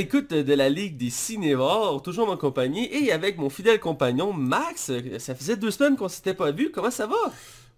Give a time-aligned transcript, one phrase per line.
[0.00, 4.90] l'écoute de la Ligue des Cinévores, toujours en compagnie, et avec mon fidèle compagnon Max.
[5.18, 6.70] Ça faisait deux semaines qu'on s'était pas vu.
[6.70, 7.16] Comment ça va?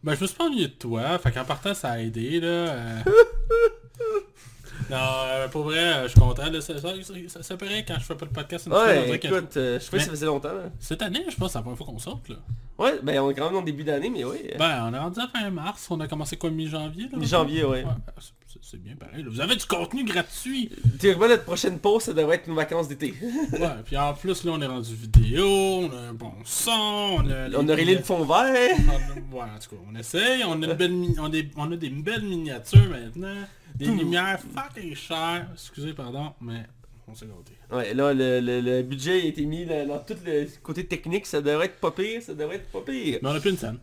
[0.04, 2.46] Ben, je me suis pas ennuyé de toi, fait qu'en partant, ça a aidé, là.
[2.46, 2.98] euh.
[4.90, 6.50] non, euh, pour vrai, euh, je suis content.
[6.50, 6.88] là, ça, ça,
[7.28, 8.66] ça, ça paraît quand je fais pas de podcast.
[8.66, 10.52] une Ouais, écoute, euh, je sais pas si ça faisait longtemps.
[10.52, 10.70] là.
[10.80, 12.36] Cette année, je pense que c'est la première fois qu'on sorte, là.
[12.78, 14.38] Ouais, ben on est quand même en début d'année, mais oui.
[14.58, 17.18] Ben, on est rendu à fin mars, on a commencé quoi, mi-janvier, là?
[17.18, 17.84] Mi-janvier, ouais.
[17.84, 18.12] Ouais, ben,
[18.60, 19.30] c'est- bien pareil, là.
[19.30, 20.70] Vous avez du contenu gratuit!
[20.98, 23.14] Théoriquement, notre prochaine pause, ça devrait être nos vacances d'été.
[23.52, 27.30] Ouais, puis en plus, là, on est rendu vidéo, on a un bon son, on
[27.30, 27.50] a...
[27.56, 28.76] on a réglé le fond vert.
[28.86, 31.28] On a- Ouais, en tout cas, on essaye, on a, une belle mi- on, a
[31.30, 33.34] des, on a des belles miniatures maintenant,
[33.74, 36.64] des lumières fucking chères, excusez, pardon, mais
[37.08, 37.52] on s'est gâté.
[37.70, 41.24] Ouais, là, le, le- le budget a été mis là, dans tout le côté technique,
[41.26, 43.18] ça devrait être pas pire, ça devrait être pas pire.
[43.22, 43.78] Mais on a plus une scène,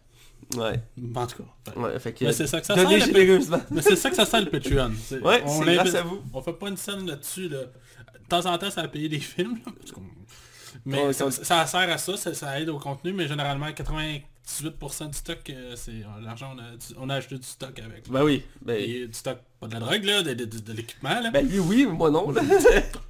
[0.56, 0.82] Ouais,
[1.16, 1.72] en tout cas.
[1.74, 2.26] Fait- ouais, fait que...
[2.26, 3.58] Mais c'est ça que ça sert, le.
[3.72, 4.92] Mais c'est ça que ça sert le Patreon.
[5.22, 6.22] Ouais, on c'est l'invite- grâce à vous.
[6.34, 7.60] On fait pas une scène là-dessus, là.
[7.60, 10.02] De temps en temps, ça a payé des films, là, parce qu'on-
[10.86, 11.58] Mais Ouais, ça, sert
[11.90, 16.06] à ça, ça, ça aide au contenu, mais généralement 98% du stock, euh, c'est euh,
[16.24, 18.10] l'argent, on a, du- on a acheté du stock avec.
[18.10, 18.74] Ben oui, ben...
[18.80, 21.30] Et du stock, pas de la drogue, là, de, de- de- de l'équipement, là.
[21.32, 22.32] Ben lui oui, moi non.
[22.32, 22.42] là.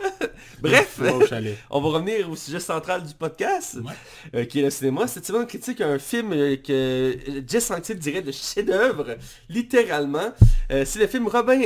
[0.62, 1.00] Bref,
[1.70, 3.92] on va revenir au sujet central du podcast, Ouais.
[4.34, 5.06] euh, qui est le cinéma.
[5.06, 7.16] Cette semaine, on critique un film euh, que
[7.46, 9.16] Jess Sanctil dirait de chef-d'œuvre,
[9.48, 10.32] littéralement.
[10.70, 11.60] Euh, c'est le film Robin,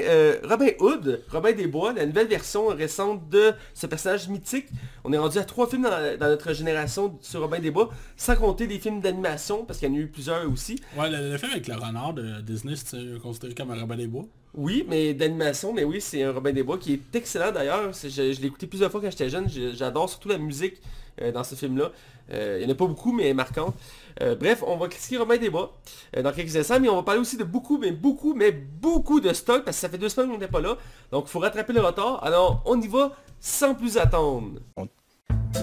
[0.45, 4.67] Robin Hood, Robin des Bois, la nouvelle version récente de ce personnage mythique.
[5.05, 8.37] On est rendu à trois films dans, dans notre génération sur Robin des Bois, sans
[8.37, 10.81] compter des films d'animation, parce qu'il y en a eu plusieurs aussi.
[10.97, 14.07] Ouais, le, le film avec le renard de Disney, c'est considéré comme un Robin des
[14.07, 14.25] Bois?
[14.55, 17.93] Oui, mais d'animation, mais oui, c'est un Robin des Bois qui est excellent d'ailleurs.
[17.93, 19.49] Je, l'ai écouté plusieurs fois quand j'étais jeune.
[19.49, 20.75] Je- J'adore surtout la musique
[21.23, 21.93] euh, dans ce film-là.
[22.33, 23.75] Euh, il n'y en a pas beaucoup, mais elle est marquante.
[24.21, 25.77] Euh, bref, on va critiquer Robin des Bois
[26.21, 29.33] dans quelques instants, mais on va parler aussi de beaucoup, mais beaucoup, mais beaucoup de
[29.33, 30.77] stock, parce que ça fait deux semaines qu'on n'était pas là.
[31.13, 32.23] Donc il faut rattraper le retard.
[32.25, 34.59] Alors, on y va sans plus attendre.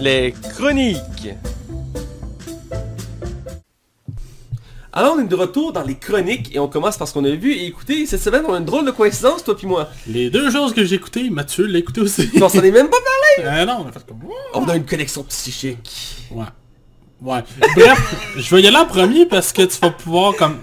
[0.00, 1.28] Les chroniques.
[4.92, 7.52] Alors on est de retour dans les chroniques et on commence parce qu'on a vu
[7.52, 9.88] et écouté cette semaine on a une drôle de coïncidence toi puis moi.
[10.06, 12.30] Les deux choses que j'ai écoutées, Mathieu l'a écouté aussi.
[12.40, 14.20] On s'en est même pas parlé Euh, non, on a fait comme...
[14.54, 16.26] On a une connexion psychique.
[16.30, 16.44] Ouais.
[17.20, 17.44] Ouais.
[17.76, 20.58] Bref, je vais y aller en premier parce que tu vas pouvoir comme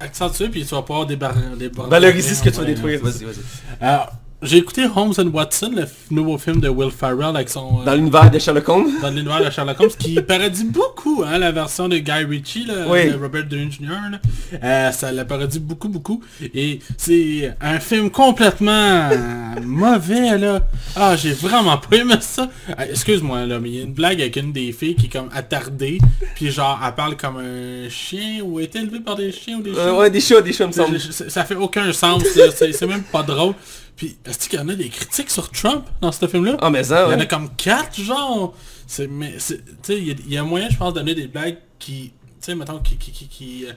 [0.00, 1.70] accentuer puis tu vas pouvoir débarrasser.
[1.88, 3.36] Valoriser ce que tu vas détruire, vas-y, vas-y.
[3.80, 7.80] Alors, j'ai écouté Holmes and Watson, le nouveau film de Will Ferrell avec son...
[7.80, 8.90] euh, Dans l'univers de Sherlock Holmes?
[9.00, 12.86] dans l'univers de Sherlock Holmes, qui parodie beaucoup, hein, la version de Guy Ritchie, là,
[12.88, 13.10] Oui.
[13.10, 13.86] de Robert Downey Jr.
[14.12, 14.18] là.
[14.62, 16.22] Euh, ça la parodie beaucoup, beaucoup.
[16.54, 19.08] Et c'est un film complètement
[19.64, 20.60] mauvais, là.
[20.94, 22.48] Ah, j'ai vraiment pas aimé ça.
[22.70, 25.10] Euh, Excuse-moi, là, mais il y a une blague avec une des filles qui est
[25.10, 25.98] comme attardée,
[26.34, 29.72] puis genre, elle parle comme un chien, ou est élevée par des chiens ou des
[29.72, 29.82] chiens.
[29.82, 30.98] Euh, ouais, des chats, des chats me semble.
[30.98, 32.22] Je- Ça fait aucun sens,
[32.54, 33.54] c'est même pas drôle.
[33.96, 36.58] Puis, est-ce qu'il y en a des critiques sur Trump dans ce film-là?
[36.60, 38.54] Ah mais ça, il y en a comme quatre, genre.
[38.86, 41.26] C'est, mais, c'est, tu sais, il y y, a moyen, je pense, de donner des
[41.26, 43.72] blagues qui, tu sais, mettons, qui, qui, qui, qui, euh,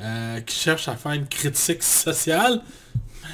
[0.00, 2.60] euh, qui cherchent à faire une critique sociale.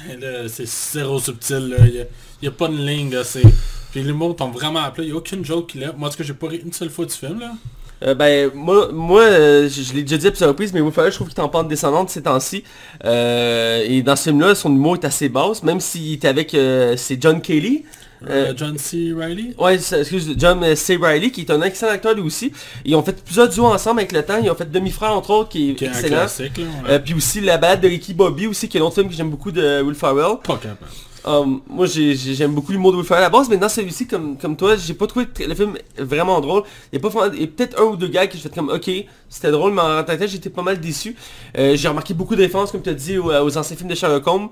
[0.07, 1.77] Mais là, c'est zéro subtil, là.
[1.85, 2.05] Il y a,
[2.43, 3.23] y a pas de ligne, là.
[3.25, 3.43] C'est...
[3.91, 5.03] Puis l'humour tombe vraiment à plat.
[5.03, 5.91] Il y a aucune joke qu'il a.
[5.91, 7.53] Moi, en tout cas, j'ai pas ri une seule fois du film, là.
[8.01, 10.93] Euh, ben, moi, moi euh, je, je l'ai déjà dit à plusieurs reprises, mais Will
[10.93, 12.63] Ferrell, je trouve qu'il est en pente descendante ces temps-ci.
[13.05, 16.53] Euh, et dans ce film-là, son humour est assez basse, même s'il était avec...
[16.53, 17.83] euh, c'est John Kelly.
[18.29, 19.13] Euh, John C.
[19.17, 19.55] Reilly?
[19.57, 20.97] Ouais, excuse, John C.
[21.01, 22.51] Reilly, qui est un excellent acteur lui aussi.
[22.83, 24.37] Ils ont fait plusieurs duos ensemble avec le temps.
[24.43, 26.15] Ils ont fait Demi-Frère, entre autres, qui est, Qui est un excellent.
[26.17, 26.99] classique, là.
[26.99, 29.29] puis aussi La balade de Ricky Bobby aussi, qui est un autre film que j'aime
[29.29, 30.35] beaucoup de Will Ferrell.
[30.43, 30.91] pas capable.
[31.25, 33.69] Um, moi j'ai- j'ai- j'aime beaucoup l'humour de Will Ferrell à la base, mais dans
[33.69, 36.63] celui-ci, comme, comme toi, j'ai pas trouvé le film vraiment drôle.
[36.91, 38.89] Il y a peut-être un ou deux gars que fait comme ok,
[39.29, 41.15] c'était drôle, mais en tant que j'étais pas mal déçu.
[41.57, 43.95] Euh, j'ai remarqué beaucoup de références, comme tu as dit, aux, aux anciens films de
[43.95, 44.47] Sherlock Holmes.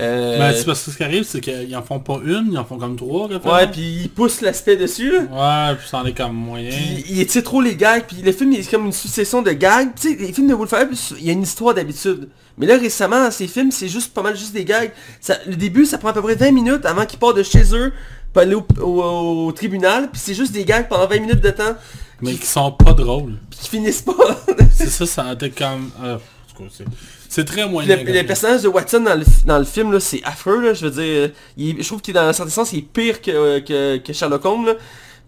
[0.00, 2.58] Euh, Ben, c'est parce que ce qui arrive, c'est qu'ils en font pas une, ils
[2.58, 5.12] en font comme trois, ouais, puis il pousse l'aspect dessus.
[5.12, 5.70] là.
[5.70, 6.70] Ouais, puis ça en est comme moyen.
[6.70, 9.90] Puis il trop les gags, puis le film il est comme une succession de gags.
[10.00, 10.88] Tu sais, les films de Will Ferrell,
[11.18, 12.28] il y a une histoire d'habitude.
[12.58, 14.90] Mais là récemment, dans ces films, c'est juste pas mal juste des gags.
[15.20, 17.74] Ça, le début, ça prend à peu près 20 minutes avant qu'ils partent de chez
[17.74, 17.92] eux,
[18.32, 21.50] pour aller au, au- au tribunal, puis c'est juste des gags pendant 20 minutes de
[21.50, 21.74] temps,
[22.20, 23.38] Mais qui sont pas drôles.
[23.50, 24.12] puis qui finissent pas.
[24.72, 25.90] C'est ça, ça a été comme...
[26.02, 26.18] euh,
[27.28, 27.96] c'est- très moyen.
[27.96, 30.86] le, le personnage de Watson dans le, dans le film, là, c'est affreux, là, je
[30.86, 31.30] veux dire.
[31.56, 34.44] il je trouve qu'il dans un certain sens, il est pire que, que, que Sherlock
[34.44, 34.74] Holmes, là.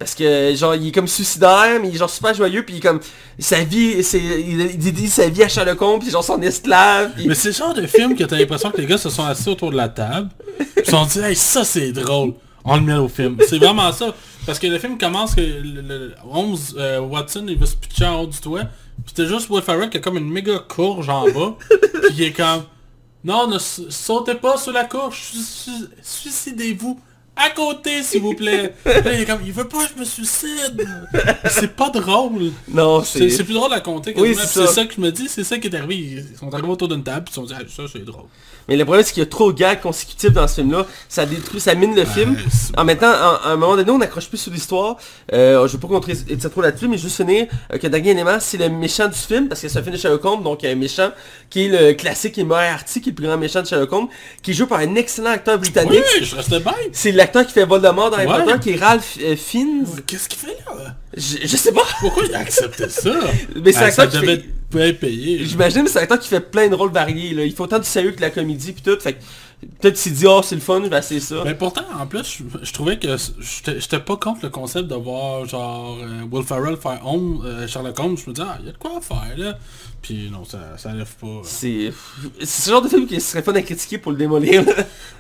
[0.00, 2.79] Parce que genre il est comme suicidaire, mais il est genre super joyeux, puis il
[2.79, 3.00] est comme
[3.38, 7.12] sa vie, c'est il, dit sa vie à Sherlock Holmes, puis genre son esclave.
[7.26, 9.50] Mais c'est le genre de film que t'as l'impression que les gars se sont assis
[9.50, 10.31] autour de la table,
[10.79, 12.32] ils se sont dit, hey, ça c'est drôle,
[12.64, 13.37] on le met au film.
[13.47, 14.14] C'est vraiment ça.
[14.47, 18.06] Parce que le film commence que le, le- Holmes, euh, Watson, il va se pitcher
[18.06, 18.61] en haut du toit,
[19.05, 22.23] puis c'était juste Will Ferrell qui a comme une méga courge en bas, puis il
[22.23, 22.62] est comme,
[23.23, 25.38] non, ne sautez pas sur la courge, su-
[25.70, 26.99] su- suicidez-vous
[27.44, 28.75] à côté, s'il vous plaît.
[28.84, 30.87] Là, il est comme, il veut pas que je me suicide.
[31.48, 32.52] C'est pas drôle.
[32.69, 33.44] Non, C'est c'est...
[33.44, 34.14] plus drôle à compter.
[34.16, 34.66] Oui, c'est ça.
[34.66, 34.84] ça.
[34.84, 35.96] que je me dis, c'est ça qui est arrivé.
[35.96, 38.26] Ils sont arrivés autour d'une table, puis ils se sont dit, ah, ça, c'est drôle.
[38.69, 40.87] Mais le problème, c'est qu'il y a trop de gags consécutifs dans ce film-là.
[41.08, 42.37] Ça détruit, ça mine le film.
[42.76, 44.96] En même temps, à un moment donné, on n'accroche plus sur l'histoire.
[45.32, 46.14] Euh, je veux pas contrer
[46.50, 49.60] trop là-dessus, mais juste finir euh, que Dag Element, c'est le méchant du film, parce
[49.60, 51.10] que c'est un film de Sherlock Holmes, donc un méchant
[51.48, 54.08] qui est le classique et Moriarty, qui est le plus grand méchant de Sherlock Holmes,
[54.42, 56.04] qui est joué par un excellent acteur britannique.
[56.19, 56.75] Oui, je restais bien.
[56.92, 58.59] C'est l'acteur qui fait Voldemort dans Harry Ouais.
[58.61, 59.87] Qui est Ralph euh, Fiennes.
[60.06, 60.97] Qu'est-ce qu'il fait là?
[61.17, 61.82] Je, je sais pas.
[62.00, 63.11] Pourquoi il a accepté ça?
[63.62, 64.93] Mais c'est Ah, ça l'acteur qui devait fait...
[64.94, 65.44] payé.
[65.44, 67.35] J'imagine, c'est un acteur qui fait plein de rôles variés.
[67.35, 67.44] Là.
[67.44, 68.99] Il faut autant du sérieux que la comédie puis tout.
[69.00, 69.19] Fait que
[69.81, 71.43] peut-être s'est dit, oh c'est le fun, vais essayer ça.
[71.45, 75.47] Mais pourtant, en plus, je, je trouvais que j'étais pas contre le concept de voir
[75.47, 78.17] genre euh, Will Ferrell faire Holmes, euh, Sherlock Holmes.
[78.17, 79.59] Je me disais, ah, il y a de quoi à faire là.
[80.03, 81.43] Puis non, ça, ça lève pas.
[81.45, 81.93] C'est
[82.39, 84.65] c'est ce genre de film qui serait fun à critiquer pour le démolir.
[84.65, 84.73] là.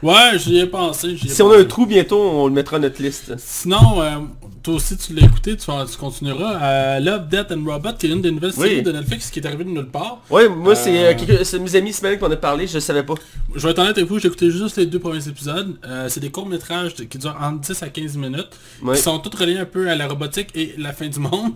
[0.02, 1.08] Ouais, j'y ai pensé.
[1.08, 3.34] ai si on a un trou bientôt, on le mettra à notre liste.
[3.38, 4.16] Sinon, euh,
[4.62, 5.66] toi aussi tu l'as écouté, tu,
[5.98, 6.62] continueras.
[6.62, 8.68] Euh, Love, Death and Robot, qui est une des nouvelles Oui.
[8.68, 10.18] séries de Netflix qui est arrivée de nulle part.
[10.30, 11.14] Ouais, moi c'est Euh.
[11.30, 13.14] euh, c'est mes amis qui m'en a parlé, je savais pas.
[13.54, 15.76] Je vais être honnête avec vous, j'ai écouté juste les deux premiers épisodes.
[15.86, 18.48] Euh, c'est des courts-métrages qui durent entre 10 à 15 minutes.
[18.82, 18.96] Ouais.
[18.96, 21.52] Qui sont tous reliés un peu à la robotique et la fin du monde.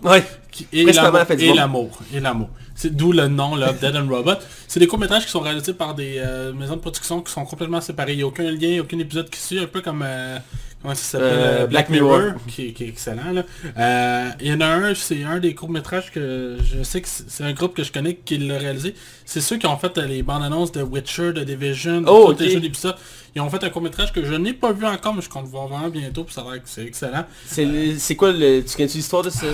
[0.51, 0.83] Qui- et
[1.53, 1.99] l'amour.
[2.13, 2.49] Et l'amour.
[2.73, 4.33] C'est d'où le nom, Love, Dead and Robot.
[4.67, 6.21] C'est des courts-métrages qui sont réalisés par des
[6.57, 8.13] maisons de production qui sont complètement séparées.
[8.13, 10.03] Il n'y a aucun lien, aucun épisode qui suit, un peu comme...
[10.85, 12.33] comment ça s'appelle Euh, euh, Black Mirror, Mirror.
[12.47, 13.31] qui, qui est excellent.
[13.33, 13.43] Là.
[13.77, 17.43] Euh, il y en a un, c'est un des courts-métrages que je sais que c'est
[17.43, 18.93] un groupe que je connais qui l'a réalisé.
[19.25, 22.41] C'est ceux qui ont fait les bandes annonces de Witcher, de Division, de Oh, tous
[22.43, 22.53] les ok.
[22.53, 22.95] jeux d'épisodes.
[23.35, 25.67] Ils ont fait un court-métrage que je n'ai pas vu encore, mais je compte voir
[25.67, 27.25] vraiment bientôt, puis ça a l'air que c'est excellent.
[27.47, 28.61] C'est quoi le.
[28.63, 29.47] Tu connais l'histoire de ça?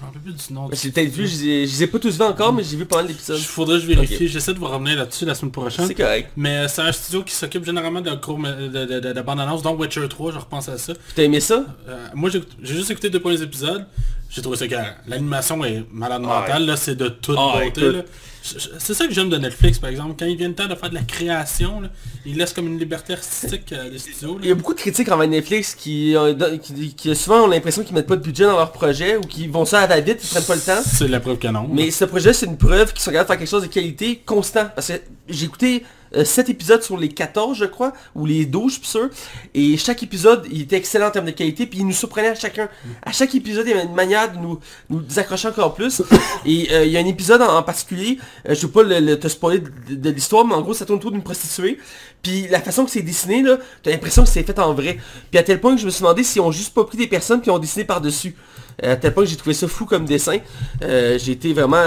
[0.00, 0.68] Je rappelle plus du nom.
[0.68, 2.64] du J'ai peut-être vu, je les ai- je les ai pas tous vus encore, mais
[2.64, 3.38] j'ai vu pendant l'épisode.
[3.38, 4.28] Il faudrait que je vérifie.
[4.28, 5.86] J'essaie de vous revenir là-dessus la semaine prochaine.
[5.86, 6.30] C'est correct.
[6.36, 9.62] Mais euh, c'est un studio qui s'occupe généralement de, court, de, de, de, de bande-annonce,
[9.62, 10.94] dont Witcher 3, je repense à ça.
[11.14, 11.64] T'as aimé ça?
[11.88, 13.86] Euh, moi, j'ai j'ai juste écouté deux premiers épisodes.
[14.30, 14.90] J'ai trouvé ça carré.
[15.08, 17.66] L'animation est malade Ah, mentale, là, c'est de toute Ah, beauté.
[17.80, 17.94] écoute.
[17.96, 18.02] là.
[18.42, 20.14] C'est ça que j'aime de Netflix, par exemple.
[20.18, 21.88] Quand ils viennent temps de faire de la création, là,
[22.24, 24.34] ils laissent comme une liberté artistique à les studios.
[24.34, 24.40] là.
[24.42, 27.94] Il y a beaucoup de critiques envers Netflix qui, euh, qui souvent ont l'impression qu'ils
[27.94, 30.28] mettent pas de budget dans leur projet ou qu'ils vont ça à la vite, ils
[30.28, 30.82] prennent pas le temps.
[30.84, 31.68] C'est la preuve canon.
[31.70, 34.22] Mais ce projet, c'est une preuve qu'ils sont capables de faire quelque chose de qualité
[34.24, 34.68] constant.
[34.74, 34.94] Parce que
[35.28, 39.08] j'ai écouté 7 épisodes sur les 14, je crois, ou les 12, je suis sûr.
[39.54, 42.34] Et chaque épisode, il était excellent en termes de qualité, puis il nous surprenait à
[42.34, 42.68] chacun.
[43.02, 44.58] À chaque épisode, il y avait une manière de nous,
[44.88, 46.02] nous accrocher encore plus.
[46.44, 48.18] Et euh, il y a un épisode en, particulier,
[48.48, 51.12] euh, je veux pas le, te spoiler de, l'histoire, mais en gros, ça tourne autour
[51.12, 51.78] d'une prostituée.
[52.22, 54.98] Puis la façon que c'est dessiné, là, t'as l'impression que c'est fait en vrai.
[55.30, 57.06] Puis à tel point que je me suis demandé si on juste pas pris des
[57.06, 58.34] personnes qui ont dessiné par-dessus.
[58.84, 60.38] Euh, à tel point que j'ai trouvé ça fou comme dessin.
[60.82, 61.84] Euh, j'ai été vraiment...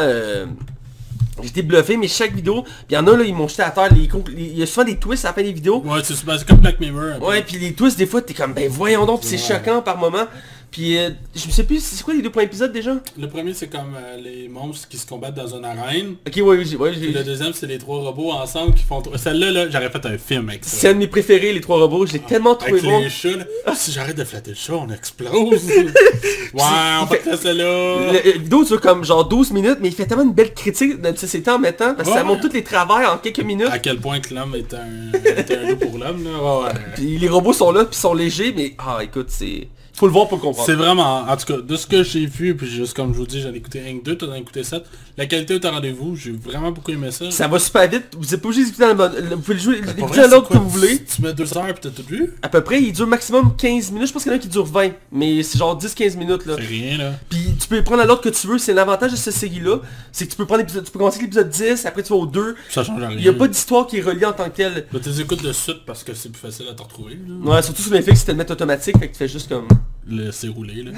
[1.41, 3.89] J'étais bluffé, mais chaque vidéo, il y en a là, ils m'ont jeté à terre,
[3.93, 4.01] les,
[4.35, 5.81] les- il y a souvent des twists à la fin des vidéos.
[5.83, 7.21] Ouais, c'est comme Black Mirror.
[7.21, 9.41] Ouais, puis les twists, des fois, t'es comme, ben voyons donc, c'est Ouais.
[9.57, 10.25] choquant par moment.
[10.73, 12.95] Puis euh, je sais plus, c'est quoi les deux premiers épisodes déjà?
[13.19, 16.15] Le premier, c'est comme euh, les monstres qui se combattent dans une arène.
[16.27, 16.33] Ok.
[16.43, 19.01] Ouais, Puis j'ai- le deuxième, c'est les trois robots ensemble qui font...
[19.15, 20.75] Celle-là, là, j'aurais fait un film avec ça.
[20.75, 22.99] c'est un de mes préférés, les trois robots, je l'ai tellement trouvé Avec bon.
[23.01, 23.75] les chats, là.
[23.75, 25.63] Si j'arrête de flatter le chat, on explose.
[25.67, 26.61] ouais,
[27.01, 28.11] on fait- faire celle-là.
[28.11, 31.03] La vidéo dure comme genre 12 minutes, mais il fait tellement une belle critique de
[31.03, 32.27] notre société en mettant, parce que ça Ouais.
[32.27, 33.69] montre tous les travers en quelques minutes.
[33.71, 36.31] À quel point que l'homme est un, est un loup pour l'homme, là.
[36.59, 36.73] Ouais, ouais.
[36.95, 39.67] Puis les robots sont là, puis sont légers, mais ah écoute, c'est...
[39.95, 40.65] Faut le voir pour le comprendre.
[40.65, 43.27] C'est vraiment, en tout cas, de ce que j'ai vu, puis juste comme je vous
[43.27, 44.83] dis, j'en ai écouté 1 2, t'en as écouté 7.
[45.17, 47.29] La qualité est au rendez-vous, j'ai vraiment beaucoup aimé ça.
[47.29, 49.35] Ça va super vite, vous êtes pas obligé d'écouter dans le bon...
[49.35, 51.03] Vous pouvez le jouer, l'écouter dans c'est l'ordre que vous voulez.
[51.03, 52.33] Tu mets 2 heures puis t'as tout vu?
[52.41, 54.07] À peu près, il dure maximum 15 minutes.
[54.07, 54.89] Je pense qu'il y en a qui dure 20.
[55.11, 56.55] Mais c'est genre 10-15 minutes là.
[56.57, 57.11] C'est rien, là.
[57.29, 58.57] Puis tu peux prendre à l'ordre que tu veux.
[58.57, 59.77] C'est l'avantage de cette série-là.
[60.11, 60.85] C'est que tu peux prendre l'épisode.
[60.85, 62.55] Tu peux commencer l'épisode 10, après tu vas au 2.
[62.71, 63.11] Ça change rien.
[63.11, 64.87] Il n'y a pas d'histoire qui est reliée en tant que telle.
[64.91, 67.51] Là, t'es écoutes de suite parce que c'est plus facile à te retrouver, là.
[67.51, 68.97] Ouais, surtout sur Netflix, c'était le mettre automatique.
[68.97, 69.67] Fait que tu fais juste comme...
[70.05, 70.91] Laisser rouler, là.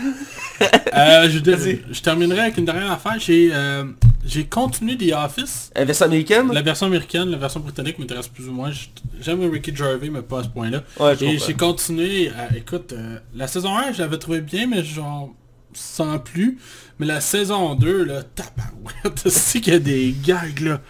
[0.97, 3.19] euh, je, terminerai avec une dernière affaire.
[3.19, 3.83] J'ai euh,
[4.25, 5.71] j'ai continué The Office.
[5.77, 6.51] Euh, version américaine?
[6.51, 8.71] La version américaine, la version britannique m'intéresse plus ou moins.
[9.21, 10.83] J'aime Ricky Gervais, mais pas à ce point-là.
[10.99, 14.83] Ouais, Et j'ai continué, à- écoute, euh, la saison 1, je l'avais trouvé bien, mais
[14.83, 15.31] genre,
[15.73, 16.57] sans plus.
[16.97, 20.81] Mais la saison 2, là, tabarouette, c'est qu'il y a des gags, là.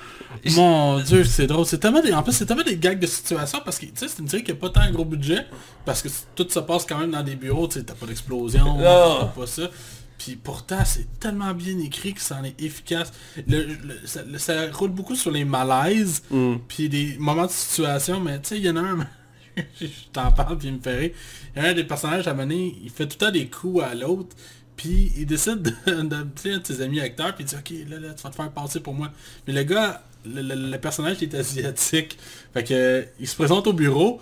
[0.56, 1.66] Mon dieu, c'est drôle.
[1.66, 2.14] C'est tellement des...
[2.14, 4.44] En plus, c'est tellement des gags de situation parce que, tu sais, c'est une série
[4.44, 5.46] qui a pas tant un gros budget.
[5.86, 8.78] Parce que tout se passe quand même dans des bureaux, tu sais, t'as pas d'explosion,
[8.78, 9.20] Non.
[9.20, 9.70] t'as pas ça.
[10.18, 13.12] Puis pourtant, c'est tellement bien écrit que ça en est efficace.
[13.48, 16.56] Le- le- ça, le- ça roule beaucoup sur les malaises, Mm.
[16.68, 19.08] puis des moments de situation, mais tu sais, il y en a un,
[19.82, 21.12] je t'en parle, puis il me fait rire.
[21.56, 23.84] Il y a un des personnages à mener, il fait tout le temps des coups
[23.84, 24.36] à l'autre,
[24.78, 28.14] puis il décide de, de, de ses amis acteurs, puis il dit, ok, là, là,
[28.14, 29.12] tu vas te faire passer pour moi.
[29.48, 30.02] Mais le gars,
[30.34, 32.18] le, le- le personnage est asiatique,
[32.54, 34.20] fait que il se présente au bureau,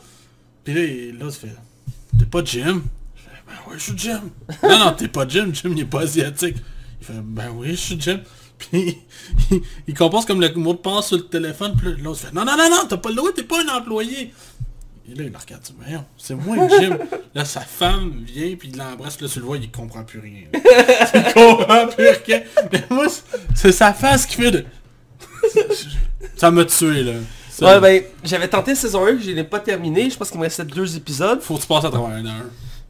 [0.63, 1.55] puis là, il- l'autre fait,
[2.19, 2.81] t'es pas Jim?
[3.15, 4.21] Je fais, ben oui, je suis Jim.
[4.63, 6.57] non, non, t'es pas Jim, Jim il est pas asiatique.
[7.01, 8.19] Il fait, ben oui, je suis Jim.
[8.57, 8.97] Puis
[9.51, 12.33] il, il compose comme le mot de passe sur le téléphone, puis là, l'autre fait,
[12.33, 14.33] non, non, non, non, t'as pas le droit, t'es pas un employé.
[15.11, 16.97] Et là, il regarde, Voyons, c'est moi Jim.
[17.35, 20.19] là, sa femme vient, puis il l'embrasse, puis là, tu le vois, il comprend plus
[20.19, 20.43] rien.
[20.53, 20.59] là.
[21.13, 22.41] il comprend plus rien.
[22.71, 23.07] Mais moi,
[23.53, 24.65] c'est sa face qui fait de...
[26.35, 27.13] Ça m'a tué, là.
[27.49, 30.09] Ça, Ouais, ben, j'avais tenté saison 1, je l'ai pas terminé.
[30.09, 31.39] Je pense qu'il me restait deux épisodes.
[31.41, 32.45] Faut que tu passes à travers un heure.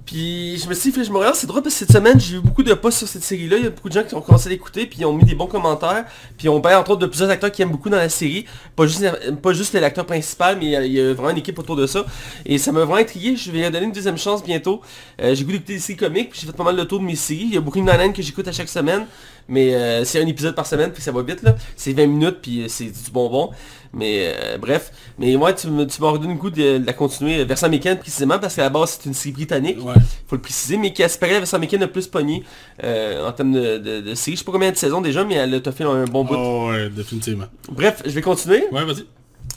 [0.06, 2.36] Puis je me suis dit, je me regarde, c'est drôle parce que cette semaine, j'ai
[2.36, 3.58] eu beaucoup de posts sur cette série-là.
[3.58, 5.24] Il y a beaucoup de gens qui ont commencé à l'écouter, puis ils ont mis
[5.24, 6.06] des bons commentaires.
[6.38, 8.46] Puis on parle entre autres de plusieurs acteurs qui aiment beaucoup dans la série.
[8.76, 9.06] Pas juste,
[9.42, 11.78] pas juste l'acteur principal, mais il y, a, il y a vraiment une équipe autour
[11.78, 12.06] de ça.
[12.46, 13.36] Et ça m'a vraiment intrigué.
[13.38, 14.82] Je vais donner une deuxième chance bientôt.
[15.22, 17.16] Euh, j'ai goûté des séries comiques, puis j'ai fait pas mal le tour de mes
[17.16, 17.46] séries.
[17.46, 19.06] Il y a beaucoup de Nine que j'écoute à chaque semaine.
[19.48, 21.56] Mais euh, c'est un épisode par semaine, puis ça va vite là.
[21.76, 23.52] C'est 20 minutes, puis euh, c'est du bonbon.
[23.94, 24.92] Mais euh, bref.
[25.20, 27.40] Mais moi, tu, me- tu m'as redonné le goût de, de la continuer.
[27.42, 29.78] euh, Versant Mécan précisément, parce qu'à la base, c'est une série britannique.
[29.86, 29.94] Ouais.
[30.28, 32.44] Faut le préciser, mais qui aspirait Versant Mécan a plus pogné
[32.84, 34.36] euh, en termes de, de, de série.
[34.36, 36.36] Je sais pas combien de saisons déjà, mais elle a fait un bon bout.
[36.36, 37.46] Oh ouais, définitivement.
[37.70, 38.64] Bref, je vais continuer.
[38.72, 39.06] Ouais, vas-y.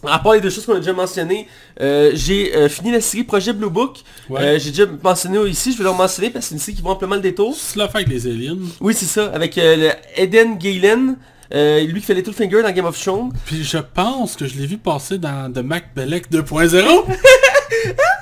[0.04, 1.48] À part les deux choses qu'on a déjà mentionnées,
[1.80, 3.98] euh, j'ai euh, fini la série Projet Blue Book.
[4.28, 4.40] Ouais.
[4.40, 6.82] Euh, j'ai déjà mentionné ici, je vais le mentionner parce que c'est une série qui
[6.82, 7.54] vaut amplement le détour.
[7.56, 8.58] C'est la avec les aliens.
[8.80, 11.16] Oui, c'est ça, avec le Eden Galen,
[11.50, 13.32] lui qui fait Littlefinger dans Game of Thrones.
[13.46, 17.04] Puis je pense que je l'ai vu passer dans The Mac Belleck 2.0.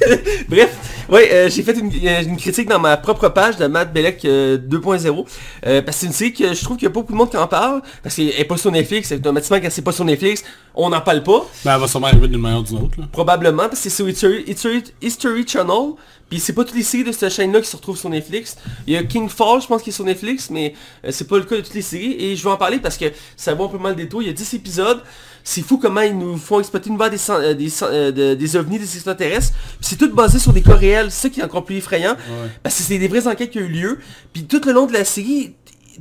[0.48, 3.92] Bref, ouais, euh, j'ai fait une, euh, une critique dans ma propre page de Matt
[3.92, 5.26] Belleck euh, 2.0
[5.66, 7.16] euh, parce que c'est une série que je trouve qu'il y a pas beaucoup de
[7.18, 10.04] monde qui en parle parce qu'elle est pas sur Netflix, automatiquement quand c'est pas sur
[10.04, 11.46] Netflix, on n'en parle pas.
[11.64, 13.00] ben elle va sûrement arriver d'une manière ou d'une autre.
[13.00, 13.06] Là.
[13.10, 15.94] Probablement parce que c'est sur History, History, History Channel.
[16.28, 18.56] Puis c'est pas toutes les séries de cette chaîne-là qui se retrouvent sur Netflix.
[18.88, 20.74] Il y a King Fall, je pense, qui est sur Netflix, mais
[21.08, 22.16] c'est pas le cas de toutes les séries.
[22.18, 23.04] Et je vais en parler parce que
[23.36, 24.20] ça vaut un peu mal des taux.
[24.20, 25.00] Il y a 10 épisodes.
[25.48, 28.80] C'est fou comment ils nous font exploiter des, san- euh, des, euh, de- des ovnis,
[28.80, 29.52] des extraterrestres.
[29.80, 31.12] C'est tout basé sur des cas réels.
[31.12, 32.14] C'est ça qui est encore plus effrayant.
[32.14, 32.50] Ouais.
[32.64, 33.98] Parce que c'est des vraies enquêtes qui ont eu lieu.
[34.32, 35.54] Puis tout le long de la série,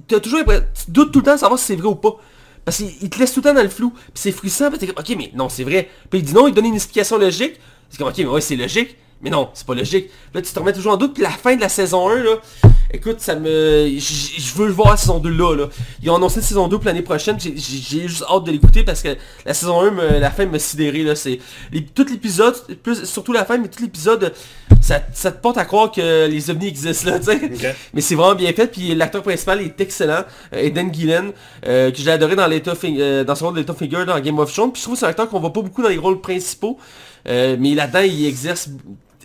[0.07, 2.15] t'as toujours tu doutes tout le temps de savoir si c'est vrai ou pas.
[2.65, 3.91] Parce qu'il te laisse tout le temps dans le flou.
[3.91, 5.89] Puis c'est frustrant, parce que ok, mais non, c'est vrai.
[6.09, 7.59] Puis il dit non, il donne une explication logique.
[7.91, 8.97] C'est comme, ok, mais ouais, c'est logique.
[9.21, 10.09] Mais non, c'est pas logique.
[10.33, 11.13] Là, tu te remets toujours en doute.
[11.13, 12.35] Puis la fin de la saison 1, là,
[12.91, 13.87] écoute, ça me...
[13.97, 15.69] Je veux voir la saison 2 là, là.
[16.01, 17.37] Ils ont annoncé une saison 2 pour l'année prochaine.
[17.39, 17.55] J'ai-
[18.07, 19.15] juste hâte de l'écouter parce que
[19.45, 21.15] la saison 1, me- la fin me sidéré, là.
[21.15, 21.39] C'est...
[21.71, 24.33] les- Tout l'épisode, plus- surtout la fin, mais tout l'épisode,
[24.81, 27.35] ça, ça te porte à croire que les ovnis existent, là, tu sais.
[27.45, 27.75] Ok.
[27.93, 30.23] Mais c'est vraiment bien fait, puis l'acteur principal est excellent,
[30.53, 31.31] euh, Eden Gillen,
[31.67, 34.71] euh, que j'ai adoré dans, euh, dans son rôle de Figure dans Game of Thrones,
[34.71, 36.77] puis je trouve que c'est un acteur qu'on voit pas beaucoup dans les rôles principaux,
[37.27, 38.69] euh, mais là-dedans il exerce,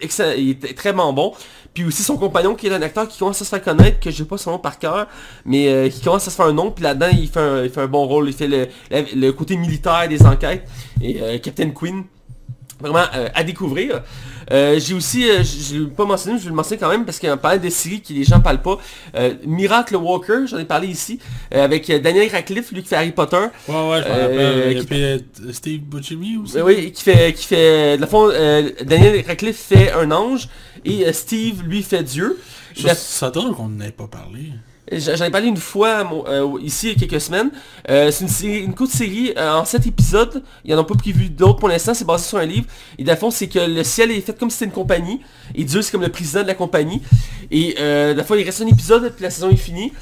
[0.03, 1.35] il est extrêmement bon.
[1.73, 4.11] Puis aussi son compagnon qui est un acteur qui commence à se faire connaître, que
[4.11, 5.07] je sais pas son nom par cœur,
[5.45, 7.71] mais euh, qui commence à se faire un nom, puis là-dedans il fait un, il
[7.71, 10.67] fait un bon rôle, il fait le, le côté militaire des enquêtes,
[11.01, 12.03] et euh, Captain Quinn,
[12.81, 14.03] vraiment euh, à découvrir.
[14.53, 17.21] J'ai aussi, je je l'ai pas mentionné, mais je vais le mentionner quand même parce
[17.21, 18.79] qu'on parlait des séries que les gens parlent pas.
[19.47, 21.21] Miracle Walker, j'en ai parlé ici,
[21.53, 23.37] avec Daniel Radcliffe, lui qui fait Harry Potter.
[23.69, 24.77] Ouais, ouais, je me rappelle.
[24.77, 26.61] Y a qui- euh, Steve Buscemi aussi.
[26.63, 28.29] Oui, qui fait, qui fait, de la fond,
[28.85, 30.49] Daniel Radcliffe fait un ange
[30.85, 32.39] et euh, Steve lui fait Dieu.
[32.85, 34.53] La- Ça donne qu'on n'ait pas parlé.
[34.93, 37.53] J'en ai parlé une fois euh, ici il y a quelques semaines.
[37.89, 40.43] Euh, c'est une, série- une courte série euh, en 7 épisodes.
[40.65, 41.95] Il n'y en a pas prévu d'autres pour l'instant.
[41.95, 42.67] C'est basé sur un livre.
[42.99, 45.21] Et le fond, c'est que le ciel est fait comme si c'était une compagnie.
[45.55, 47.01] Et Dieu, c'est comme le président de la compagnie.
[47.53, 49.93] Et la fois, il reste un épisode, puis la saison est finie.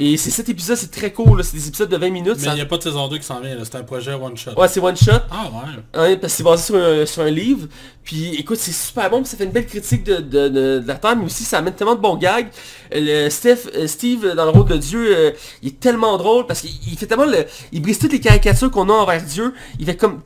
[0.00, 1.38] Et ces 7 épisodes, c'est très court.
[1.42, 2.36] C'est des épisodes de 20 minutes.
[2.40, 4.36] Mais il n'y a pas de saison 2 qui s'en vient, c'est un projet one
[4.36, 4.52] shot.
[4.56, 5.10] Ouais, c'est one shot.
[5.30, 5.72] Ah ouais.
[5.92, 7.66] Hein, parce que c'est basé sur un, sur un livre.
[8.08, 11.14] Puis écoute, c'est super bon, puis ça fait une belle critique de, de, la Terre,
[11.14, 12.48] mais aussi ça amène tellement de bons gags.
[12.94, 16.62] Euh, Le euh, Steve, euh, dans le rôle de Dieu, il est tellement drôle parce
[16.62, 17.44] qu'il il fait tellement le.
[17.70, 19.52] Il brise toutes les caricatures qu'on a envers Dieu.
[19.78, 20.22] Il fait comme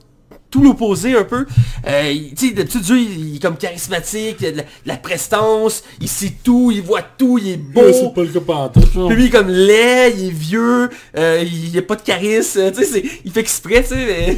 [0.53, 1.45] tout l'opposé un peu.
[1.89, 4.69] Euh, tu sais, d'habitude Dieu, il, il est comme charismatique, il a de la, de
[4.87, 7.81] la prestance, il sait tout, il voit tout, il est beau.
[7.81, 8.71] Ouais, c'est pas le cas.
[9.09, 12.71] Puis lui, il est comme laid, il est vieux, euh, il a pas de charisme,
[12.71, 14.37] tu sais, c'est- il fait exprès, tu sais, mais...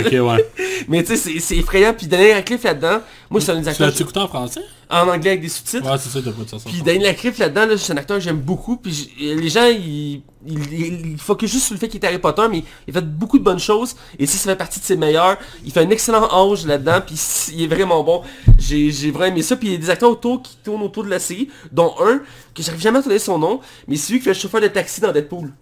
[0.00, 0.44] Ok, ouais.
[0.88, 1.92] Mais tu sais, c'est- effrayant.
[1.96, 2.98] Puis Daniel Radcliffe là-dedans,
[3.30, 4.60] moi c'est un des Tu acteurs l'as-tu écouté en français?
[4.90, 5.90] En anglais avec des sous-titres.
[5.90, 6.56] Ouais, c'est ça, t'as pas de ça.
[6.64, 8.76] Puis Daniel Radcliffe là-dedans, là, c'est un acteur que j'aime beaucoup.
[8.76, 12.18] Puis les gens, ils, ils, ils, ils focusent juste sur le fait qu'il est Harry
[12.18, 13.96] Potter, mais il fait beaucoup de bonnes choses.
[14.18, 17.00] Et si ça fait partie de ses meilleurs, il fait un excellent ange là-dedans.
[17.06, 17.16] Puis
[17.52, 18.22] il est vraiment bon.
[18.58, 19.56] J'ai j'ai vraiment aimé ça.
[19.56, 22.20] Puis il y a des acteurs autour qui tournent autour de la série, dont un
[22.54, 24.68] que j'arrive jamais à trouver son nom, mais c'est lui qui fait le chauffeur de
[24.68, 25.52] taxi dans Deadpool.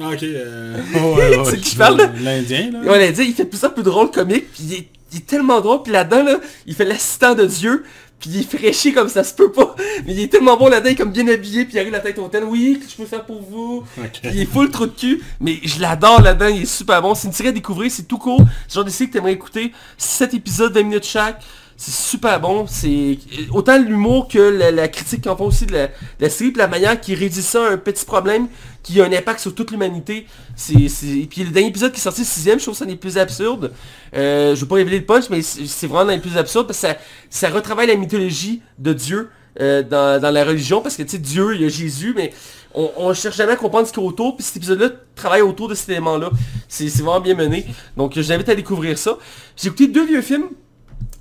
[0.00, 0.76] Ah, ok, euh...
[0.94, 2.10] ouais, ouais, C'est qui parle?
[2.20, 3.12] L'Indien, là.
[3.12, 5.82] Dit, il fait plus ça plus drôle comique, puis il est, il est tellement drôle,
[5.82, 7.84] puis là-dedans, là, il fait l'assistant de Dieu,
[8.18, 9.74] puis il est fraîchi comme ça se peut pas.
[10.06, 12.00] Mais il est tellement bon là-dedans, il est comme bien habillé, puis il arrive la
[12.00, 13.84] tête hautaine, oui, que je peux faire pour vous.
[13.98, 14.20] Ok.
[14.22, 17.14] Puis il est full trou de cul, mais je l'adore là-dedans, il est super bon.
[17.14, 18.42] C'est une série à découvrir, c'est tout court.
[18.68, 19.72] C'est genre de série que t'aimerais écouter.
[19.98, 21.42] 7 épisodes, 20 minutes chaque.
[21.76, 22.66] C'est super bon.
[22.66, 23.18] C'est
[23.52, 25.88] autant l'humour que la, critique qu'on font aussi de
[26.20, 28.48] la, série, puis la manière qu'il réduit ça à un petit problème
[28.82, 30.26] qui a un impact sur toute l'humanité.
[30.54, 31.26] C'est, c'est...
[31.28, 33.72] Puis le dernier épisode qui est sorti, le sixième, je trouve ça des plus absurdes.
[34.14, 36.80] Euh, je veux pas révéler le punch, mais c'est c'est vraiment les plus absurdes parce
[36.80, 36.96] que ça,
[37.28, 39.28] ça retravaille la mythologie de Dieu
[39.60, 40.80] euh, dans, la religion.
[40.80, 42.32] Parce que tu sais, Dieu, il y a Jésus, mais
[42.74, 44.34] on, on cherche jamais à comprendre ce qu'il y a autour.
[44.34, 46.30] Puis cet épisode-là travaille autour de cet élément-là.
[46.68, 47.66] C'est, c'est vraiment bien mené.
[47.98, 49.18] Donc je t'invite à découvrir ça.
[49.58, 50.48] J'ai écouté deux vieux films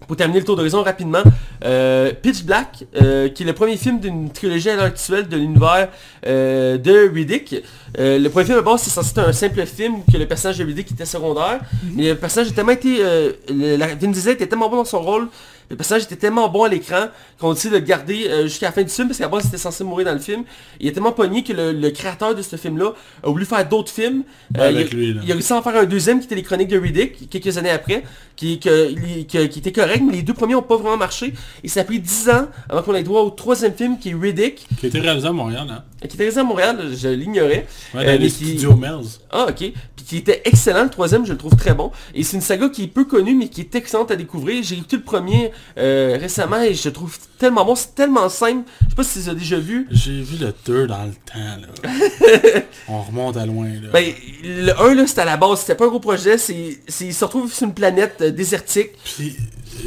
[0.08, 1.24] pour terminer le tour d'horizon rapidement,
[1.64, 5.36] euh, Pitch Black, euh, qui est le premier film d'une trilogie à l'heure actuelle de
[5.36, 5.90] l'univers
[6.28, 7.56] euh, de Riddick.
[7.98, 10.92] Le premier film, d'abord, c'est censé être un simple film que le personnage de Riddick
[10.92, 11.62] était secondaire.
[11.94, 12.98] Mais le personnage a tellement été...
[13.00, 15.28] Le- la, Vin Diesel était tellement bon dans son rôle,
[15.70, 17.06] le personnage était tellement bon à l'écran
[17.40, 19.58] qu'on a décidé de le garder jusqu'à la fin du film, parce qu'à base, c'était
[19.58, 20.44] censé mourir dans le film.
[20.80, 23.92] Il est tellement pogné que le, le créateur de ce film-là a voulu faire d'autres
[23.92, 24.24] films.
[24.60, 26.68] Avec il, lui, il a réussi à en faire un deuxième qui était les chroniques
[26.68, 28.04] de Riddick, quelques années après,
[28.36, 31.34] qui, qui- qui était correct, mais les deux premiers ont pas vraiment marché.
[31.64, 34.16] Et ça a pris 10 ans avant qu'on ait droit au troisième film qui est
[34.16, 35.84] Riddick, Qui a été réalisé à Montréal, hein.
[36.02, 37.68] qui était réalisé à Montréal, je l'ignorais.
[37.94, 39.08] Ouais, Euh, les qui- studios Mills.
[39.32, 39.56] Ah ok,
[39.96, 41.92] puis qui était excellent, le troisième je le trouve très bon.
[42.14, 44.64] Et c'est une saga qui est peu connue mais qui est excellente à découvrir.
[44.64, 48.64] J'ai écouté le premier euh, récemment et je le trouve tellement bon, c'est tellement simple.
[48.84, 49.88] Je sais pas si tu l'as déjà vu.
[49.92, 51.90] J'ai vu le 2 dans le temps, là.
[52.88, 53.90] On remonte à loin, là.
[53.92, 54.06] Ben,
[54.44, 57.14] le 1 là c'était à la base, c'était pas un gros projet, c'est, c'est, il
[57.14, 58.90] se retrouve sur une planète désertique.
[59.04, 59.36] Puis,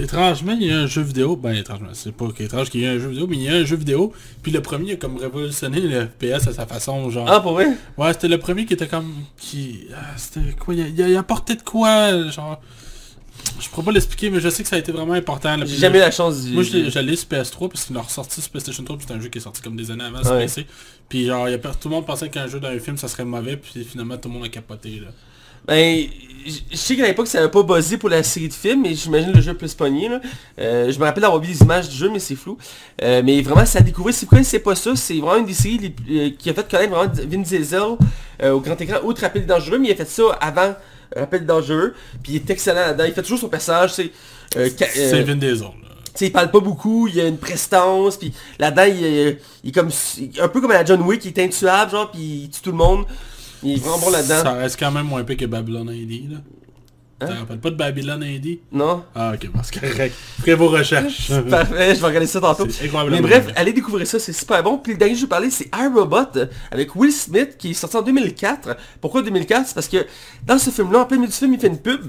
[0.01, 1.37] étrangement, il y a un jeu vidéo.
[1.37, 3.55] Ben, étrangement, c'est pas étrange qu'il y ait un jeu vidéo, mais il y a
[3.55, 4.13] un jeu vidéo.
[4.43, 7.29] Puis le premier a comme révolutionné le FPS à sa façon, genre.
[7.31, 7.69] Ah pour vrai?
[7.97, 9.13] Ouais, c'était le premier qui était comme...
[9.39, 12.61] qui ah, C'était quoi Il, il, il apportait de quoi, genre...
[13.61, 15.57] Je pourrais pas l'expliquer, mais je sais que ça a été vraiment important.
[15.65, 18.51] J'ai jamais eu la chance d'y- Moi, j'allais sur PS3 parce qu'il l'a ressorti sur
[18.51, 20.43] PlayStation 3, puis c'était un jeu qui est sorti comme des années avant sur Ouais.
[20.45, 20.67] PC.
[21.09, 23.57] Puis genre, y a, tout le monde pensait qu'un jeu d'un film, ça serait mauvais,
[23.57, 25.09] puis finalement, tout le monde a capoté, là.
[25.69, 26.07] Ben,
[26.47, 29.33] je sais qu'à l'époque ça avait pas buzzé pour la série de films, mais j'imagine
[29.33, 30.21] le jeu plus pogné là.
[30.59, 32.57] Euh, je me rappelle d'avoir vu des images du jeu, mais c'est flou.
[33.03, 34.15] Euh, mais vraiment, ça a découvert.
[34.15, 35.79] Si vous connaissez pas ça, c'est vraiment une des séries
[36.09, 37.83] les euh, qui a fait connaître vraiment Vin Diesel
[38.51, 40.75] au grand écran, outre Rapide et Dangereux, mais il a fait ça avant
[41.17, 41.93] et Dangereux.
[42.23, 43.05] Puis il est excellent là-dedans.
[43.07, 44.11] Il fait toujours son personnage, c'est...
[44.95, 45.73] C'est Vin Diesel, là.
[46.05, 49.71] tu sais, il parle pas beaucoup, il a une prestance, puis là-dedans, il, est- il
[49.71, 49.91] est comme...
[50.41, 52.71] Un peu comme à la John Wick, il est intuable, genre, puis il tue tout
[52.71, 53.05] le monde.
[53.63, 54.43] Il est vraiment bon là-dedans.
[54.43, 56.39] Ça reste quand même moins pire que Babylon Indie, là.
[57.21, 57.35] Tu Hein?
[57.35, 60.15] te rappelles pas de Babylon Indie Non Ah, ok, bon, c'est correct.
[60.39, 61.33] Ferez vos recherches.
[61.51, 62.69] Parfait, je vais regarder ça tantôt.
[63.11, 64.79] Mais bref, allez découvrir ça, c'est super bon.
[64.79, 66.39] Puis le dernier que je vais parler, c'est iRobot
[66.71, 68.77] avec Will Smith qui est sorti en 2004.
[69.01, 70.07] Pourquoi 2004 C'est parce que
[70.47, 72.03] dans ce film-là, en plein milieu du film, il fait une pub.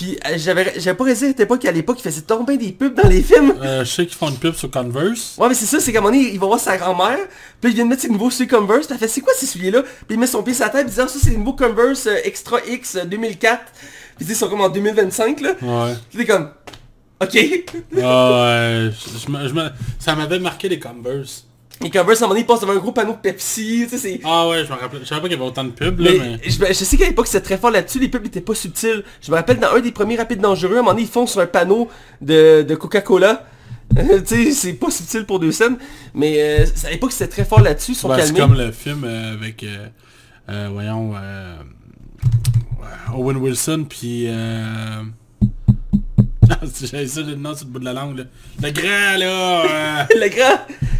[0.00, 2.56] Puis euh, j'avais j'avais pas réalisé à cette époque qu'à l'époque, il faisait tant bien
[2.56, 3.54] des pubs dans les films.
[3.60, 5.36] Euh, je sais qu'ils font une pub sur Converse.
[5.36, 7.18] Ouais mais c'est ça, c'est qu'à un moment donné, il va voir sa grand-mère,
[7.60, 9.44] puis il vient de mettre ses nouveaux souliers Converse, puis elle fait c'est quoi ces
[9.44, 11.36] souliers-là Puis il met son pied sur la tête, puis dit ah, ça c'est les
[11.36, 13.60] nouveaux Converse euh, Extra X euh, 2004.
[13.72, 13.74] Puis
[14.20, 15.50] tu sais, ils sont comme en 2025 là.
[15.60, 15.94] Ouais.
[16.08, 16.48] Puis t'es comme,
[17.22, 17.38] ok.
[18.02, 21.44] Ah ouais, je, ça m'avait marqué les Converse.
[21.82, 23.88] Et Converse à un moment donné, il passe devant un gros panneau de Pepsi, tu
[23.88, 24.20] sais, c'est...
[24.22, 25.00] Ah ouais, je me rappelle.
[25.00, 26.40] Je savais pas qu'il y avait autant de pubs, là, Mais, mais...
[26.44, 29.02] je, je sais qu'à l'époque c'était très fort là-dessus, les pubs étaient pas subtils.
[29.22, 31.26] Je me rappelle dans un des premiers rapides dangereux, à un moment donné ils font
[31.26, 31.88] sur un panneau
[32.20, 33.46] de, de Coca-Cola.
[33.96, 35.78] tu sais, c'est pas subtil pour deux scènes,
[36.14, 39.32] mais euh, à l'époque c'était très fort là-dessus, ils sont c'est comme le film euh,
[39.32, 39.86] avec, euh,
[40.48, 41.56] euh, voyons, euh,
[43.14, 44.28] Owen Wilson, puis...
[46.82, 48.24] J'avais ça le nom sur le bout de la langue, là.
[48.62, 50.58] Le grand, là euh, Le grand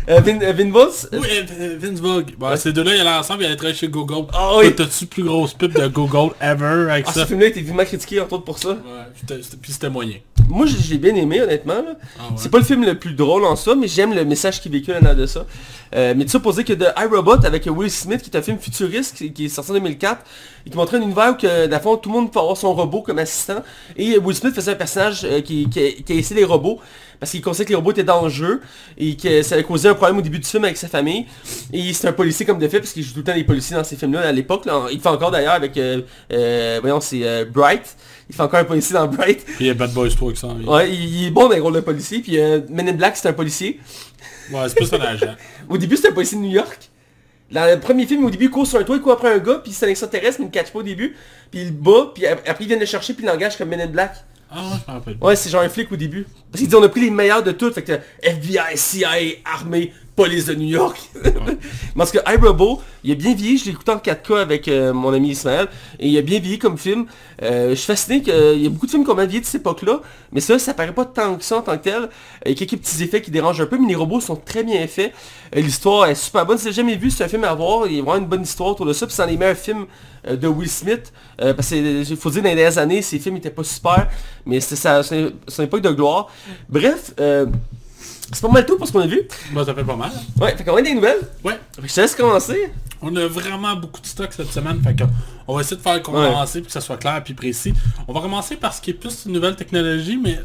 [0.09, 0.71] euh, Vin, euh, Vin
[1.13, 1.29] Oui,
[1.61, 2.33] euh, Vince Vogue.
[2.39, 4.27] Bon, ces deux-là, ils allaient ensemble, ils allaient travailler chez Google.
[4.33, 4.75] Ah oui.
[4.75, 7.23] T'as-tu plus grosse pub de Google ever avec ah, ça?
[7.23, 8.71] ce film-là été vivement critiqué entre autres pour ça.
[8.71, 10.17] Ouais, puis c'était moyen.
[10.49, 11.75] Moi l'ai bien aimé honnêtement.
[12.19, 12.35] Ah ouais.
[12.37, 14.97] C'est pas le film le plus drôle en soi, mais j'aime le message qu'il véhicule
[15.01, 15.47] en de ça.
[15.95, 18.43] Euh, mais tout ça pour dire que de iRobot avec Will Smith, qui est un
[18.43, 20.25] film futuriste, qui, qui est sorti en 2004,
[20.67, 23.03] et qui montrait un univers où, que, fond, tout le monde peut avoir son robot
[23.03, 23.63] comme assistant.
[23.97, 26.79] Et Will Smith faisait un personnage qui, qui, qui a essayé les robots,
[27.18, 28.61] parce qu'il considérait que les robots étaient dangereux,
[28.96, 31.26] et que ça a causé un problème au début du film avec sa famille.
[31.72, 33.76] Et c'est un policier comme de fait, parce qu'il joue tout le temps des policiers
[33.76, 34.66] dans ces films-là à l'époque.
[34.92, 37.96] Il fait encore d'ailleurs avec, euh, euh, voyons, c'est euh, Bright.
[38.29, 39.44] Il fait encore un policier dans Bright.
[39.44, 40.68] Puis il y a Bad Boys 3 qui s'en vient.
[40.72, 42.20] Ouais, il, il est bon dans les rôles de policier.
[42.20, 43.81] Puis euh, Men in Black, c'est un policier.
[44.53, 45.35] Ouais, c'est plus un agent.
[45.68, 46.90] Au début, c'était un policier de New York.
[47.50, 49.38] Dans le premier film, au début, il court sur un toit, il court après un
[49.38, 51.16] gars, puis c'est un extraterrestre, mais il ne catch pas au début.
[51.50, 53.81] Puis il bat, puis ap- après, il vient le chercher, puis il l'engage comme Men
[53.81, 54.14] in Black.
[54.51, 55.17] Ah ouais.
[55.21, 56.27] Ouais, c'est genre un flic au début.
[56.51, 57.75] Parce qu'il dit, on a pris les meilleurs de toutes.
[57.75, 59.09] Fait que FBI, CIA,
[59.45, 60.99] armée, police de New York.
[61.96, 65.12] Parce que iRobot, il a bien vieilli, je l'ai écouté en 4K avec euh, mon
[65.12, 65.68] ami Ismaël,
[65.99, 67.07] et il a bien vieilli comme film.
[67.42, 69.46] Euh, je suis fasciné qu'il y a beaucoup de films qui ont mal vieilli de
[69.46, 70.01] cette époque-là,
[70.33, 72.09] mais ça, ça paraît pas tant que ça en tant que tel.
[72.44, 74.62] Il y a quelques petits effets qui dérangent un peu, mais les robots sont très
[74.62, 75.12] bien faits.
[75.57, 76.59] Euh, L'histoire est super bonne.
[76.59, 77.87] Si vous jamais vu, c'est un film à voir.
[77.87, 79.07] Il y a vraiment une bonne histoire autour de ça.
[79.07, 79.87] Puis c'est un des meilleurs films
[80.27, 81.12] euh, de Will Smith.
[81.40, 84.09] Euh, parce que il faut dire dans les dernières années, ses films étaient pas super.
[84.46, 86.29] mais c'est sa, son, son époque de gloire.
[86.68, 87.46] Bref, euh,
[88.33, 89.23] c'est pas mal tout pour ce qu'on a vu.
[89.53, 90.11] Bah, ça fait pas mal.
[90.40, 91.21] Ouais, fait qu'on a des nouvelles.
[91.45, 91.59] Ouais.
[91.75, 92.73] Fait que je te laisse commencer.
[93.03, 95.05] On a vraiment beaucoup de stock cette semaine, fait que
[95.49, 97.73] on va essayer de faire le condensé pour que ça soit clair et précis.
[98.07, 100.38] On va commencer par ce qui est plus une nouvelle technologie, mais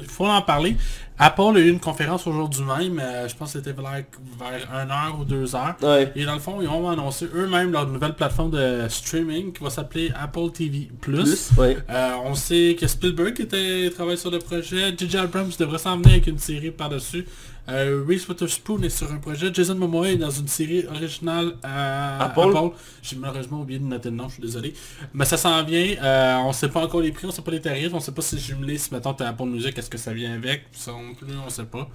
[0.00, 0.76] il faut en parler.
[1.18, 4.90] Apple a eu une conférence aujourd'hui même, euh, je pense que c'était vers, vers 1
[4.90, 5.76] heure ou 2 heures.
[5.82, 6.12] Ouais.
[6.14, 9.70] Et dans le fond, ils ont annoncé eux-mêmes leur nouvelle plateforme de streaming qui va
[9.70, 10.88] s'appeler Apple TV+.
[11.00, 11.76] Plus, ouais.
[11.90, 15.16] Euh, on sait que Spielberg était travaille sur le projet, J.J.
[15.16, 17.26] Abrams devrait s'en venir avec une série par-dessus.
[17.68, 22.24] Euh, Reese Witherspoon est sur un projet, Jason Momoa est dans une série originale à
[22.24, 22.40] Apple?
[22.56, 22.74] Apple.
[23.02, 24.72] J'ai malheureusement oublié de noter le nom, je suis désolé.
[25.12, 27.60] Mais ça s'en vient, euh, on sait pas encore les prix, on sait pas les
[27.60, 30.32] tarifs, on sait pas si jumelé, si mettons t'as Apple Music, est-ce que ça vient
[30.32, 31.88] avec, ça non plus, on sait pas.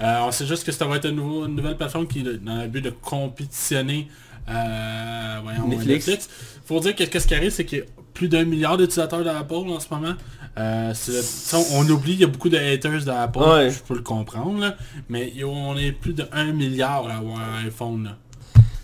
[0.00, 2.62] Euh, on sait juste que ça va être nouveau- une nouvelle plateforme qui est dans
[2.62, 4.08] le but de compétitionner
[4.48, 6.06] euh, voyons, Netflix.
[6.06, 6.28] Netflix.
[6.66, 7.82] Faut dire que qu'est-ce qui arrive, c'est a
[8.16, 10.14] plus d'un milliard d'utilisateurs d'Apple en ce moment.
[10.58, 13.70] Euh, le- on oublie, il y a beaucoup de haters d'Apple, Ouais.
[13.70, 14.74] je peux le comprendre, là,
[15.10, 18.04] mais on est plus de 1 milliard à avoir un iPhone.
[18.04, 18.16] là.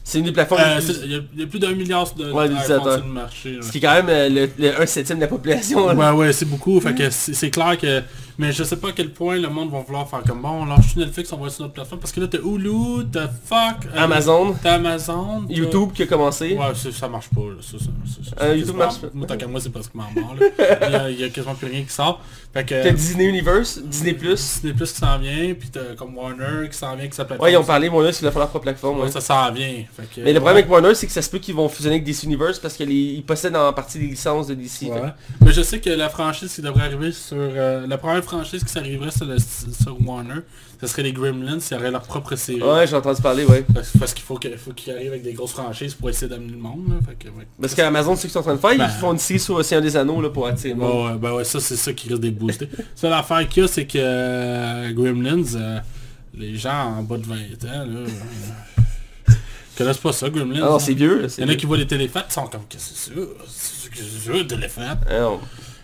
[0.05, 2.13] C'est une des plateformes Euh, plus- il, y a, il y a plus d'un milliard
[2.15, 2.55] de Ouais, le
[3.13, 3.55] marché.
[3.57, 3.63] là.
[3.63, 5.87] Ce qui est quand même euh, le, le 1 septième de la population.
[5.87, 5.95] là.
[5.95, 6.79] Ouais, ouais, c'est beaucoup.
[6.81, 8.03] Fait que c'est c'est clair que...
[8.39, 10.65] Mais je sais pas à quel point le monde va vouloir faire comme bon, on
[10.65, 12.01] lâche Netflix, on va sur notre plateforme.
[12.01, 16.57] Parce que là, t'as Hulu, t'as Fuck, euh, Amazon, t'as Amazon, YouTube qui a commencé.
[16.57, 17.41] Ouais, ça, marche pas.
[17.41, 17.57] Là.
[17.61, 17.85] Ça, ça,
[18.37, 19.09] ça, Euh, YouTube marche pas.
[19.13, 20.35] Moi, tant qu'à moi, c'est pratiquement mort.
[20.35, 21.11] Là.
[21.11, 22.21] Il, y y a quasiment plus rien qui sort.
[22.53, 22.83] Fait que...
[22.83, 24.13] T'as Disney Universe, Disney+.
[24.13, 27.41] Disney Plus qui s'en vient, puis t'as comme Warner qui s'en vient, qui s'appelle...
[27.41, 28.99] Ouais, ils ont parlé, là, c'est la leur propre plateforme.
[28.99, 29.05] ouais.
[29.05, 29.85] Ouais, ça s'en vient.
[29.97, 31.97] Fait que, Mais le problème avec Warner, c'est que ça se peut qu'ils vont fusionner
[31.97, 34.83] avec DC Universe parce qu'ils possèdent en partie des licences de DC.
[34.83, 35.01] Ouais.
[35.41, 37.37] Mais je sais que la franchise qui devrait arriver sur...
[37.39, 40.41] euh, la première franchise qui s'arriverait sur, le- sur Warner,
[40.83, 42.61] ce serait les Gremlins, qui auraient leur propre série.
[42.61, 43.65] Ouais, j'ai entendu parler, ouais.
[43.73, 46.51] Parce, parce qu'il faut que- faut qu'ils arrivent avec des grosses franchises pour essayer d'amener
[46.51, 46.89] le monde.
[46.89, 46.97] Là.
[47.09, 47.47] Fait que, ouais.
[47.61, 48.91] Parce qu'Amazon, c'est ce qu'ils sont en train de faire, Ben.
[48.93, 51.13] ils font une série sur Océan des Anneaux là, pour attirer le monde.
[51.13, 52.69] Ouais, ben ouais, ça c'est ça qui risque d'être boosté.
[52.97, 55.79] ça l'affaire qu'il y a, c'est que euh, Gremlins, euh,
[56.35, 57.39] les gens en bas de 20 ans,
[57.87, 59.33] là, euh,
[59.79, 60.61] connaissent pas ça, Gremlins.
[60.63, 60.79] Ah non, hein.
[60.81, 61.27] c'est vieux.
[61.39, 63.21] Il y en a qui voient les téléphats, ils sont comme, qu'est-ce que c'est ça?
[63.47, 65.11] C'est que c'est.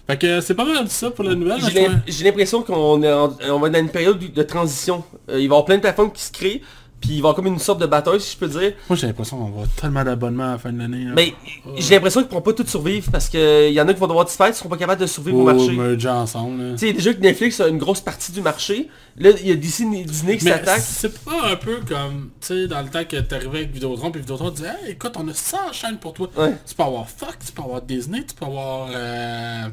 [0.08, 1.60] Fait que c'est pas mal ça pour la nouvelle.
[1.60, 1.98] J'ai trouvais.
[2.06, 5.04] j'ai l'impression qu'on on va dans une période de transition.
[5.28, 6.62] Euh, il va y avoir plein de plateformes qui se créent,
[7.00, 8.72] puis il va y avoir comme une sorte de bataille, si je peux dire.
[8.88, 11.06] Moi j'ai l'impression qu'on va avoir tellement d'abonnements à la fin de l'année.
[11.14, 11.34] Mais
[11.76, 14.24] j'ai l'impression qu'ils pourront pas tous survivre parce qu'il y en a qui vont devoir
[14.24, 15.72] disparaître, ils seront pas capables de survivre au marché.
[15.72, 16.72] merger ensemble.
[16.72, 18.88] Tu sais, déjà que Netflix a une grosse partie du marché.
[19.18, 20.80] Là, il y a Disney, Disney qui s'attaque.
[20.80, 24.20] c'est pas un peu comme, tu sais, dans le temps que t'arrivais avec Vidéotron, puis
[24.20, 26.30] Vidéotron disait, hey, écoute, on a 100 chaînes pour toi.
[26.36, 26.54] Ouais.
[26.66, 28.88] Tu peux avoir Fox, tu peux avoir Disney, tu peux avoir...
[28.90, 29.68] Euh...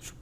[0.00, 0.21] Je sais pas,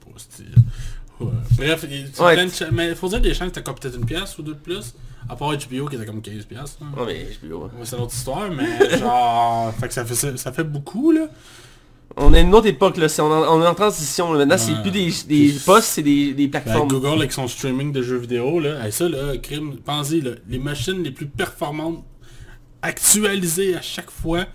[1.19, 1.27] Ouais.
[1.57, 2.33] Bref, il y a Ouais.
[2.33, 4.37] plein de chaînes, mais il faut dire des chaînes qui étaient comme peut-être une pièce
[4.39, 4.95] ou deux de plus,
[5.29, 6.77] à part HBO qui était comme 15 pièces.
[6.97, 7.69] Ouais, mais HBO, ouais.
[7.83, 9.71] C'est l'autre histoire, mais genre...
[9.75, 11.27] fait que ça fait, ça, fait beaucoup, là.
[12.17, 14.33] On est une autre époque là, on, est en- on est en transition.
[14.33, 14.39] là.
[14.45, 16.89] Maintenant, c'est plus des, des postes, c'est des, des Ben, plateformes.
[16.89, 21.01] Google avec son streaming de jeux vidéo, là, ça, là, crime, pensez, là, les machines
[21.03, 22.03] les plus performantes,
[22.81, 24.45] actualisées à chaque fois,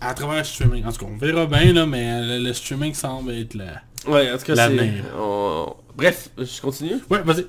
[0.00, 0.84] à travers le streaming.
[0.84, 3.82] En tout cas, on verra bien, là, mais le, le streaming semble être là.
[4.06, 4.92] Ouais, en tout cas, c'est...
[5.18, 6.94] On- Bref, je continue.
[7.10, 7.46] Ouais, vas-y.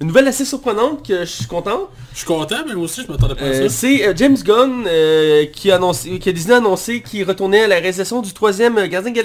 [0.00, 1.88] Une nouvelle assez surprenante que je suis content.
[2.12, 3.76] Je suis content, mais moi aussi, je m'attendais pas Euh, à ça.
[3.76, 7.62] c'est euh, James Gunn euh, qui, a annoncé, qui a Disney a annoncé qu'il retournait
[7.62, 9.16] à la réalisation du troisième euh, Gardien de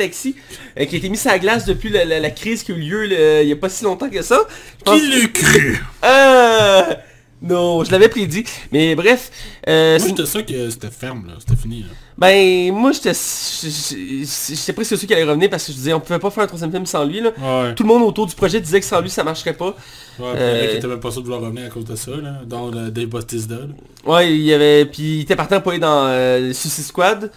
[0.80, 2.76] euh, qui a été mis à la glace depuis la, la- la crise qui a
[2.76, 3.06] eu lieu
[3.42, 4.42] il n'y a pas si longtemps que ça.
[4.80, 5.84] Je pense- Qui l'a cru!
[7.42, 8.44] Non, je l'avais prédit.
[8.72, 9.32] Mais bref,
[9.68, 11.34] euh, Moi, j'étais sûr que c'était ferme, là.
[11.40, 11.88] C'était fini, là.
[12.18, 16.20] ben moi j'étais j'étais presque sûr qu'il allait revenir parce que je disais on pouvait
[16.20, 17.30] pas faire un troisième film sans lui là.
[17.38, 17.76] Ouais.
[17.76, 19.76] Tout le monde autour du projet disait que sans lui ça marcherait pas.
[20.20, 22.12] Ouais, il Euh, qui étaient même pas sûr de vouloir revenir à cause de ça,
[22.12, 22.42] là.
[22.46, 23.68] Dans le Dave Bautista, là.
[24.14, 27.32] Ouais, il y avait puis il était partant pour aller dans euh, Suicide Squad.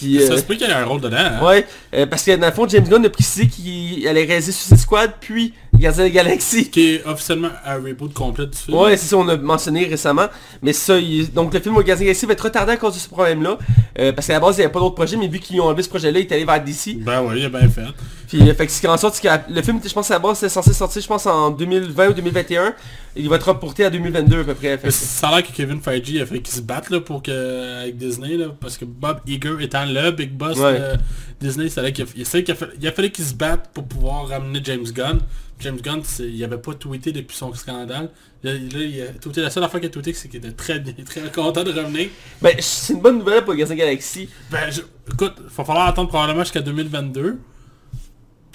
[0.00, 1.44] Ça euh, se peut qu'il y ait un rôle dedans, hein.
[1.44, 4.76] Ouais, euh, parce que dans le fond, James Gunn a précisé qu'il allait réaliser Suicide
[4.78, 6.70] Squad, puis Gardien de la Galaxie.
[6.70, 8.76] Qui est officiellement un reboot complet du film.
[8.78, 10.26] Ouais, c'est ça, on a mentionné récemment.
[10.62, 12.76] Mais ça, il- donc le film au Gardien de la Galaxie va être retardé à
[12.76, 13.58] cause de ce problème-là.
[13.98, 15.64] euh, parce qu'à la base, il n'y avait pas d'autre projet, mais vu qu'ils ont
[15.64, 16.96] enlevé ce projet-là, il est allé vers DC.
[17.00, 17.82] Ben ouais, il a bien fait.
[18.28, 20.38] Puis, euh, fait que en sorte, c'est que le film, je pense, à la base,
[20.38, 22.74] c'était censé sortir, je pense, en 2020 ou 2021.
[23.14, 24.76] Il va être reporté à 2022 à peu près.
[24.78, 27.80] Fait Ça a l'air que Kevin Feige a fait qu'il se batte là, pour que,
[27.82, 30.78] avec Disney, là, parce que Bob Iger étant le big boss Ouais.
[30.78, 30.96] de
[31.40, 33.70] Disney, c'est là qu'il a, il sait qu'il a, il a fallu qu'il se batte
[33.72, 35.20] pour pouvoir ramener James Gunn.
[35.60, 38.10] James Gunn, c'est- il avait pas tweeté depuis son scandale.
[38.42, 41.30] Là, il a tweeté, la seule affaire qu'il a tweeté, c'est qu'il était très très
[41.34, 42.08] content de revenir.
[42.42, 44.28] Ben, c'est une bonne nouvelle pour la Galaxie.
[44.50, 47.38] Ben, je- écoute, il va falloir attendre probablement jusqu'à 2022.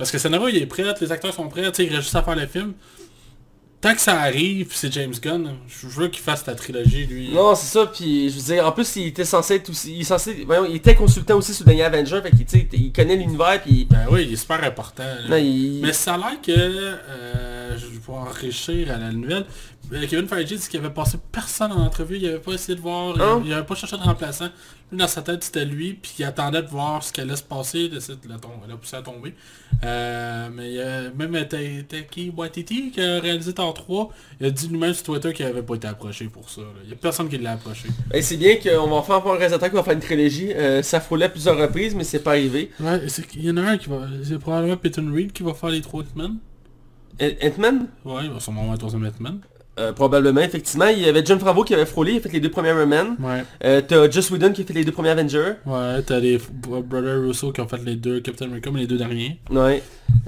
[0.02, 2.16] Parce que scénario, il est prêt, les acteurs sont prêts, tu sais, il reste juste
[2.16, 2.74] à faire le film.
[3.80, 7.32] tant que ça arrive, c'est James Gunn, je veux qu'il fasse ta trilogie, lui.
[7.32, 10.02] Non, c'est ça, puis je veux dire, en plus, il était censé être aussi, il,
[10.02, 13.16] est censé, voyons, il était consultant aussi sur le dernier Avenger, fait qu'il il connaît
[13.16, 13.86] l'univers, puis...
[13.88, 15.04] Ben oui, il est super important.
[15.04, 15.30] là.
[15.30, 15.82] Non, il...
[15.84, 19.46] Mais ça a l'air que, euh, je vais pouvoir enrichir à la nouvelle,
[20.10, 23.14] Kevin Feige dit qu'il avait passé personne en entrevue, il avait pas essayé de voir,
[23.16, 23.42] il- Hein?
[23.46, 24.50] il, avait pas cherché de remplaçant.
[24.92, 27.44] Lui, dans sa tête, c'était lui, puis il attendait de voir ce qu'elle allait se
[27.44, 27.96] passer, de
[28.30, 28.36] la,
[28.70, 29.34] la pousser à tomber.
[29.84, 34.50] Euh, mais euh, même euh, Ta- Taiki Waititi, qui a réalisé Thor 3, il a
[34.52, 36.62] dit lui-même sur Twitter qu'il avait pas été approché pour ça.
[36.62, 36.68] là.
[36.84, 37.88] Il y a personne qui l'a approché.
[38.22, 41.30] C'est bien qu'on va avoir un réalisateur qui va faire une trilogie, euh, ça frôlait
[41.30, 42.72] plusieurs reprises, mais c'est pas arrivé.
[42.80, 44.08] Ouais, qu'il y en a un qui va...
[44.24, 46.38] C'est probablement Peyton Reed qui va faire les trois Hitman.
[47.22, 47.88] Ant-Man?
[48.06, 49.40] Ouais, il va sûrement avoir un troisième Hitman.
[49.80, 50.88] Euh, Probablement, effectivement.
[50.88, 52.86] Il y avait John Favreau qui avait frôlé, il a fait les deux premiers Iron
[52.86, 53.16] Man.
[53.20, 53.44] Ouais.
[53.64, 55.54] Euh, T'as Joss Whedon qui a fait les deux premiers Avengers.
[55.66, 58.88] Ouais, t'as les Bro- Brother Russo qui ont fait les deux Captain America, mais les
[58.88, 59.40] deux derniers.
[59.50, 59.82] Ouais.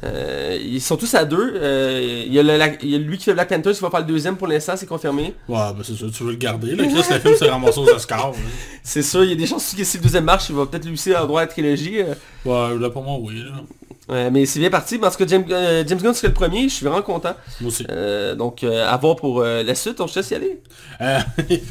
[0.04, 1.54] Euh, ils sont tous à deux.
[1.58, 3.82] Euh, il, y a le- la- il y a lui qui fait Black Panther qui
[3.82, 5.34] va faire le deuxième pour l'instant, c'est confirmé.
[5.50, 6.76] Ouais, bah c'est ça, tu veux le garder.
[6.76, 8.28] Là, Chris, le film s'est ramassé aux Oscars.
[8.28, 8.40] hein.
[8.86, 10.84] C'est sûr, il y a des chances que si le deuxième marche, il va peut-être
[10.86, 12.02] lui aussi avoir droit à la trilogie.
[12.02, 12.14] euh.
[12.46, 13.42] Ouais, là pour moi, oui.
[13.46, 13.62] Là.
[14.10, 15.00] Ouais, mais c'est bien parti.
[15.00, 17.36] Cas, James, euh, James Gunn serait le premier, je suis vraiment content.
[17.62, 17.86] Moi aussi.
[17.90, 20.62] Euh, donc, euh, à voir pour la suite, on se laisse y aller.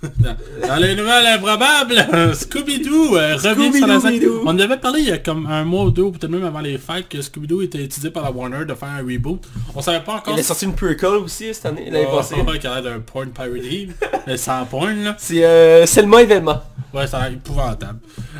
[0.00, 1.96] Dans, les nouvelles improbables,
[2.32, 4.22] Scooby-Doo euh, revient sur la scène.
[4.44, 6.44] On en avait parlé il y a comme un mois ou deux, ou peut-être même
[6.44, 9.40] avant les fêtes, que Scooby-Doo était utilisé par la Warner de faire un reboot.
[9.74, 12.36] On savait pas encore Il a sorti une prequel aussi cette année, l'année Oh, passée.
[12.60, 13.88] qui a l'air d'un porn parody,
[14.26, 15.16] mais sans porn là.
[15.18, 16.64] C'est euh, Selma et Velma.
[16.94, 17.98] Ouais, ça a l'air épouvantable.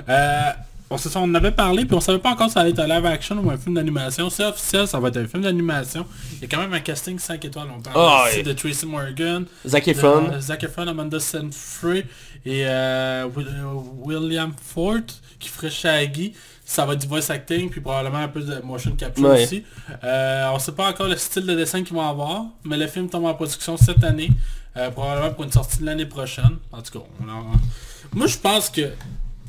[0.09, 0.51] Euh,
[0.91, 2.87] on, on en avait parlé, puis on savait pas encore si ça allait être un
[2.87, 4.31] live action ou un film d'animation.
[4.31, 6.07] C'est officiel, ça va être un film d'animation.
[6.35, 7.69] Il y a quand même un casting 5 étoiles.
[7.77, 8.43] On parle ici ouais.
[8.43, 10.29] de Tracy Morgan, Zac Efron.
[10.29, 12.07] de Zac Efron, Amanda Seyfried
[12.47, 13.65] et euh, euh,
[14.03, 15.01] William Ford
[15.39, 16.33] qui ferait Shaggy.
[16.65, 19.45] Ça va être du voice acting, puis probablement un peu de motion capture Ouais.
[19.45, 19.65] aussi.
[20.05, 23.09] Euh, on sait pas encore le style de dessin qu'ils vont avoir, mais le film
[23.09, 24.31] tombe en production cette année,
[24.77, 26.59] euh, probablement pour une sortie de l'année prochaine.
[26.71, 27.53] En tout cas, on en-
[28.13, 28.91] moi je pense que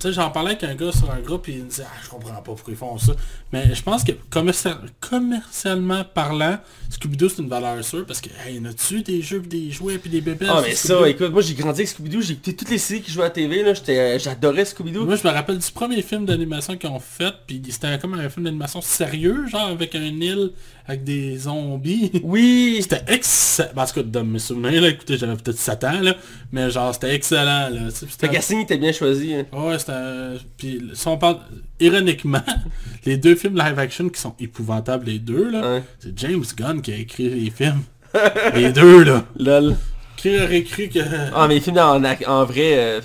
[0.07, 2.09] sais, j'en parlais avec un gars sur un groupe et il me disait ah, je
[2.09, 3.13] comprends pas pourquoi ils font ça.
[3.51, 6.57] Mais je pense que commercial- commercialement parlant,
[6.89, 9.71] Scooby-Doo c'est une valeur sûre parce que hey, y en a-tu des jeux, pis des
[9.71, 12.55] jouets puis des bébés Ah mais ça, écoute, moi j'ai grandi avec Scooby-Doo, j'ai écouté
[12.55, 15.05] toutes les séries qui jouaient à la TV, là, euh, j'adorais Scooby-Doo.
[15.05, 18.29] Moi je me rappelle du premier film d'animation qu'ils ont fait, puis c'était comme un
[18.29, 20.51] film d'animation sérieux, genre avec un île
[20.87, 22.11] avec des zombies.
[22.23, 23.69] Oui, C'était excellent.
[23.75, 26.15] En tout cas, dans mes souvenirs, là, écoutez, j'avais peut-être 7 ans, là,
[26.51, 27.69] mais genre c'était excellent.
[27.69, 27.89] Là.
[27.91, 29.33] Sais, le C'était casting était bien choisi.
[29.33, 29.45] hein.
[29.53, 30.33] Ouais, c'est un...
[30.57, 31.39] Puis si on parle...
[31.79, 32.43] Ironiquement,
[33.05, 36.91] les deux films live action qui sont épouvantables, les deux, là, c'est James Gunn qui
[36.91, 37.83] a écrit les films.
[38.55, 39.23] les deux, là.
[39.37, 39.75] Lol.
[40.17, 40.99] Qui aurait cru que...
[41.33, 42.73] Ah mais les films en, vrai...
[42.77, 43.01] euh,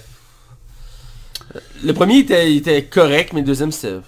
[1.84, 3.98] Le premier était, il était correct, mais le deuxième c'était...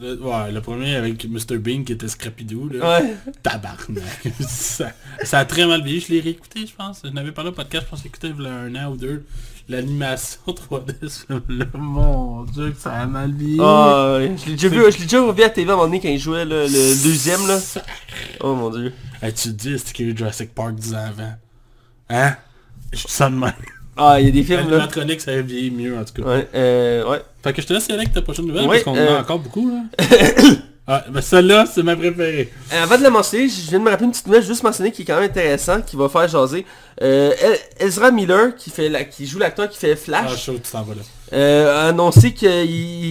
[0.00, 1.58] Le, ouais, le premier avec Mr.
[1.58, 3.00] Bean qui était Scrappy-Doo, là.
[3.00, 3.16] Ouais.
[3.42, 4.28] Tabarnak.
[4.40, 6.00] ça, ça a très mal vieilli.
[6.00, 7.02] Je l'ai réécouté, je pense.
[7.04, 8.96] Je n'avais parlé au podcast, je pense que j'écoutais il y a un an ou
[8.96, 9.26] deux.
[9.68, 11.66] L'animation 3D, ce film-là.
[11.74, 13.58] Mon dieu, que ça a mal vieilli.
[13.60, 16.00] Ah, je l'ai déjà vu, je l'ai déjà revu à TV à un moment donné
[16.00, 16.66] quand il jouait le
[17.02, 17.58] deuxième là.
[18.40, 18.94] Oh mon dieu.
[19.20, 21.34] Hey, tu te dis, c'était qu'il y a eu Jurassic Park 10 ans avant?
[22.08, 22.36] Hein?
[22.92, 23.52] Je dis ça de même.
[24.02, 24.78] Ah, il y a des films là.
[24.78, 26.28] L'animatronique, ça a vieilli mieux, en tout cas.
[26.28, 27.20] Ouais, euh, ouais.
[27.42, 29.10] Fait que je te laisse y aller avec ta prochaine nouvelle, Ouais, parce qu'on euh,
[29.12, 29.82] en a encore beaucoup, là.
[30.86, 32.50] ah, ben celle-là, c'est ma préférée.
[32.72, 34.90] Euh, Avant de la mentionner, je viens de me rappeler une petite nouvelle, juste mentionner
[34.92, 36.64] qui est quand même intéressant, qui va faire jaser.
[37.02, 37.32] Euh,
[37.78, 40.40] El- Ezra Miller, qui fait la, qui joue l'acteur qui fait Ah, Flash, je suis
[40.44, 41.02] sûr que tu t'en vas là.
[41.32, 42.50] Euh, a annoncé qu'il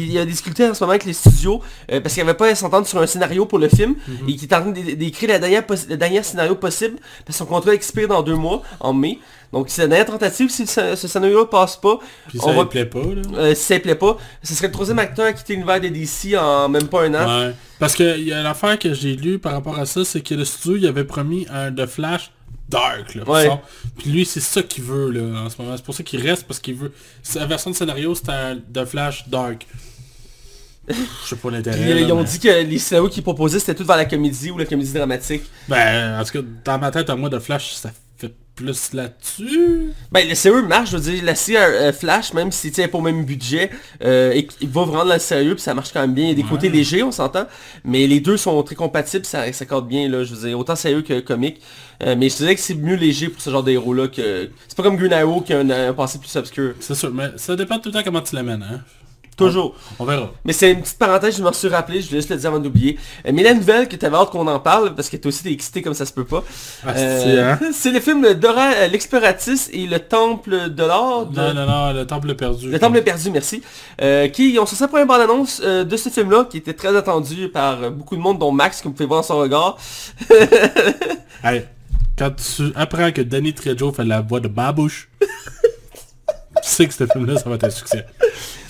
[0.09, 2.55] il a discuté en ce moment avec les studios euh, parce qu'il n'avait pas à
[2.55, 4.29] s'entendre sur un scénario pour le film Mhm.
[4.29, 7.37] et qu'il est en train d'é- d'écrire la dernière possi- le dernier scénario possible parce
[7.37, 9.19] que son contrat expire dans deux mois, en mai.
[9.51, 12.59] Donc c'est la dernière tentative, si ce, ce scénario passe pas, Puis on ça va-
[12.59, 13.21] ne plaît pas, là.
[13.37, 15.87] euh, si ça ne plaît pas, ce serait le troisième acteur à quitter l'univers de
[15.87, 17.45] DC en même pas un an.
[17.47, 17.55] Ouais.
[17.79, 20.35] Parce que il y a l'affaire que j'ai lu par rapport à ça, c'est que
[20.35, 22.29] le studio, il avait promis un de Flash
[22.69, 23.23] dark, là.
[23.27, 23.49] Ouais.
[23.97, 25.75] Puis lui, c'est ça qu'il veut, là, en ce moment.
[25.75, 26.93] C'est pour ça qu'il reste, parce qu'il veut...
[27.23, 29.65] Sa version de scénario, c'était un de Flash dark.
[30.87, 30.95] Je
[31.27, 32.01] sais pas l'intérêt.
[32.01, 34.57] Ils ont mais- dit que les scénarios qu'ils proposaient c'était tout vers la comédie ou
[34.57, 35.43] la comédie dramatique.
[35.67, 37.91] Ben, en tout cas, dans ma tête, à moi, de Flash, ça
[38.63, 39.91] plus là-dessus?
[40.11, 42.97] Ben le sérieux marche, je veux dire, la série euh, Flash, même si c'est pas
[42.97, 43.69] au même budget,
[44.03, 46.25] euh, et- il va vraiment dans le sérieux, puis ça marche quand même bien.
[46.25, 47.45] Il y a des côtés légers, on s'entend,
[47.83, 51.01] mais les deux sont très compatibles, ça s'accorde bien, là, je veux dire, autant sérieux
[51.01, 51.61] que comique.
[52.01, 54.49] Euh, mais je dirais que c'est mieux léger pour ce genre de héros-là que...
[54.67, 56.73] C'est pas comme Green Arrow qui a un, un passé plus obscur.
[56.79, 58.81] C'est sûr, mais ça dépend tout le temps comment tu l'amènes, hein.
[59.39, 59.75] Toujours.
[59.97, 60.31] On verra.
[60.45, 62.59] Mais c'est une petite parenthèse, je m'en suis rappelé, je voulais juste le dire avant
[62.59, 62.97] d'oublier.
[63.25, 65.51] Euh, mais la nouvelle que t'avais hâte qu'on en parle, parce que toi aussi t'es
[65.51, 66.43] excité comme ça se peut pas.
[66.85, 67.59] Ah, Euh, c'est, hein?
[67.73, 71.25] c'est le film Dora euh, l'exploratrice et le temple de l'or.
[71.25, 72.69] de- Non, non, non, le temple perdu.
[72.69, 73.61] Le temple perdu, merci.
[74.01, 77.91] Euh, qui ont sorti la première bande-annonce de ce film-là, qui était très attendu par
[77.91, 79.77] beaucoup de monde, dont Max, comme vous pouvez voir dans son regard.
[82.17, 85.27] Quand tu apprends que Danny Trejo fait la voix de Babouche, tu
[86.63, 88.05] sais que ce film-là, ça va être un succès.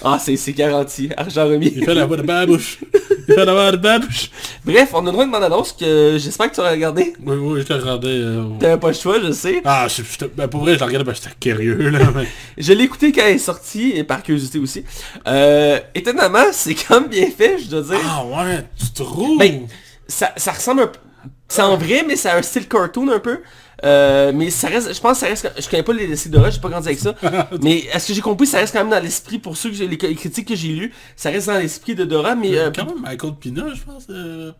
[0.04, 1.74] Ah, c'est garanti, argent remis.
[1.76, 2.80] Il fait la voix de Babouche.
[3.28, 4.30] Il fait la voix de Babouche.
[4.66, 7.14] Bref, on a droit à une bande-annonce que j'espère que tu auras regardé.
[7.26, 8.08] Oui, oui, je l'ai regardé.
[8.10, 9.62] euh, T'avais pas le choix, je sais.
[9.66, 12.00] Ah, je, je, ben, pour vrai, je l'ai regardé parce que j'étais curieux, là.
[12.16, 12.28] Mais...
[12.58, 14.84] Je l'ai écouté quand elle est sortie, et par curiosité aussi.
[15.28, 18.00] Euh, étonnamment, c'est quand même bien fait, je dois dire.
[18.06, 19.38] Ah ouais, tu trouves?
[19.38, 19.68] Ben,
[20.08, 21.00] ça, ça ressemble un peu...
[21.48, 23.40] C'est en vrai, mais c'est un style cartoon un peu.
[23.86, 26.50] Euh, mais ça reste, je pense que ça reste, je connais pas les décès d'Ora,
[26.50, 27.14] j'ai pas grandi avec ça.
[27.64, 29.78] mais à ce que j'ai compris, ça reste quand même dans l'esprit, pour ceux que
[29.78, 32.58] les, les critiques que j'ai lues, ça reste dans l'esprit de Dora, mais...
[32.58, 34.52] euh, quand même Michael Pina, je pense, euh,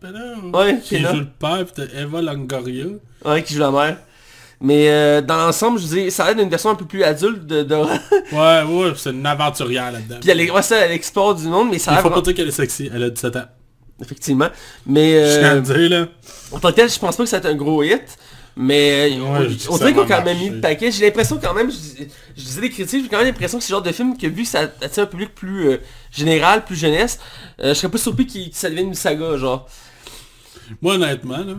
[0.54, 1.12] Ouais, qui Pina.
[1.12, 2.86] joue le père, t'as Eva Longoria.
[3.26, 3.96] ouais, qui joue la mère.
[4.62, 7.02] Mais euh, dans l'ensemble, je vous dis, ça a l'air d'une version un peu plus
[7.02, 7.94] adulte de Dora.
[8.32, 10.16] Ouais, ouais, c'est une aventurière là-dedans.
[10.20, 12.20] Puis elle, est- ouais, ça, elle explore du monde, mais ça a Il faut pas
[12.20, 13.44] dire qu'elle est sexy, elle a 17 ans.
[14.02, 14.48] Effectivement.
[14.86, 16.06] Mais Je tiens à euh, dire, là.
[16.52, 18.02] en tant que tel, je pense pas que ça va être un gros hit.
[18.56, 20.54] Mais euh, Ouais, on, on dirait qu'on a quand même mis marcher.
[20.56, 20.90] le paquet.
[20.92, 22.04] J'ai l'impression quand même, je,
[22.36, 24.26] je disais des critiques, j'ai quand même l'impression que c'est le genre de film que
[24.26, 25.76] vu que ça attire un public plus euh,
[26.10, 27.18] général, plus jeunesse,
[27.60, 29.68] euh, je serais pas surpris qu'il- que ça devienne une saga, genre.
[30.82, 31.54] Moi, honnêtement, là,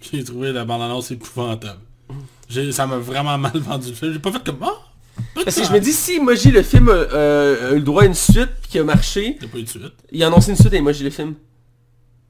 [0.00, 1.80] j'ai trouvé la bande-annonce épouvantable.
[2.70, 4.12] Ça m'a vraiment mal vendu le film.
[4.12, 4.58] J'ai pas fait comme...
[4.62, 4.72] Ah!
[5.44, 8.06] Parce que je me dis, si Emoji le film euh, a eu le droit à
[8.06, 9.82] une suite, puis qui a marché, T'as pas eu de suite?
[10.12, 11.34] il a annoncé une suite à Emoji le film.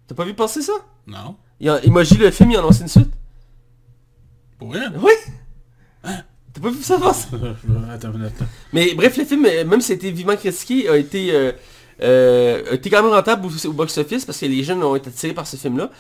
[0.06, 0.72] T'as pas vu passer ça?
[1.06, 1.34] Non.
[1.58, 3.10] il a, Emoji le film, il a annoncé une suite.
[4.58, 4.92] Pour rien?
[4.96, 5.12] Oui
[6.02, 7.28] T'as pas vu ça passer
[7.90, 8.28] Attends là.
[8.72, 11.52] Mais bref, le film, euh, même s'il a été vivement critiqué, a été, euh,
[12.02, 15.08] euh, a été quand même rentable au, au box-office parce que les jeunes ont été
[15.10, 15.90] attirés par ce film-là.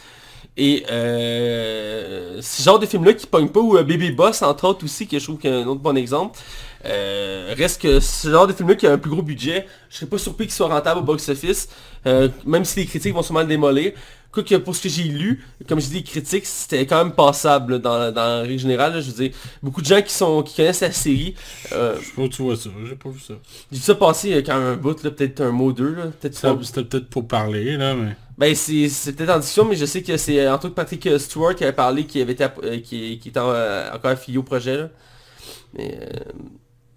[0.58, 4.84] Et euh, ce genre de film-là qui pogne pas, ou euh, Baby Boss entre autres
[4.84, 6.38] aussi, que je trouve qu'un autre bon exemple,
[6.86, 10.06] euh, reste que ce genre de film-là qui a un plus gros budget, je serais
[10.06, 11.68] pas surpris qu'il soit rentable au box-office,
[12.06, 13.92] euh, même si les critiques vont sûrement le démolir.
[14.32, 17.74] Quoique pour ce que j'ai lu, comme je dis, les critiques, c'était quand même passable
[17.74, 18.92] là, dans, dans la règle générale.
[18.94, 19.00] là.
[19.00, 21.34] je veux dire, beaucoup de gens qui sont qui connaissent la série,
[21.72, 22.68] euh, Je sais pas où tu vois ça.
[22.86, 23.34] J'ai pas vu ça.
[23.72, 26.58] j'ai vu ça passer quand même un bout, peut-être un mot ou deux, peut-être pas.
[26.62, 28.14] C'était peut-être pour parler, là, mais...
[28.38, 31.18] Ben c'est peut-être en discussion, mais je sais que c'est euh, entre autres Patrick euh,
[31.18, 33.48] Stewart qui avait parlé, qui avait été euh, qui, qui était en,
[33.94, 34.76] encore affilié au projet.
[34.76, 34.88] Là.
[35.74, 36.20] Mais euh,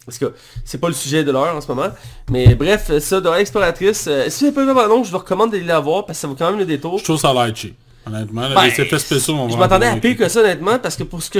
[0.05, 0.33] parce que
[0.65, 1.89] c'est pas le sujet de l'heure en ce moment.
[2.29, 4.07] Mais bref, ça, Dora l'exploratrice.
[4.07, 6.21] euh, si vous n'avez pas vu non, je vous recommande d'aller la voir parce que
[6.21, 6.97] ça vaut quand même le détour?
[6.97, 7.75] Je trouve ça light cheap.
[8.05, 10.95] Honnêtement, Ben, les effets spéciaux, on Je m'attendais en à pire que ça honnêtement parce
[10.95, 11.39] que pour ce que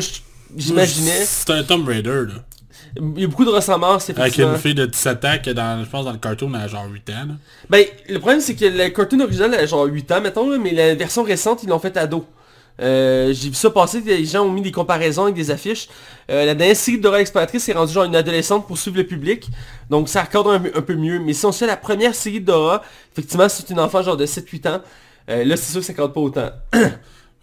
[0.55, 2.43] j'imaginais, C'est un Tomb Raider, là.
[2.95, 5.89] Il y a beaucoup de ressemblances Avec une fille de 17 ans qui dans, je
[5.89, 7.33] pense, dans le cartoon, elle a genre 8 ans, là.
[7.69, 10.71] Ben, le problème c'est que le cartoon original a genre 8 ans, mettons, là, mais
[10.71, 12.25] la version récente, ils l'ont fait ado.
[12.81, 15.89] Euh, j'ai vu ça passer, les gens ont mis des comparaisons avec des affiches.
[16.31, 19.03] Euh, la dernière série de Dora l'exploratrice est rendue genre une adolescente pour suivre le
[19.05, 19.49] public.
[19.89, 21.19] Donc ça accorde un, un peu mieux.
[21.19, 24.17] Mais si on se fait la première série de Dora, effectivement c'est une enfant genre
[24.17, 24.81] de 7-8 ans.
[25.29, 26.49] Euh, là c'est sûr que ça accorde pas autant.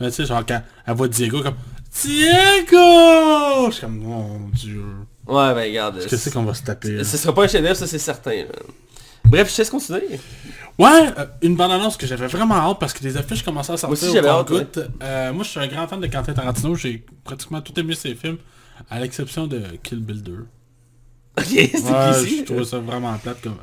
[0.01, 1.57] Mais tu sais, genre quand elle voit Diego comme
[2.03, 4.85] Diego Je suis comme, mon dieu.
[5.27, 6.07] Ouais ben regarde.
[6.07, 7.03] Qu'est-ce qu'on va se taper?
[7.05, 8.35] Ce sera pas un chef-d'œuvre, ça c'est certain.
[8.37, 8.45] là.
[9.25, 10.21] Bref, je te laisse continuer.
[10.79, 13.89] Ouais, euh, une bande-annonce que j'avais vraiment hâte parce que les affiches commençaient à sortir
[13.89, 14.79] Moi aussi, au j'avais hâte.
[15.03, 16.75] Euh, moi, je suis un grand fan de Quentin Tarantino.
[16.77, 18.37] J'ai pratiquement tout aimé ses films,
[18.89, 20.33] à l'exception de Kill Bill 2.
[21.39, 23.57] Ok, c'est Ouais, je trouvais ça vraiment plate comme...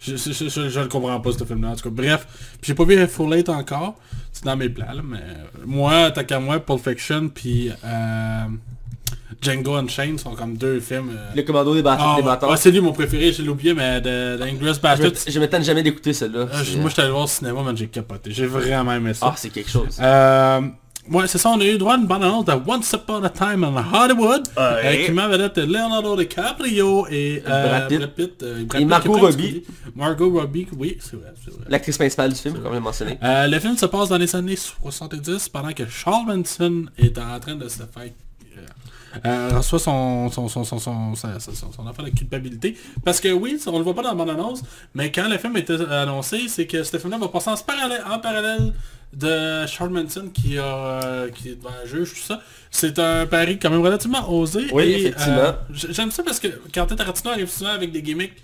[0.00, 1.90] Je, je, je, je, je le comprends pas ce film-là en tout cas.
[1.90, 2.26] Bref,
[2.60, 3.94] puis j'ai pas vu Full Eight encore.
[4.32, 5.20] C'est dans mes plans là, mais
[5.64, 8.44] moi, tant qu'à moi, Pulp Fiction puis euh,
[9.40, 11.10] Django Unchained sont comme deux films.
[11.16, 12.50] euh, Le commando des, bat ah, des ouais, bâtards.
[12.50, 15.82] ouais, c'est lui mon préféré, j'ai oublié, mais de, de Inglourious je je m'attends jamais
[15.82, 16.40] d'écouter celle-là.
[16.40, 18.30] euh, moi, j'étais allé le voir au cinéma, mais j'ai capoté.
[18.32, 19.26] J'ai vraiment aimé ça.
[19.30, 19.96] Ah, c'est quelque chose.
[20.00, 20.60] Euh,
[21.10, 23.64] ouais, c'est ça, on a eu droit à une bande-annonce de Once Upon a Time
[23.64, 24.62] in Hollywood, Ouais.
[24.62, 27.98] euh, qui m'avait été Leonardo DiCaprio et euh, Brad Pitt.
[27.98, 29.64] Brad Pitt, euh, Brad Et Pitt Margot Robbie.
[29.94, 31.64] Margot Robbie, oui, c'est vrai, c'est vrai.
[31.68, 33.18] L'actrice principale du film, comme je l'ai mentionné.
[33.22, 37.38] Euh, le film se passe dans les années 70 pendant que Charles Manson est en
[37.40, 38.10] train de se faire...
[39.24, 42.76] Euh, reçoit son, son, son, affaire de culpabilité.
[43.04, 44.62] Parce que oui, on le voit pas dans la bande-annonce,
[44.94, 48.18] mais quand le film était annoncé, c'est que ce film-là va passer en parallèle, en
[48.18, 48.72] parallèle
[49.12, 52.40] de Charles Manson qui, a, euh, qui est devant un juge, tout ça.
[52.70, 54.66] C'est un pari quand même relativement osé.
[54.72, 55.36] Oui, et, effectivement.
[55.38, 58.42] euh, J'aime ça parce que Quentin Tarantino arrive souvent avec des gimmicks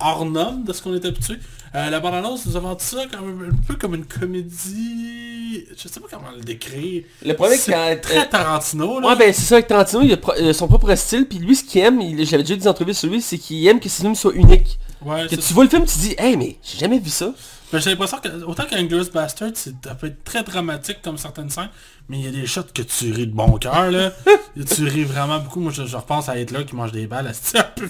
[0.00, 1.34] hors norme de ce qu'on est habitué.
[1.74, 5.64] Euh, la bande-annonce nous a vendu ça comme un, un peu comme une comédie...
[5.76, 7.02] Je sais pas comment le décrire.
[7.24, 7.96] Le problème, c'est quand...
[8.00, 9.08] très Tarantino, là.
[9.08, 11.54] Ouais ben c'est ça avec Tarantino, il a pro- euh, son propre style, puis lui
[11.56, 13.88] ce qu'il aime, il- j'avais déjà dit des entrevues sur lui, c'est qu'il aime que
[13.88, 14.78] ses films soient uniques.
[15.04, 17.32] Ouais, Que tu vois le film, tu dis, hey, mais j'ai jamais vu ça.
[17.72, 21.68] Ben, j'ai l'impression que, autant qu'Anglorious Bastard, ça peut être très dramatique comme certaines scènes,
[22.08, 24.12] mais il y a des shots que tu ris de bon cœur, là.
[24.76, 25.58] tu ris vraiment beaucoup.
[25.58, 27.88] Moi, je, je repense à être là qui mange des balles, c'est un peu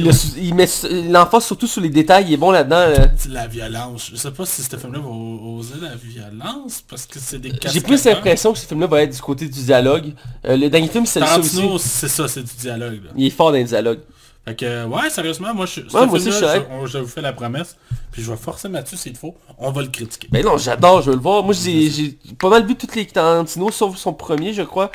[0.00, 0.66] le sou- il met
[1.10, 2.76] l'emphase surtout sur les détails, il est bon là-dedans.
[2.78, 3.06] euh.
[3.28, 4.08] La violence.
[4.12, 7.80] Je sais pas si ce film-là va oser la violence, parce que c'est des J'ai
[7.82, 10.14] plus l'impression que ce film-là va être du côté du dialogue.
[10.46, 11.56] Euh, le dernier film, c'est ça aussi.
[11.78, 13.10] C'est ça, c'est du dialogue, là.
[13.14, 14.00] Il est fort dans les dialogues.
[14.48, 17.20] Fait que, ouais, sérieusement, moi, je, ce moi aussi, je suis je, je vous fais
[17.20, 17.76] la promesse,
[18.10, 20.26] puis je vais forcer Mathieu s'il faut, on va le critiquer.
[20.30, 21.42] Ben non, j'adore, je veux le voir.
[21.44, 24.90] Moi, j'ai j'ai pas mal vu toutes les Tarantino, sauf son premier, je crois.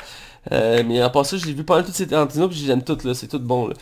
[0.50, 3.04] Euh, mais à part ça, j'ai vu pas mal toutes ces Tarantino, puis j'aime toutes,
[3.04, 3.14] là.
[3.14, 3.74] C'est tout bon, là.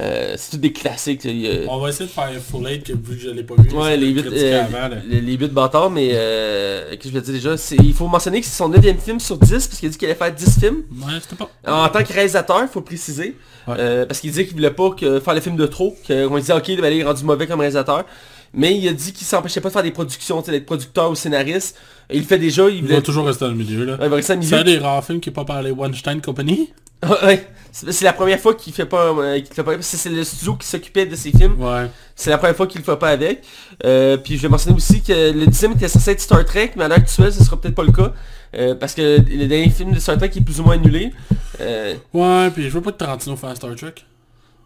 [0.00, 1.26] Euh, c'est tout des classiques,
[1.68, 3.70] On va essayer de faire Full 8, que, vu que je l'ai pas vu.
[3.70, 4.96] Ouais, les le 8 critiquer avant, là.
[5.06, 8.56] les, les bâtards, mais euh, que je vais dire déjà, il faut mentionner que c'est
[8.56, 10.82] son 9 film sur 10, parce qu'il a dit qu'il allait faire 10 films.
[10.92, 11.48] Ouais, c'était pas...
[11.66, 13.36] En tant que réalisateur, il faut préciser.
[13.68, 13.76] Ouais.
[13.78, 16.54] Euh, parce qu'il disait qu'il voulait pas que, faire le film de trop, qu'on disait
[16.54, 18.04] ok, ben, il est rendu mauvais comme réalisateur.
[18.52, 21.10] Mais il a dit qu'il s'empêchait pas de faire des productions, tu sais, d'être producteur
[21.10, 21.76] ou scénariste.
[22.12, 22.96] Il le fait déjà, il Il voulait...
[22.96, 23.92] va toujours rester dans le milieu, là.
[23.94, 24.48] Ouais, il va rester milieu.
[24.48, 26.70] C'est un des rares films qui est pas par les Weinstein Company.
[27.22, 31.04] Ouais, c'est la première fois qu'il fait pas, euh, pas, c'est le studio qui s'occupait
[31.04, 31.60] de ses films.
[31.62, 31.90] Ouais.
[32.16, 33.42] C'est la première fois qu'il le fait pas avec.
[33.84, 36.84] Euh, puis je vais mentionner aussi que le dixième était censé être Star Trek, mais
[36.84, 38.14] à l'heure actuelle, ce sera peut-être pas le cas.
[38.56, 41.12] Euh, parce que le dernier film de Star Trek est plus ou moins annulé.
[41.60, 43.94] Euh, Ouais, puis je veux pas de Tarantino faire Star Trek.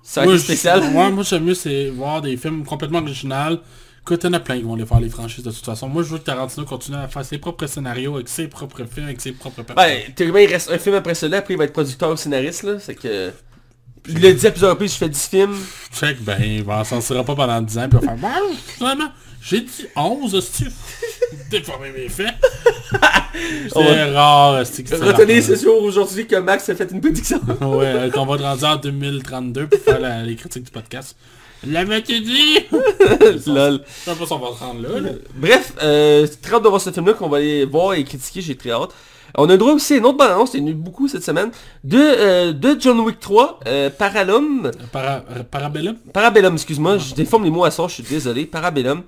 [0.05, 0.80] ça a Moi, été je- spécial.
[0.95, 3.59] Ouais, moi j'aime mieux c'est voir des films complètement originaux.
[4.09, 5.86] Écoute, il y en a plein qui vont les faire les franchises de toute façon.
[5.86, 9.04] Moi je veux que Tarantino continue à faire ses propres scénarios avec ses propres films,
[9.04, 10.14] avec ses propres personnages.
[10.16, 12.78] Ben, il reste un film après cela, après il va être producteur ou scénariste, là.
[12.80, 13.30] C'est que...
[14.09, 15.56] Il l'a dit à plusieurs reprises, je fais 10 films.
[15.92, 18.56] Check, ben, il va s'en sortira pas pendant 10 ans, puis il va faire, ben,
[18.78, 20.68] finalement, j'ai dit 11, hostie.
[21.50, 22.32] Déformer mes faits.
[23.70, 27.02] C'est rare, hostie, que c'est Retenez la- ce jour aujourd'hui que Max a fait une
[27.02, 27.40] prédiction.
[27.61, 31.14] Ouais, qu'on va te rendre en 2032 pour faire la- les critiques du podcast.
[31.66, 32.59] L'avais-tu dit?
[33.46, 33.82] Lol.
[34.04, 35.11] Pas si on va se rendre là, là.
[35.34, 38.56] Bref, euh, très hâte de voir ce film-là qu'on va aller voir et critiquer, j'ai
[38.56, 38.90] très hâte.
[39.36, 41.06] On a le droit aussi à une autre balance, il y en a eu beaucoup
[41.06, 41.50] cette semaine,
[41.84, 44.24] de, euh, de John Wick 3, euh, Para,
[45.50, 45.96] Parabellum?
[46.12, 49.02] Parabellum, excuse-moi, je déforme les mots à sort, je suis désolé, Parabellum,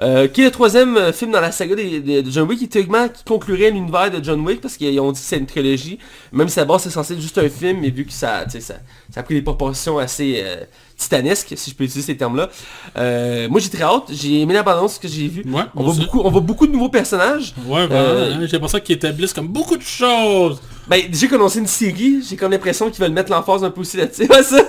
[0.00, 2.58] euh, qui est le troisième euh, film dans la saga des- des- de John Wick,
[2.60, 5.46] qui, théoriquement, qui conclurait l'univers de John Wick, parce qu'ils ont dit que c'est une
[5.46, 5.98] trilogie,
[6.32, 8.44] même si à base c'est censé être juste un film, mais vu que ça,
[9.16, 10.56] a pris des proportions assez euh,
[10.96, 12.48] titanesques, si je peux utiliser ces termes-là.
[12.96, 15.44] Euh, moi j'ai très hâte, j'ai aimé la balance que j'ai vue.
[15.48, 17.54] Ouais, On voit, beaucoup, on voit beaucoup de nouveaux personnages.
[17.66, 20.60] Ouais, Euh, hein, j'ai l'impression qu'ils établissent comme beaucoup de choses.
[20.88, 23.96] Ben, déjà qu'on une série, j'ai comme l'impression qu'ils veulent mettre l'emphase un peu aussi
[23.96, 24.26] là-dessus.
[24.42, 24.62] Ça.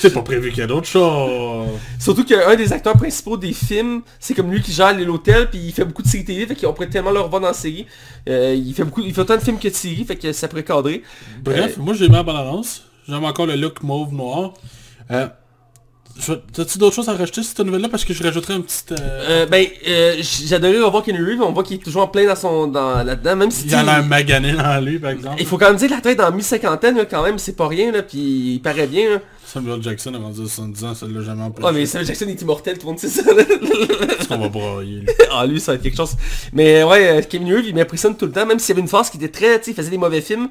[0.00, 1.68] C'est pas prévu qu'il y a d'autres choses.
[1.98, 5.72] Surtout qu'un des acteurs principaux des films, c'est comme lui qui gère l'hôtel, puis il
[5.72, 7.86] fait beaucoup de séries télé, fait qu'on pourrait tellement le revoir dans la série.
[8.28, 10.48] Euh, il fait beaucoup, il fait autant de films que de séries, fait que ça
[10.48, 11.02] pourrait cadrer.
[11.42, 12.84] Bref, moi j'ai ma balance.
[13.08, 14.52] J'aime encore le look mauve noir.
[15.10, 15.26] Euh,
[16.52, 17.88] T'as-tu d'autres choses à rajouter sur cette nouvelle-là?
[17.88, 18.82] Parce que je rajouterais un petit...
[18.92, 22.26] euh, Euh, ben, euh, j'adorais revoir Kenny Reeves, on voit qu'il est toujours en plein
[22.26, 25.10] dans son, dans, là-dedans, même si Il y en a sais, magané dans lui, par
[25.10, 25.36] exemple.
[25.38, 27.92] il faut quand même dire que la tête dans mi-cinquantaine, quand même, c'est pas rien,
[27.92, 28.18] là, puis
[28.54, 29.16] il paraît bien, là.
[29.52, 31.66] Samuel Jackson a rendu 70 ans, ça l'a jamais empêché.
[31.68, 33.22] Oh, mais Samuel Jackson est immortel, tout le monde sait ça.
[33.22, 35.08] Est-ce qu'on va broyer, lui?
[35.32, 36.12] ah lui ça va être quelque chose.
[36.52, 38.88] Mais ouais, euh, Kevin Reeves il m'impressionne tout le temps, même s'il y avait une
[38.88, 40.48] phase qui était très, tu sais, il faisait des mauvais films.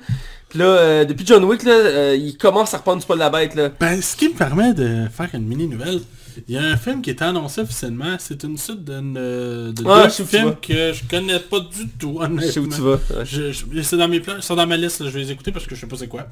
[0.50, 3.24] Puis là, euh, depuis John Wick, là, euh, il commence à reprendre du poil de
[3.24, 3.70] la bête, là.
[3.80, 6.00] Ben, ce qui me permet de faire une mini-nouvelle,
[6.48, 10.04] il y a un film qui est annoncé officiellement, c'est une suite euh, de Ah,
[10.08, 12.42] deux films que je connais pas du tout, honnêtement.
[12.42, 12.92] Je sais où tu vas.
[12.94, 13.26] ouais.
[13.26, 15.52] Je, je- c'est dans mes plans, c'est dans ma liste, là, je vais les écouter
[15.52, 16.28] parce que je sais pas c'est quoi.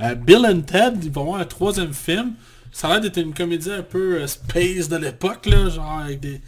[0.00, 2.32] Euh, Bill and Ted, ils vont avoir un troisième film.
[2.72, 6.20] Ça a l'air d'être une comédie un peu euh, space de l'époque, là, genre avec
[6.20, 6.40] des...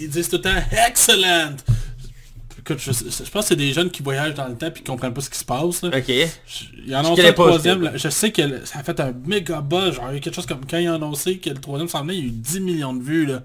[0.00, 0.54] Ils disent tout le temps
[0.88, 1.56] «Excellent!»
[2.66, 4.82] Écoute, je, je pense que c'est des jeunes qui voyagent dans le temps et qui
[4.82, 5.82] comprennent pas ce qui se passe.
[5.82, 5.90] Là.
[5.98, 6.04] Ok.
[6.06, 7.78] Je- Il en connais un pas, troisième.
[7.80, 7.96] je là.
[7.96, 9.96] Je sais que le- ça a fait un méga buzz.
[9.96, 12.02] Genre, il y a quelque chose comme quand ils ont annoncé que le troisième s'en
[12.02, 13.26] venait, il y a eu 10 millions de vues.
[13.26, 13.42] Là.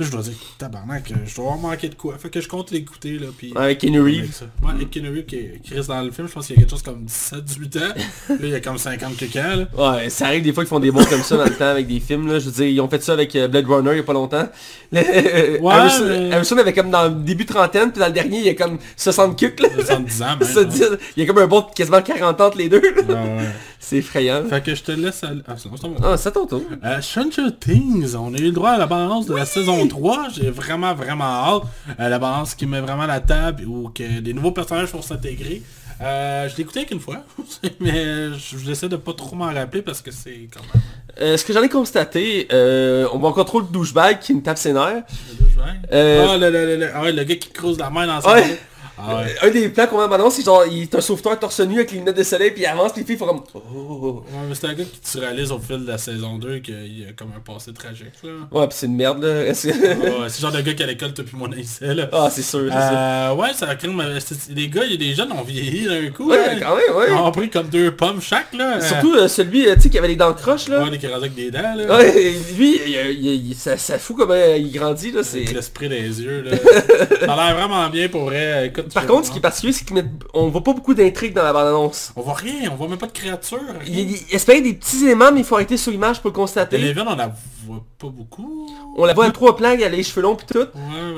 [0.00, 2.16] Je dois dire, tabarnak, euh, je dois avoir manqué de quoi.
[2.18, 3.18] Fait que je compte l'écouter.
[3.18, 4.42] là, puis Avec Kenny avec Reeves.
[4.62, 4.72] Ouais,
[5.10, 7.04] Reeves qui, qui reste dans le film, je pense qu'il y a quelque chose comme
[7.06, 7.94] 17-18 ans.
[8.30, 9.66] Là, il y a comme 50 quelques ans.
[9.76, 9.94] Là.
[9.96, 11.86] Ouais, ça arrive des fois qu'ils font des bons comme ça dans le temps avec
[11.86, 12.38] des films, là.
[12.38, 14.12] Je veux dire, ils ont fait ça avec euh, Blade Runner il y a pas
[14.12, 14.48] longtemps.
[14.92, 18.44] Le- Harrison, mais- Harrison avait comme dans le début trentaine, puis dans le dernier, il
[18.46, 19.68] y a comme 60 cucs, là.
[19.74, 20.98] 70 ans, même.
[21.16, 22.80] Il y a comme un bon quasiment 40 ans entre les deux.
[22.80, 23.38] Ouais, ouais.
[23.80, 24.44] C'est effrayant.
[24.48, 25.40] Fait que je te laisse aller.
[25.46, 25.68] Ah, c'est.
[26.02, 26.62] Ah, c'est ton tour.
[26.84, 30.28] Euh, Stranger Things, on a eu le droit à la balance de la saison 3,
[30.34, 31.62] j'ai vraiment vraiment hâte.
[32.00, 35.62] Euh, la balance qui met vraiment la table ou que des nouveaux personnages vont s'intégrer.
[36.00, 37.18] Euh, je l'ai écouté qu'une fois,
[37.80, 40.82] mais je- j'essaie de pas trop m'en rappeler parce que c'est quand même...
[41.20, 44.42] Euh, ce que j'en ai constaté, euh, on voit encore trop le douchebag qui me
[44.42, 45.04] tape ses nerfs.
[45.30, 45.76] le douchebag?
[45.92, 48.20] Euh, Ah, le, le, le, le- ah ouais, le gars qui creuse la main dans
[48.20, 48.58] sa Ouais.
[49.04, 49.34] Ah ouais.
[49.42, 51.90] Un des plans qu'on voit maintenant, c'est genre, il est un sauveteur torse nu avec
[51.92, 53.42] les lunettes de soleil, puis il avance, puis les filles font comme...
[53.54, 54.22] Oh.
[54.32, 57.06] Ouais, mais c'est un gars qui tu réalises au fil de la saison 2 qu'il
[57.08, 58.30] a comme un passé tragique, là.
[58.50, 59.42] Ouais, puis c'est une merde, là.
[59.44, 62.08] Ouais, c'est le genre de gars qui à l'école, t'as plus mon essai, là.
[62.12, 62.76] ah, c'est sûr, c'est.
[62.76, 63.90] Euh, ouais, ça a créé...
[64.20, 66.30] c'est- Les gars, il y a des jeunes ont vieilli d'un coup.
[66.30, 66.58] Ouais, hein.
[66.60, 67.06] quand même, ouais.
[67.08, 68.80] Ils ont pris comme deux pommes chaque, là.
[68.80, 70.82] Surtout euh, celui, euh, tu sais, qui avait les dents croches, là.
[70.84, 71.96] Ouais, les qui avec des dents, là.
[71.98, 75.22] Ouais, lui, il, il- il- ça, ça fout comment il grandit, là.
[75.22, 75.44] C'est...
[75.52, 76.56] L'esprit des yeux, là.
[77.26, 78.66] ça a l'air vraiment bien pour vrai.
[78.68, 81.52] Écoute, Par contre, ce qui est particulier, c'est qu'on voit pas beaucoup d'intrigues dans la
[81.52, 82.12] bande-annonce.
[82.16, 83.58] On voit rien, on voit même pas de créatures.
[83.86, 86.34] Il, il, il espérait des petits éléments, mais il faut arrêter sur l'image pour le
[86.34, 86.76] constater.
[86.76, 87.34] Eleven, on la
[87.66, 88.70] voit pas beaucoup.
[88.96, 90.58] On la voit à trois plans, elle a les cheveux longs pis tout.
[90.58, 90.66] Ouais,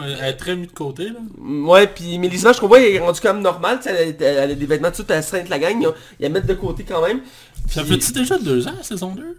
[0.00, 1.18] mais elle est très mise de côté, là.
[1.38, 3.80] Ouais, puis mais les images qu'on voit, elle est rendue quand même normale.
[3.86, 5.80] Elle, a- elle a des vêtements tout à la de la gang.
[5.80, 7.20] Ils la mettent de côté quand même.
[7.68, 9.38] Ça fait-tu déjà deux ans, saison 2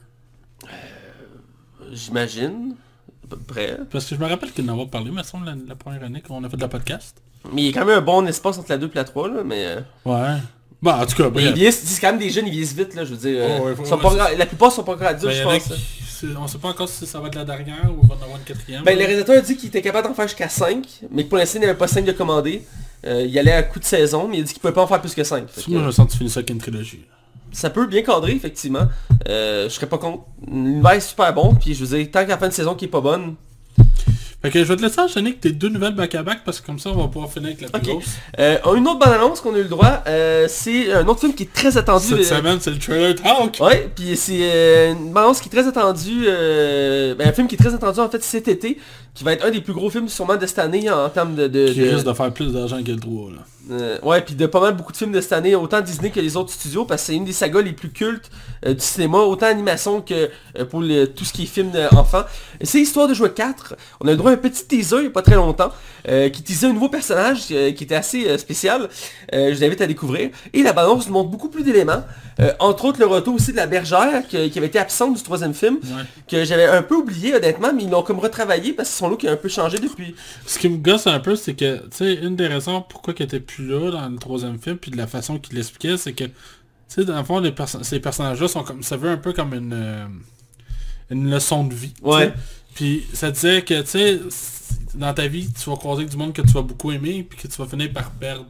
[1.92, 2.76] J'imagine.
[3.24, 3.78] À peu près.
[3.92, 6.22] Parce que je me rappelle qu'il en a parlé, mais ça, la, la première année
[6.22, 7.22] qu'on a fait de la podcast.
[7.54, 9.28] Mais il y a quand même un bon espace entre la 2 et la 3,
[9.30, 9.66] là, mais...
[9.66, 10.38] euh, Ouais.
[10.82, 11.54] Bah, en tout cas, mais ils bref.
[11.56, 13.40] vieillissent, c'est quand même des jeunes, ils vieillissent vite, là, je veux dire.
[13.42, 15.34] euh, Oh, ouais, ils sont ouais, pas c'est- gra- la plupart sont pas encore adultes,
[15.34, 16.38] Ben, je pense.
[16.40, 18.38] on sait pas encore si ça va être la dernière ou il va en avoir
[18.38, 18.84] une quatrième.
[18.84, 21.38] Ben, le réalisateur a dit qu'il était capable d'en faire jusqu'à 5, mais que pour
[21.38, 22.64] l'instant, il n'avait pas 5 de commandés.
[23.08, 24.88] Euh, il allait à coup de saison, mais il a dit qu'il pouvait pas en
[24.88, 25.46] faire plus que 5.
[25.70, 27.02] Moi, je sens que tu finis ça avec une trilogie.
[27.52, 28.88] Ça peut bien cadrer, effectivement.
[29.30, 30.24] Euh, je serais pas contre.
[30.52, 32.86] L'univers est super bon, puis je veux dire, tant qu'à la fin de saison qui
[32.86, 33.36] est pas bonne.
[34.46, 36.78] Fait que je vais te laisser enchaîner avec tes deux nouvelles back-à-back parce que comme
[36.78, 37.98] ça, on va pouvoir finir avec la plus Ok.
[37.98, 38.06] grosse.
[38.38, 41.44] Euh, une autre bande-annonce qu'on a eu le droit, euh, c'est un autre film qui
[41.44, 42.06] est très attendu.
[42.06, 43.58] Cette euh, semaine, c'est le trailer talk.
[43.60, 47.58] Ouais, puis c'est euh, une bande-annonce qui est très attendue, ben, un film qui est
[47.58, 48.78] très attendu en fait cet été,
[49.16, 51.48] qui va être un des plus gros films sûrement de cette année en termes de...
[51.48, 53.38] de- Qui de- risque de faire plus d'argent que le 3, là.
[53.72, 56.20] Euh, ouais, puis de pas mal beaucoup de films de cette année, autant Disney que
[56.20, 58.30] les autres studios, parce que c'est une des sagas les plus cultes
[58.68, 62.26] euh, du cinéma, autant animation que euh, pour le- tout ce qui est film d'enfants.
[62.62, 63.76] Et C'est Histoire de jouer 4.
[64.02, 65.72] On a eu le droit à un petit teaser il n'y a pas très longtemps,
[66.32, 68.88] qui teasait un nouveau personnage qui était assez spécial.
[69.34, 70.30] Je vous invite à découvrir.
[70.54, 72.04] Et la balance nous montre beaucoup plus d'éléments.
[72.40, 75.24] Euh, entre autres le retour aussi de la bergère, que- qui avait été absente du
[75.24, 76.04] troisième film, Ouais.
[76.28, 79.24] que j'avais un peu oublié honnêtement, mais ils l'ont comme retravaillé parce que son look
[79.24, 80.14] a un peu changé depuis.
[80.46, 83.24] Ce qui me gosse un peu, c'est que, tu sais, une des raisons pourquoi il
[83.24, 86.26] était plus là dans le troisième film, puis de la façon qu'il l'expliquait, c'est que,
[86.26, 86.32] tu
[86.90, 89.54] sais, dans le fond, les perso- ces personnages-là sont comme, ça veut un peu comme
[89.54, 90.06] une, euh,
[91.12, 91.94] une leçon de vie.
[92.02, 92.34] Ouais.
[92.74, 94.20] Puis ça disait que, tu sais,
[94.96, 97.48] dans ta vie, tu vas croiser du monde que tu vas beaucoup aimer, puis que
[97.48, 98.46] tu vas finir par perdre.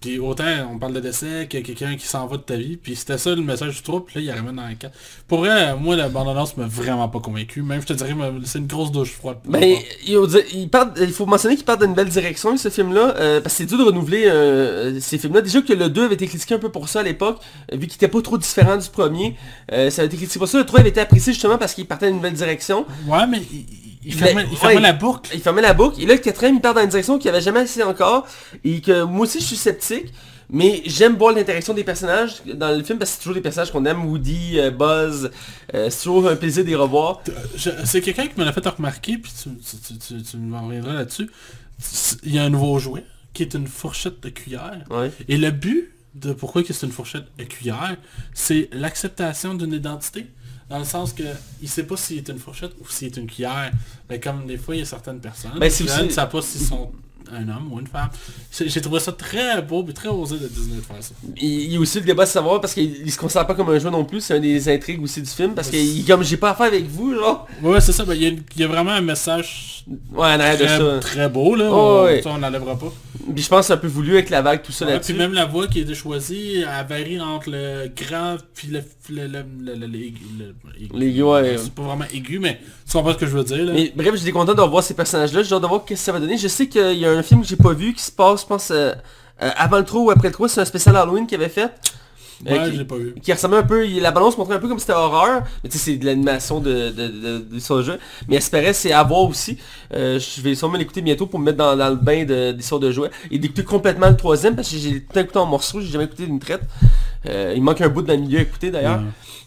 [0.00, 2.94] Puis autant, on parle de décès, que quelqu'un qui s'en va de ta vie, puis
[2.94, 4.96] c'était ça le message du trou, puis là, il ramène dans les quatre.
[5.26, 8.66] Pour vrai, moi, la bande-annonce m'a vraiment pas convaincu, même je te dirais, c'est une
[8.66, 9.38] grosse douche froide.
[9.46, 9.62] Ben,
[10.06, 10.18] il,
[10.54, 13.58] il part- il faut mentionner qu'il part d'une belle direction, ce film-là, euh, parce que
[13.58, 15.40] c'est dur de renouveler euh, ces films-là.
[15.40, 17.40] Déjà que le 2 avait été critiqué un peu pour ça à l'époque,
[17.72, 19.34] euh, vu qu'il était pas trop différent du premier.
[19.72, 20.58] Euh, ça avait été critiqué pour ça.
[20.58, 22.84] Le 3 avait été apprécié justement parce qu'il partait d'une nouvelle direction.
[23.08, 23.40] Ouais, mais
[24.06, 24.80] il, fermait, l'a- il fermait ouais.
[24.82, 25.30] la boucle.
[25.34, 26.00] Il fermait la boucle.
[26.00, 28.26] Et là, le quatrième, il part dans une direction qu'il avait jamais essayé encore.
[28.64, 30.12] Et que moi aussi, je suis sceptique.
[30.48, 33.72] Mais j'aime voir l'interaction des personnages dans le film parce que c'est toujours des personnages
[33.72, 34.04] qu'on aime.
[34.06, 35.30] Woody, euh, Buzz.
[35.74, 37.20] euh, c'est toujours un plaisir de les revoir.
[37.84, 40.92] C'est quelqu'un qui me l'a fait remarquer, puis tu, tu, tu, tu, tu m'en reviendras
[40.92, 41.28] là-dessus.
[42.22, 43.04] Il y a un nouveau jouet,
[43.34, 44.84] qui est une fourchette de cuillère.
[44.88, 45.10] Ouais.
[45.28, 47.96] Et le but de pourquoi c'est une fourchette de cuillère,
[48.32, 50.26] c'est l'acceptation d'une identité.
[50.68, 51.22] Dans le sens que
[51.62, 53.70] il sait pas s'il est une fourchette ou s'il est une cuillère.
[54.10, 56.42] Mais comme des fois il y a certaines personnes Ben, c'est qui ne savent pas
[56.42, 56.90] s'ils sont
[57.32, 58.08] un homme ou une femme.
[58.52, 61.12] J'ai trouvé ça très beau et très osé de Disney de faire ça.
[61.36, 63.68] Il y a aussi le débat de savoir parce qu'il il se considère pas comme
[63.68, 66.36] un jeu non plus, c'est un des intrigues aussi du film parce que comme j'ai
[66.36, 67.46] pas affaire avec vous genre.
[67.62, 68.04] Ouais, c'est ça.
[68.04, 70.78] ben, Il y, a une- il y a vraiment un message Ouais, arrière de très,
[70.78, 70.98] ça.
[71.00, 71.68] très beau là.
[71.70, 72.22] Oh, on, ouais.
[72.22, 72.92] ça, on n'enlèvera pas.
[73.34, 75.12] Puis je pense que c'est un peu voulu avec la vague tout ça Ouais, là-dessus.
[75.12, 78.82] puis même la voix qui a été choisie, elle varie entre le grand puis le...
[80.94, 81.56] L'aigu, ouais.
[81.58, 83.72] C'est pas vraiment aigu, mais tu comprends ce que je veux dire là.
[83.74, 86.12] Mais bref, j'étais content de revoir ces personnages-là, j'ai hâte de voir qu'est-ce que ça
[86.12, 86.36] va donner.
[86.38, 88.46] Je sais qu'il y a un film que j'ai pas vu qui se passe, je
[88.46, 88.92] pense, euh,
[89.42, 91.70] euh, avant le 3 ou après le 3, c'est un spécial Halloween qu'il avait fait.
[92.46, 93.14] euh, ouais, qui- je pas vu.
[93.22, 95.78] qui ressemblait un peu, il- la balance montrait un peu comme c'était horreur, mais tu
[95.78, 97.98] sais c'est de l'animation de, de, de, de son jeu,
[98.28, 99.56] mais espérait c'est à voir aussi,
[99.94, 102.78] Euh, je vais sûrement l'écouter bientôt pour me mettre dans, dans le bain de- d'histoire
[102.78, 105.88] de jouets, et d'écouter complètement le troisième, parce que j'ai tout écouté en morceaux, j'ai
[105.90, 106.60] jamais écouté d'une traite,
[107.28, 109.00] Euh, il manque un bout dans le milieu à écouter d'ailleurs,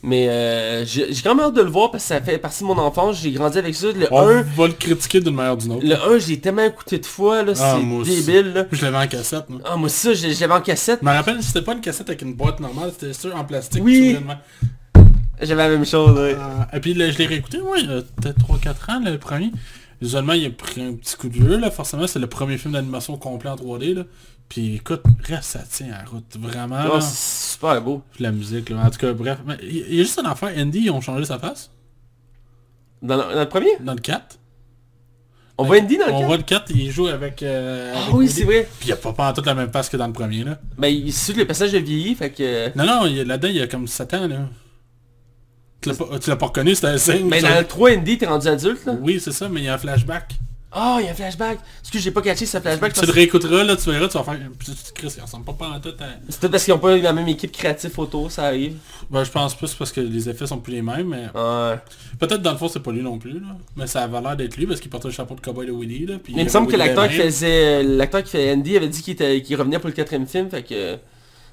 [0.03, 2.67] mais euh, j'ai quand même hâte de le voir, parce que ça fait partie de
[2.67, 5.57] mon enfance, j'ai grandi avec ça, le On 1, va le critiquer d'une manière ou
[5.57, 5.85] d'une autre.
[5.85, 8.65] le 1 j'ai tellement écouté de fois, là, Ah, c'est débile, là.
[8.71, 9.61] Je l'avais en cassette, moi.
[9.65, 12.21] Ah moi ça, j'ai- j'avais en cassette, Je me rappelle, c'était pas une cassette avec
[12.21, 13.81] une boîte normale, c'était sûr en plastique.
[13.83, 14.17] Oui.
[15.41, 16.35] j'avais la même chose, ouais.
[16.35, 19.11] Euh, et puis là, je l'ai réécouté, moi, il y a peut-être 3-4 ans, là,
[19.11, 19.51] le premier.
[20.01, 22.73] Visuellement, il a pris un petit coup de vieux, là, forcément, c'est le premier film
[22.73, 24.03] d'animation complet en 3D, là.
[24.49, 26.79] Puis écoute, reste, ça tient à route, vraiment.
[26.91, 28.01] Oh, c'est super beau.
[28.13, 28.83] Puis la musique, là.
[28.85, 29.37] En tout cas, bref.
[29.45, 31.69] Mais il y a juste un affaire, Andy, ils ont changé sa face,
[33.03, 33.69] Dans le, dans le premier?
[33.79, 34.39] Dans le 4.
[35.59, 36.25] On voit Andy dans le On 4?
[36.27, 37.43] voit le 4, il joue avec...
[37.43, 38.67] euh, Ah avec oui, c'est vrai.
[38.79, 40.57] Puis il a pas, pas en tout la même face que dans le premier, là.
[40.77, 42.75] Mais il- c'est que le personnage a vieilli, fait que...
[42.77, 44.47] Non, non, il- là-dedans, il y a comme 7 ans, là.
[45.81, 47.27] Tu l'as pas, tu l'as pas reconnu, c'était un signe.
[47.27, 47.53] Mais ça.
[47.53, 48.93] dans le 3, Andy, t'es rendu adulte, là?
[49.01, 50.39] Oui, c'est ça, mais il y a un flashback.
[50.71, 51.59] Ah, il y a un flashback.
[51.81, 52.93] Excuse, j'ai pas catché ce flashback.
[52.93, 54.37] Tu le réécouteras, là, tu verras, tu vas faire...
[54.93, 56.05] Chris, il ressemble pas pas en tout à...
[56.29, 58.77] C'est peut-être parce qu'ils ont pas eu la même équipe créative photo, ça arrive.
[59.09, 61.25] Ben, je pense plus parce que les effets sont plus les mêmes, mais...
[61.33, 61.75] Ouais.
[62.19, 63.55] Peut-être dans le fond, c'est pas lui non plus, là.
[63.75, 66.05] Mais ça avait l'air d'être lui, parce qu'il portait le chapeau de cowboy de Woody,
[66.05, 66.15] là.
[66.23, 69.01] Puis Mais il me semble que l'acteur qui faisait l'acteur qui fait Andy avait dit
[69.01, 70.97] qu'il était qu'il revenait pour le quatrième film, fait que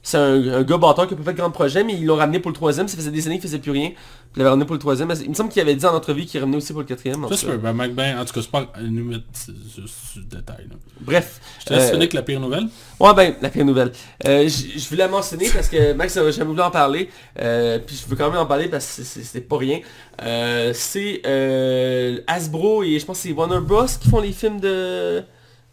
[0.06, 2.14] c'est un, un gars bâtard qui a pas fait de grand projet, mais ils l'ont
[2.14, 3.90] ramené pour le troisième, ça faisait des années qu'il faisait plus rien.
[4.36, 5.12] Il l'avait ramené pour le troisième.
[5.20, 7.24] Il me semble qu'il avait dit en entrevue qu'il revenait aussi pour le quatrième.
[7.24, 7.74] en Ça se peut, ben
[8.16, 10.76] en tout cas, c'est pas une du détail, là.
[11.00, 11.40] Bref.
[11.58, 12.68] Je te laisse euh, finir avec la pire nouvelle.
[13.00, 13.90] Ouais ben, la pire nouvelle.
[14.26, 17.10] Euh, je voulais la mentionner parce que Max n'a jamais voulu en parler.
[17.40, 19.80] euh, puis je veux quand même en parler parce que c'est pas rien.
[20.22, 24.60] Euh, c'est euh, Hasbro et je pense que c'est Warner Bros qui font les films
[24.60, 25.24] de,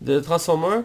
[0.02, 0.84] de Transformers.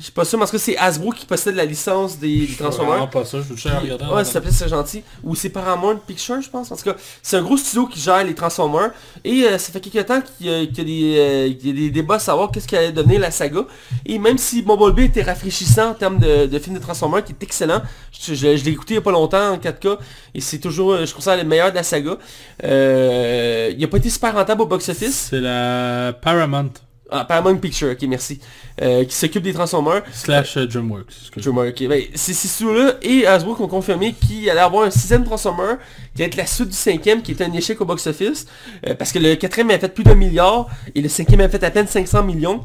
[0.00, 2.46] Je suis pas sûr, mais en tout cas c'est Hasbro qui possède la licence des,
[2.46, 3.10] des Transformers.
[3.10, 4.04] Pas ça, je veux juste regarder.
[4.06, 5.02] Ouais, ça s'appelle C'est gentil.
[5.22, 6.72] Ou c'est Paramount Pictures, je pense.
[6.72, 8.92] En tout cas, c'est un gros studio qui gère les Transformers.
[9.24, 11.66] Et euh, ça fait quelques temps qu'il y, a- qu'il y a des, euh, qu'il
[11.68, 13.60] y a des débats à savoir qu'est-ce qu'allait devenir la saga.
[14.06, 17.42] Et même si Bumblebee était rafraîchissant en termes de, de film de Transformers, qui est
[17.42, 19.98] excellent, je, je- je l'ai écouté il n'y a pas longtemps en 4K.
[20.34, 22.16] Et c'est toujours, euh, je considère, le meilleur de la saga.
[22.64, 25.28] Euh, il n'a pas été super rentable au box-office.
[25.30, 26.70] C'est la Paramount
[27.12, 28.40] Ah, Paramount Pictures, ok, merci.
[28.80, 30.02] Euh, qui s'occupe des Transformers.
[30.12, 31.30] slash euh, DreamWorks.
[31.36, 31.88] Drummer, ok.
[31.88, 35.74] Ben, c'est ces studios-là et Hasbro qui ont confirmé qu'il allait avoir un sixième Transformer
[36.14, 38.46] qui allait être la suite du cinquième qui était un échec au box-office.
[38.86, 41.64] euh, parce que le quatrième avait fait plus d'un milliard et le cinquième avait fait
[41.64, 42.60] à peine 500 millions.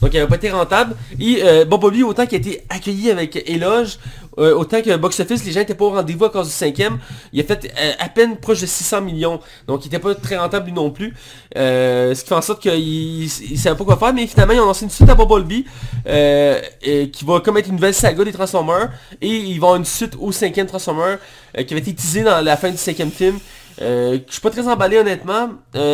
[0.00, 0.96] Donc il n'avait pas été rentable.
[1.20, 3.98] Et euh, Bumblebee, autant qu'il a été accueilli avec éloge,
[4.40, 6.98] euh, autant que box-office, les gens n'étaient pas au rendez-vous à cause du cinquième.
[7.32, 9.40] Il a fait euh, à peine proche de 600 millions.
[9.66, 11.14] Donc il n'était pas très rentable lui non plus.
[11.56, 14.14] Euh, ce qui fait en sorte qu'il ne savait pas quoi faire.
[14.14, 15.64] Mais finalement, ils ont lancé une suite à Bumblebee
[16.06, 18.90] euh, qui va comme être une nouvelle saga des Transformers.
[19.20, 21.16] Et ils vont avoir une suite au cinquième Transformer
[21.58, 23.38] euh, qui avait été teasé dans la fin du cinquième film.
[23.80, 25.50] Euh, je suis pas très emballé honnêtement.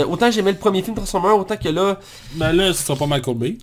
[0.08, 1.98] Autant j'aimais le premier film Transformer, autant que là...
[2.34, 3.58] Ben là, ce sera pas Michael Bay.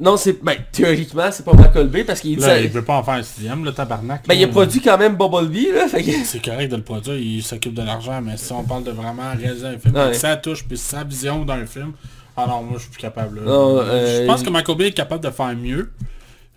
[0.00, 0.42] Non, c'est...
[0.42, 2.40] Ben, théoriquement, c'est pas Michael Bay parce qu'il dit...
[2.42, 4.26] Là, ça- il veut pas en faire un sixième, le tabarnak.
[4.26, 4.40] Ben, là.
[4.40, 6.02] il a produit quand même Bumblebee, là, que...
[6.24, 9.32] C'est correct de le produire, il s'occupe de l'argent, mais si on parle de vraiment
[9.38, 10.00] réaliser un film, Ouais.
[10.00, 11.92] avec sa touche puis sa vision d'un film,
[12.36, 13.40] ah non, moi je suis plus capable.
[13.40, 13.46] là.
[13.46, 15.90] Non, euh, je pense que Michael Bay est capable de faire mieux.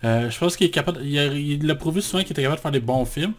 [0.04, 2.58] Euh, je pense qu'il est capable, il a, il a prouvé souvent qu'il était capable
[2.58, 3.32] de faire des bons films.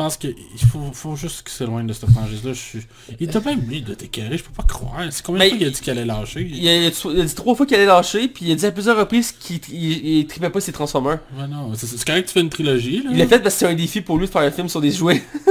[0.00, 0.34] Je pense qu'il
[0.72, 2.54] faut, faut juste qu'il s'éloigne de cette franchise-là.
[2.54, 2.86] Suis...
[3.18, 5.02] Il était même lui de t'écœurer, je peux pas croire.
[5.10, 6.48] C'est combien de Ben, fois qu'il a dit qu'il allait lâcher?
[6.50, 8.52] Il a, il a dit- il a dit trois fois qu'il allait lâcher, puis il
[8.52, 11.18] a dit à plusieurs reprises qu'il il, il tripait pas ses Transformers.
[11.38, 13.02] Ouais, non, c'est correct que tu fais une trilogie.
[13.02, 13.10] Là.
[13.12, 14.80] Il l'a fait parce que c'est un défi pour lui de faire un film sur
[14.80, 15.22] des jouets.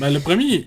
[0.00, 0.66] Ben, le premier,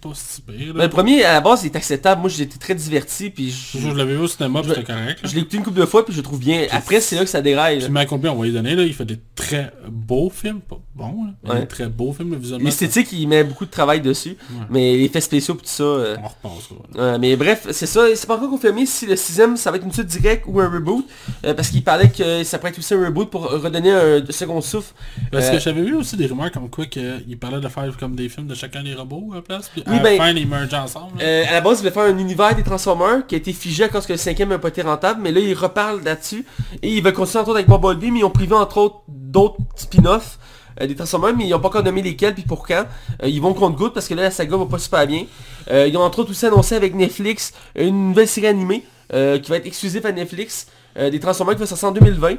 [0.00, 0.54] pas si pire.
[0.58, 0.84] Mais Là.
[0.84, 2.20] le premier, à la base, il est acceptable.
[2.20, 5.22] Moi, été très diverti, puis je, Je, l'avais vu au cinéma, c'était correct.
[5.22, 5.28] là.
[5.28, 6.66] je l'ai écouté une couple de fois, puis je le trouve bien.
[6.70, 7.78] Après, c'est là que ça déraille.
[7.80, 10.80] Puis Michael Bay, on va lui donner, là, il fait des très beaux films, pas
[11.06, 11.60] là, Ouais.
[11.60, 12.64] des très beaux films, là, visuellement.
[12.64, 14.36] L'esthétique, il met beaucoup de travail dessus.
[14.50, 14.66] Ouais.
[14.70, 15.82] Mais les effets spéciaux, tout ça...
[15.82, 16.74] euh, On repassera.
[16.96, 19.84] Euh, mais bref, c'est ça, c'est pas encore confirmé si le sixième ça va être
[19.84, 21.06] une suite directe ou un reboot,
[21.44, 24.60] euh, parce qu'il parlait que ça pourrait être aussi un reboot pour redonner un second
[24.60, 24.92] souffle.
[25.30, 28.14] Parce Euh, que j'avais vu aussi des rumeurs comme quoi qu'il parlait de faire comme
[28.16, 30.30] des films de chacun des robots à la place, puis Oui, à ben, la fin,
[30.32, 31.22] ils mergent ensemble.
[31.22, 33.88] à la base, il voulait faire un univers des Transformers qui a été figé à
[33.88, 36.44] cause que le cinquième n'a pas été rentable, mais là, il reparle là-dessus.
[36.82, 39.58] Et il veut continuer entre autres avec Bumblebee, mais ils ont privé entre autres d'autres
[39.76, 40.38] spin-offs
[40.86, 42.84] des Transformers, mais ils n'ont pas encore nommé lesquels puis pour quand.
[43.22, 45.24] Euh, ils vont compte goutte parce que là, la saga va pas super bien.
[45.70, 49.50] Euh, ils ont entre autres aussi annoncé avec Netflix une nouvelle série animée euh, qui
[49.50, 50.66] va être exclusive à Netflix.
[50.98, 52.34] Euh, des Transformers qui va sortir en 2020,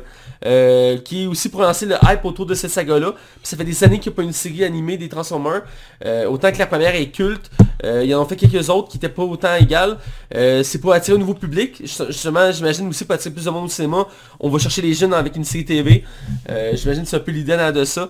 [0.46, 3.14] euh, qui est aussi pour lancer le hype autour de cette saga-là.
[3.44, 5.62] Ça fait des années qu'il n'y a pas une série animée des Transformers.
[6.06, 7.50] Euh, autant que la première est culte,
[7.84, 9.98] ils en ont fait quelques autres qui n'étaient pas autant égales.
[10.32, 11.78] C'est pour attirer un nouveau public.
[11.80, 14.06] Just- Justement, j'imagine aussi pour attirer plus de monde au cinéma,
[14.42, 16.04] on va chercher les jeunes avec une série TV.
[16.74, 18.10] J'imagine que c'est un peu l'idée de ça.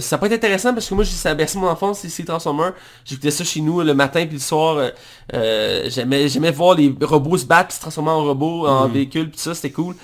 [0.00, 2.26] Ça peut être intéressant parce que moi, j'ai- ça a bercé mon enfance, les séries
[2.28, 2.74] Transformers.
[3.04, 4.90] J'écoutais ça chez nous le matin puis le soir.
[5.32, 9.54] j'aimais, j'aimais voir les robots se battre se transformer en robots, en véhicules puis ça,
[9.54, 9.96] c'était cool.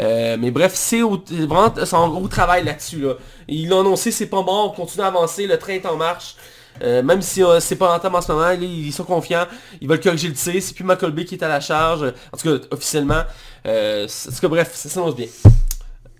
[0.00, 3.00] Euh, mais bref, c'est vraiment c'est un gros travail là-dessus.
[3.00, 3.14] Là.
[3.48, 6.36] Ils l'ont annoncé, c'est pas mort, on continue à avancer, le train est en marche.
[6.82, 9.46] Euh, même si euh, c'est pas rentable en ce moment, ils sont confiants,
[9.80, 12.02] ils veulent corriger le tir, c'est plus Michael Bay qui est à la charge,
[12.32, 13.22] en tout cas officiellement.
[13.64, 15.26] En tout cas bref, ça s'annonce bien.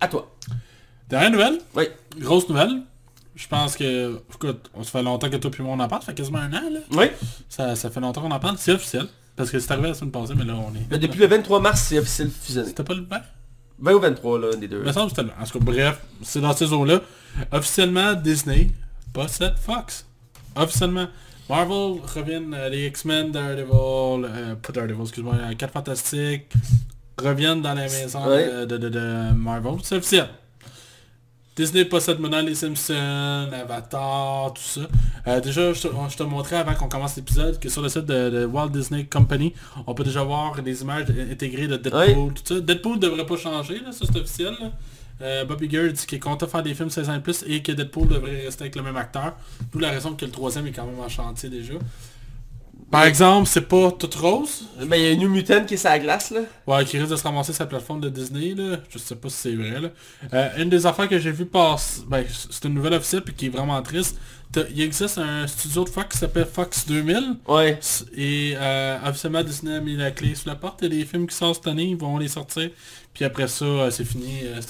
[0.01, 0.31] À toi.
[1.09, 1.85] Dernière nouvelle, Oui.
[2.19, 2.83] grosse nouvelle.
[3.35, 6.01] Je pense que, écoute, on se fait longtemps que toi puis moi on en parle,
[6.01, 6.81] ça fait quasiment un an là.
[6.93, 7.07] Oui.
[7.51, 9.07] Ça, ça fait longtemps qu'on en parle, c'est officiel.
[9.37, 10.87] Parce que c'est arrivé la semaine passée, mais là on est...
[10.91, 12.68] Mais depuis le 23 mars, c'est officiel fusionné.
[12.68, 13.20] C'était pas le 20
[13.78, 14.82] 20 ou 23, là, des deux.
[14.82, 17.01] Me semble que c'était le- En tout cas, bref, c'est dans ces eaux-là.
[17.53, 18.70] Officiellement, Disney
[19.12, 20.07] possède Fox.
[20.57, 21.09] Officiellement,
[21.51, 26.47] Marvel reviennent, euh, les X-Men, Daredevil, euh, pas Daredevil, excuse-moi, euh, 4 Fantastiques,
[27.22, 28.47] reviennent dans la maison Ouais.
[28.61, 29.74] de, de, de- de Marvel.
[29.82, 30.28] C'est officiel.
[31.57, 34.83] Disney possède maintenant les Simpsons, Avatar, tout ça.
[35.27, 38.05] Euh, déjà, je te, je te montrais avant qu'on commence l'épisode que sur le site
[38.05, 39.55] de, de Walt Disney Company,
[39.87, 42.61] on peut déjà voir des images intégrées de Deadpool, tout ça.
[42.61, 44.55] Deadpool devrait pas changer, là, ça c'est officiel.
[44.61, 44.71] là.
[45.23, 47.73] Euh, Bobby Gurr dit qu'il compte faire des films 16 ans et plus et que
[47.73, 49.33] Deadpool devrait rester avec le même acteur.
[49.73, 51.73] D'où la raison que le troisième est quand même en chantier déjà.
[52.91, 54.68] Par exemple, c'est pas toute rose?
[54.78, 56.41] Ben, il y a une New Mutant qui est la glace, là.
[56.66, 58.76] Ouais, qui risque de se ramasser sa plateforme de Disney, là.
[58.89, 59.89] Je sais pas si c'est vrai, là.
[60.32, 63.47] Euh, une des affaires que j'ai vu passer, ben, c'est une nouvelle officielle puis qui
[63.47, 64.16] est vraiment triste.
[64.70, 67.37] Il existe un studio de Fox qui s'appelle Fox 2000.
[67.49, 67.78] Ouais.
[68.16, 70.82] Et euh, officiellement Disney a mis la clé sous la porte.
[70.82, 72.70] A des films qui sortent cette année, ils vont les sortir.
[73.17, 74.43] Puis après ça, euh, c'est fini.
[74.45, 74.61] euh,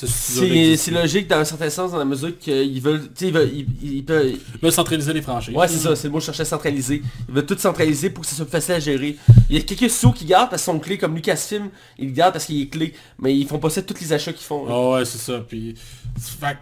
[0.77, 3.09] C'est logique dans un certain sens, dans la mesure qu'ils veulent...
[3.21, 3.51] Ils veulent...
[3.53, 3.67] Ils,
[3.97, 4.25] ils peuvent...
[4.31, 5.53] Ils veulent centraliser les franchises.
[5.53, 7.03] Ouais, c'est ça, c'est le mot que je cherchais centraliser.
[7.29, 9.17] Ils veulent tout centraliser pour que ça soit facile à gérer.
[9.51, 12.35] Il y a quelques sous qui gardent parce qu'ils sont clés, comme Lucasfilm, ils gardent
[12.35, 12.95] parce qu'il est clé.
[13.19, 14.65] Mais ils font pas ça tous les achats qu'ils font.
[14.69, 15.41] Ah ouais, c'est ça.
[15.41, 15.75] Puis,
[16.17, 16.57] fait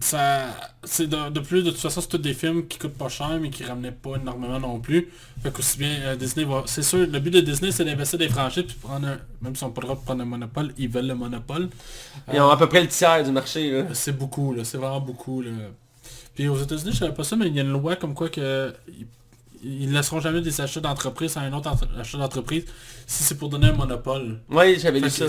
[0.00, 0.48] ça,
[0.82, 3.38] c'est de, de plus, de toute façon, c'est tous des films qui coûtent pas cher,
[3.40, 5.08] mais qui ramenaient pas énormément non plus.
[5.42, 6.62] Fait qu'aussi bien, euh, Disney va...
[6.66, 9.18] C'est sûr, le but de Disney, c'est d'investir des franchises, puis prendre un...
[9.42, 11.68] Même s'ils n'ont pas le droit de prendre un monopole, ils veulent le monopole.
[12.32, 13.70] Ils ont à peu près le tiers du marché.
[13.70, 13.84] Là.
[13.92, 14.64] C'est beaucoup, là.
[14.64, 15.50] C'est vraiment beaucoup, là.
[16.34, 18.28] Puis aux États-Unis, je savais pas ça, mais il y a une loi comme quoi
[18.28, 18.72] que...
[18.88, 19.06] Ils,
[19.62, 22.64] ils laisseront jamais des achats d'entreprise à un autre achat d'entreprise
[23.06, 24.40] si c'est pour donner un monopole.
[24.48, 25.26] Ouais, j'avais lu ça.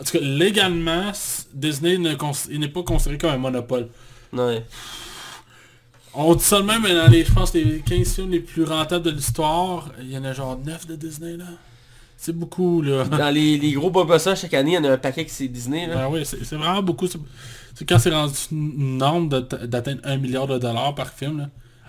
[0.00, 1.12] En tout cas, légalement,
[1.52, 3.88] Disney ne n'est pas considéré comme un monopole.
[4.32, 4.64] Ouais.
[6.14, 9.04] On dit ça même, mais dans les, je pense, les 15 films les plus rentables
[9.04, 11.46] de l'histoire, il y en a genre 9 de Disney, là.
[12.16, 13.04] C'est beaucoup, là.
[13.10, 15.48] Dans les, les gros blockbusters chaque année, il y en a un paquet qui c'est
[15.48, 15.86] Disney.
[15.86, 15.96] Là.
[15.96, 17.06] Ben oui, c'est vraiment beaucoup.
[17.06, 21.48] C'est quand c'est rendu une norme d'atteindre 1 milliard de dollars par film, là.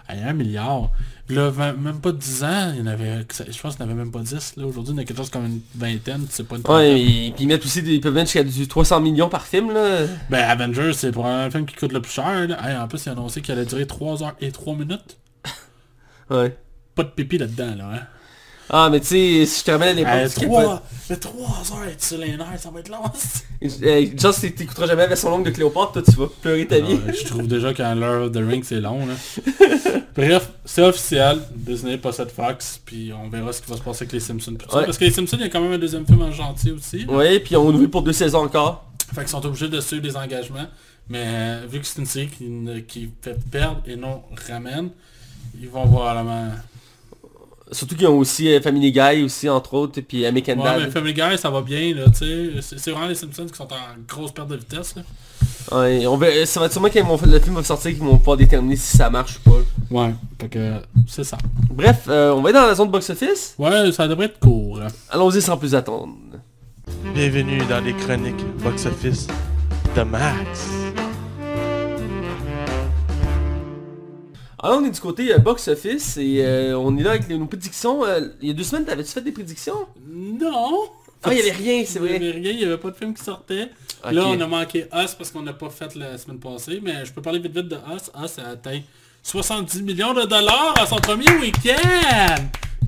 [0.10, 0.91] Hey, 1 milliard.
[1.28, 4.03] Là, même pas 10 ans, il y en avait, je pense qu'il n'y en avait
[4.03, 4.57] même pas 10.
[4.57, 4.65] Là.
[4.67, 6.97] Aujourd'hui, il y en a quelque chose comme une vingtaine, c'est pas une Ouais, trentaine.
[6.97, 9.71] et puis ils mettent aussi des, ils peuvent mettre jusqu'à du 300 millions par film
[9.73, 10.01] là.
[10.30, 12.47] Ben Avengers, c'est probablement le film qui coûte le plus cher.
[12.47, 12.69] Là.
[12.69, 15.17] Hey, en plus, il a annoncé qu'il allait durer 3 heures et 3 minutes.
[16.30, 16.55] Ouais.
[16.95, 17.89] Pas de pipi là-dedans, là.
[17.93, 17.99] Hein.
[18.70, 21.88] Ah mais tu sais, si je te ramène à l'époque, sais, 3, mais 3 heures
[21.88, 23.03] être sur les nerfs, ça va être long.
[23.84, 26.80] euh, genre si t'écouteras jamais la version longue de Cléopâtre, toi tu vas pleurer ta
[26.80, 26.99] vie.
[27.07, 29.13] Ah, je trouve déjà qu'un Lord of the Rings c'est long là.
[30.16, 34.13] Bref, c'est officiel, Disney possède Fox, puis on verra ce qui va se passer avec
[34.13, 34.53] les Simpsons.
[34.74, 34.86] Ouais.
[34.86, 37.05] Parce que les Simpsons, il y a quand même un deuxième film en gentil aussi.
[37.05, 38.86] Ouais, puis on ouvre pour deux saisons encore.
[39.13, 40.68] Fait qu'ils sont obligés de suivre les engagements.
[41.09, 42.45] Mais euh, vu que c'est une série qui,
[42.88, 44.89] qui fait perdre et non ramène,
[45.61, 46.49] ils vont probablement...
[47.72, 50.82] Surtout qu'ils ont aussi euh, Family Guy aussi entre autres, et puis American Ouais, Dad.
[50.86, 52.78] mais Family Guy, ça va bien, là, tu sais.
[52.78, 55.01] C'est vraiment les Simpsons qui sont en grosse perte de vitesse, là.
[55.72, 58.38] Ouais, on va, ça va être sûrement quand le film va sortir qu'ils vont pouvoir
[58.38, 59.57] déterminer si ça marche ou pas.
[59.89, 60.74] Ouais, fait que
[61.07, 61.38] c'est ça.
[61.72, 63.55] Bref, euh, on va être dans la zone box-office.
[63.57, 64.80] Ouais, ça devrait être court.
[65.09, 66.13] Allons-y sans plus attendre.
[67.16, 69.26] Bienvenue dans les chroniques box-office
[69.95, 70.85] de Max.
[74.66, 77.45] Alors on est du côté euh, box-office et euh, on est là avec les- nos
[77.45, 78.03] prédictions.
[78.05, 79.88] Euh, il y a deux semaines, t'avais-tu fait des prédictions?
[80.07, 80.89] Non
[81.24, 82.16] Ah, il y avait rien, c'est Il y vrai.
[82.16, 83.70] avait rien, il n'y avait pas de film qui sortait.
[84.03, 84.11] Ok.
[84.11, 87.13] Là, on a manqué Us parce qu'on n'a pas fait la semaine passée, mais je
[87.13, 88.11] peux parler vite vite de Us.
[88.24, 88.80] Us a atteint
[89.24, 92.36] 70 millions de dollars à son premier week-end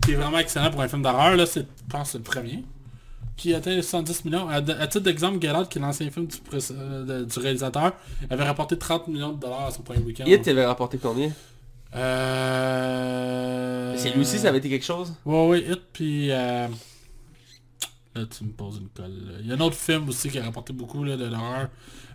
[0.03, 2.23] Qui est vraiment excellent pour un film d'horreur, là, c'est, je pense que c'est le
[2.23, 2.63] premier.
[3.36, 4.49] Qui atteint 70 millions.
[4.49, 7.39] À, à titre d'exemple, Get Out, qui est l'ancien film du, pré- euh, de- du
[7.39, 7.93] réalisateur,
[8.32, 10.23] avait rapporté 30 millions de dollars à son premier week-end.
[10.25, 11.30] Hit avait rapporté combien?
[11.95, 13.93] Euh...
[13.97, 15.13] C'est lui aussi, ça avait été quelque chose?
[15.25, 16.31] Ouais, ouais, Hit, puis...
[16.31, 16.67] Euh...
[18.15, 19.13] Là, tu me poses une colle.
[19.41, 21.69] Il y a un autre film aussi qui a rapporté beaucoup là, de l'horreur.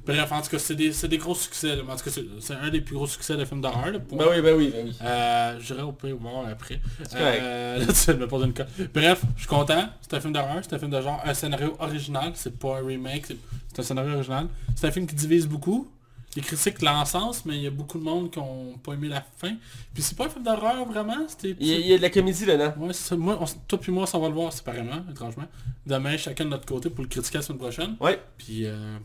[0.04, 1.76] Bref, en tout cas, c'est des, des gros succès.
[1.76, 1.82] là.
[1.88, 2.10] En tout cas,
[2.40, 4.00] c'est- un des plus gros succès de films d'horreur.
[4.00, 4.96] pour Ben oui, ben oui, ben oui.
[5.00, 6.80] Euh, J'irai au voir après.
[7.14, 8.66] Euh, là, tu me poser une colle.
[8.92, 9.88] Bref, je suis content.
[10.00, 10.60] C'est un film d'horreur.
[10.62, 11.20] C'est un film de genre.
[11.24, 12.32] Un scénario original.
[12.34, 13.26] C'est pas un remake.
[13.68, 14.48] C'est un scénario original.
[14.74, 15.88] C'est un film qui divise beaucoup.
[16.34, 19.22] Les critiques l'encensent, mais il y a beaucoup de monde qui ont pas aimé la
[19.36, 19.54] fin.
[19.92, 21.28] Puis c'est pas un film d'horreur vraiment.
[21.28, 22.72] C'était Il y, a, il y a de la comédie là-dedans.
[22.78, 23.16] Ouais, ça.
[23.16, 25.44] Moi, on toi puis moi, on s'en va le voir séparément, étrangement.
[25.86, 27.96] Demain, chacun de notre côté pour le critiquer la semaine prochaine.
[28.00, 28.18] Ouais.
[28.38, 28.96] Puis, euh,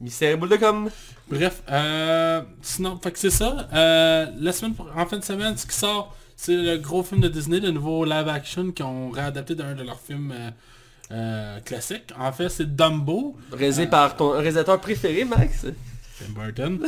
[0.00, 0.88] Mystère boule de com.
[1.28, 3.68] bref, euh, sinon, fait que c'est ça.
[3.74, 7.28] Euh, la semaine, en fin de semaine, ce qui sort, c'est le gros film de
[7.28, 10.50] Disney, le nouveau live action qu'ils ont réadapté d'un de leurs films euh,
[11.10, 12.12] euh, classiques.
[12.16, 13.36] En fait, c'est Dumbo.
[13.52, 15.66] Réalisé par ton réalisateur préféré, Max.
[16.28, 16.80] Burton.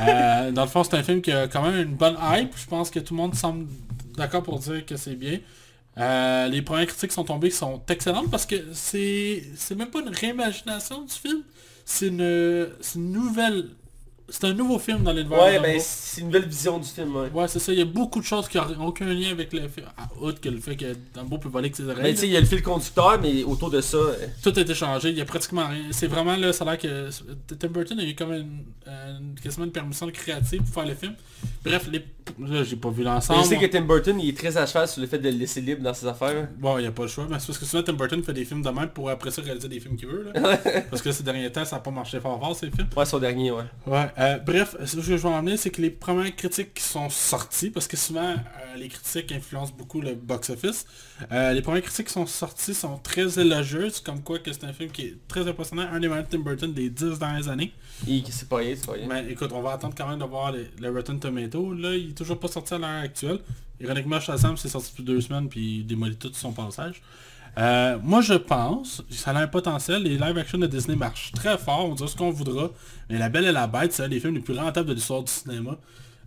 [0.00, 2.52] Euh, dans le fond, c'est un film qui a quand même une bonne hype.
[2.56, 3.68] Je pense que tout le monde semble
[4.16, 5.38] d'accord pour dire que c'est bien.
[5.98, 9.44] Euh, les premières critiques sont tombées qui sont excellentes parce que c'est
[9.76, 11.42] même pas une réimagination du film.
[11.84, 13.68] C'est une, une nouvelle
[14.28, 17.28] c'est un nouveau film dans l'univers Ouais, ben c'est une nouvelle vision du film, ouais.
[17.32, 19.68] Ouais, c'est ça, il y a beaucoup de choses qui n'ont aucun lien avec le
[19.68, 22.14] film, ah, autre que le fait que Dumbo peut voler avec ses Ben oreilles.
[22.14, 23.96] tu sais, il y a le fil conducteur, mais autour de ça...
[23.98, 25.84] euh, Tout a été changé, il y a pratiquement rien.
[25.90, 27.10] C'est vraiment là, ça a l'air que
[27.58, 31.14] Tim Burton a eu comme une, une- quasiment une permission créative pour faire le film.
[31.64, 31.98] Bref, les...
[32.46, 33.44] là j'ai pas vu Je l'ensemble.
[33.44, 35.60] sais que Tim Burton, il est très à cheval sur le fait de le laisser
[35.60, 36.48] libre dans ses affaires.
[36.58, 38.32] Bon, il n'y a pas le choix, mais c'est parce que souvent Tim Burton fait
[38.32, 40.30] des films de même pour après ça réaliser des films qu'il veut.
[40.34, 40.56] Là.
[40.90, 42.88] parce que ces derniers temps, ça n'a pas marché fort fort ces films.
[42.96, 43.64] Ouais, son dernier, ouais.
[43.86, 46.82] Ouais, euh, bref, ce que je veux en emmener, c'est que les premières critiques qui
[46.82, 50.86] sont sorties, parce que souvent euh, les critiques influencent beaucoup le box-office,
[51.32, 54.72] euh, les premières critiques qui sont sorties sont très élogieuses, comme quoi que c'est un
[54.72, 57.72] film qui est très impressionnant, un des meilleurs Tim Burton des 10 dernières années.
[58.06, 59.06] Il, c'est pas rien, c'est pas rien.
[59.08, 61.74] Mais écoute, on va attendre quand même de voir le Rotten Tomato.
[61.74, 63.40] Là, il est toujours pas sorti à l'heure actuelle.
[63.80, 67.02] Ironiquement, Shazam, c'est sorti depuis deux semaines, puis il démolit tout son passage.
[67.58, 70.02] Euh, moi, je pense, ça a un potentiel.
[70.02, 72.70] Les live action de Disney marchent très fort, on dira ce qu'on voudra.
[73.08, 75.22] Mais La Belle et la Bête, c'est un des films les plus rentables de l'histoire
[75.22, 75.76] du cinéma.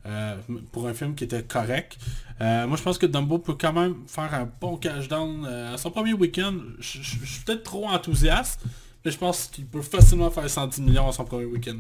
[0.05, 0.37] euh,
[0.71, 1.97] pour un film qui était correct.
[2.39, 5.77] Euh, moi, je pense que Dumbo peut quand même faire un bon cash down à
[5.77, 6.53] son premier week-end.
[6.79, 8.61] Je suis peut-être trop enthousiaste,
[9.03, 11.75] mais je pense qu'il peut facilement faire 110 millions à son premier week-end.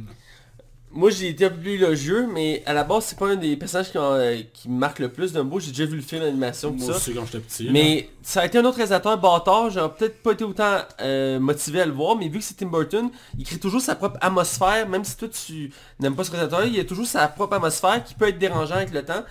[0.91, 3.57] Moi j'ai été un peu plus élogieux, mais à la base c'est pas un des
[3.57, 5.59] personnages qui, euh, qui marque le plus Dumbo.
[5.59, 6.97] J'ai déjà vu le film d'animation, Moi ça.
[6.97, 7.63] aussi quand j'étais petit.
[7.65, 7.71] là.
[7.73, 11.81] Mais ça a été un autre réalisateur bâtard, j'aurais peut-être pas été autant euh, motivé
[11.81, 14.87] à le voir, mais vu que c'est Tim Burton, il crée toujours sa propre atmosphère,
[14.87, 18.03] même si toi tu n'aimes pas ce réalisateur, il y a toujours sa propre atmosphère
[18.03, 19.23] qui peut être dérangeant avec le temps.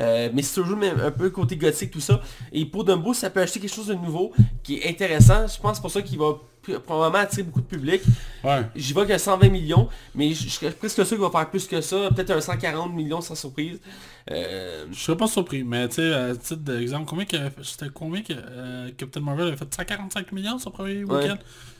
[0.00, 2.20] Euh, mais c'est toujours même un peu côté gothique tout ça.
[2.52, 4.32] Et pour Dumbo, ça peut acheter quelque chose de nouveau,
[4.64, 5.46] qui est intéressant.
[5.46, 6.34] Je pense pour ça qu'il va
[6.72, 8.02] probablement attirer beaucoup de public.
[8.42, 8.62] Ouais.
[8.74, 11.80] J'y vois qu'à 120 millions, mais je serais presque sûr qu'il va faire plus que
[11.80, 13.78] ça, peut-être un 140 millions sans surprise.
[14.30, 18.22] Euh, Je serais pas surpris, mais tu sais, à titre d'exemple, combien que c'était combien
[18.22, 21.22] que euh, Captain Marvel avait fait 145 millions son premier Ouais.
[21.24, 21.36] week-end?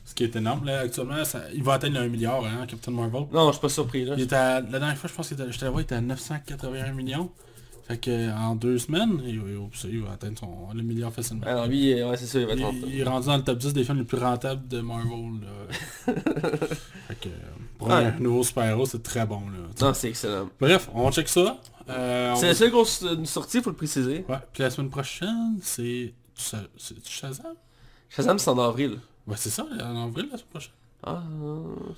[0.07, 0.67] Ce qui est énorme.
[0.67, 3.23] Là, actuellement, ça- il va atteindre le 1 milliard, hein, Captain Marvel.
[3.33, 4.15] non, je suis pas surpris là.
[4.19, 6.93] Il était à- la dernière fois, je pense que j'étais là, il était à 981
[6.93, 7.31] millions.
[7.87, 11.47] Fait que en deux semaines, il, il- il va atteindre son, le milliard facilement.
[11.47, 12.85] Alors lui, euh, ouais, c'est sûr, il va être rentable.
[12.87, 15.41] Il, il est rendu dans le top 10 des films les plus rentables de Marvel.
[15.43, 16.13] là.
[17.09, 17.29] fait que
[17.79, 17.95] pour Ouais.
[18.07, 19.41] un nouveau super-héros, c'est très bon.
[19.51, 19.59] Là.
[19.83, 20.49] Non, c'est excellent.
[20.61, 21.59] Bref, on check ça.
[21.91, 24.25] Euh, on C'est la seule grosse sortie, faut le préciser.
[24.29, 26.15] Ouais, puis la semaine prochaine, c'est...
[26.35, 27.53] C'est c'est Shazam?
[28.09, 28.99] Shazam, c'est en avril.
[29.27, 30.73] Ouais, c'est ça, en avril la semaine prochaine.
[31.07, 31.23] Ah,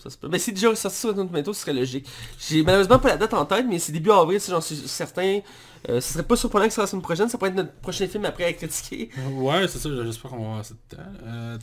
[0.03, 0.29] ça se peut.
[0.29, 2.07] Mais si déjà sorti sur Rotten Tomatoes, ce serait logique.
[2.41, 5.41] J'ai malheureusement pas la date en tête, mais c'est début avril, ça, j'en suis certain.
[5.89, 7.73] Euh, ce serait pas surprenant que ce soit la semaine prochaine, ça pourrait être notre
[7.75, 9.11] prochain film après à critiquer.
[9.35, 10.97] Ouais, c'est ça, j'espère qu'on va avoir cette temps.
[11.25, 11.57] Euh,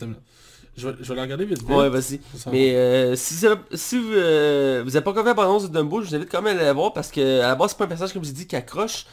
[0.76, 1.68] je, vais, je vais la regarder vite vite.
[1.68, 2.18] Ouais, vas-y.
[2.50, 5.34] Mais euh, si, vous avez- si vous, euh, pas encore vu la
[5.64, 7.54] de Dumbo, je vous invite quand même à aller la voir parce que à la
[7.54, 9.04] base c'est pas un personnage comme je dit qui accroche.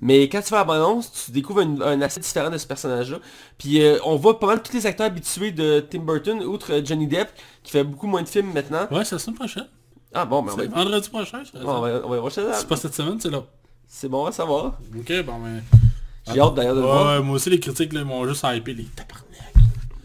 [0.00, 3.18] Mais quand tu fais la bande-annonce, tu découvres un, un aspect différent de ce personnage-là.
[3.58, 6.84] Puis euh, on voit pas mal tous les acteurs habitués de Tim Burton, outre euh,
[6.84, 7.28] Johnny Depp,
[7.62, 8.86] qui fait beaucoup moins de films maintenant.
[8.90, 9.68] Ouais, c'est la semaine prochaine.
[10.14, 12.32] Ah bon, ben on va, C'est vendredi prochain, je on va, on va y voir
[12.32, 12.52] Shazam.
[12.56, 13.44] C'est pas cette semaine, c'est là.
[13.86, 14.78] C'est bon à savoir.
[14.98, 15.60] Ok, bon, mais...
[16.32, 17.18] J'ai hâte d'ailleurs de le voir.
[17.18, 18.84] ouais, moi aussi, les critiques, là, m'ont juste hypé les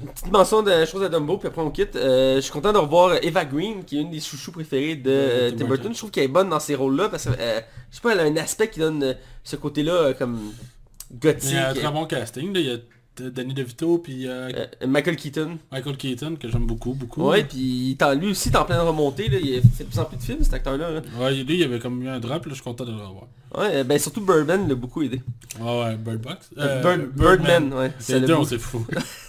[0.06, 0.16] tabarnak.
[0.16, 1.96] Petite mention de choses à Dumbo, puis après on quitte.
[1.96, 5.10] Euh, je suis content de revoir Eva Green, qui est une des chouchous préférées de
[5.12, 5.92] euh, Tim Burton.
[5.94, 7.60] Je trouve qu'elle est bonne dans ces rôles-là, parce que, euh,
[7.92, 10.40] je sais pas, elle a un aspect qui donne ce côté-là euh, comme
[11.14, 11.50] gothique.
[11.52, 12.60] Il y a un très bon casting, là.
[12.60, 12.78] Il y a
[13.18, 14.50] Danny DeVito, puis euh,
[14.82, 15.58] Euh, Michael Keaton.
[15.72, 17.30] Michael Keaton, que j'aime beaucoup, beaucoup.
[17.30, 19.30] Ouais, puis lui aussi, il est en pleine remontée.
[19.30, 19.38] Là.
[19.42, 20.92] Il a fait de plus en plus de films, cet acteur-là.
[20.92, 21.02] là.
[21.18, 23.28] Ouais, lui, il avait comme eu un drop, là, je suis content de le revoir.
[23.58, 25.22] Ouais, ben surtout Birdman l'a beaucoup aidé.
[25.62, 26.50] Ouais, ouais, Bird Box.
[26.58, 27.94] Euh, Bird- Birdman, ouais.
[28.10, 28.86] l'a deux, on s'est fou.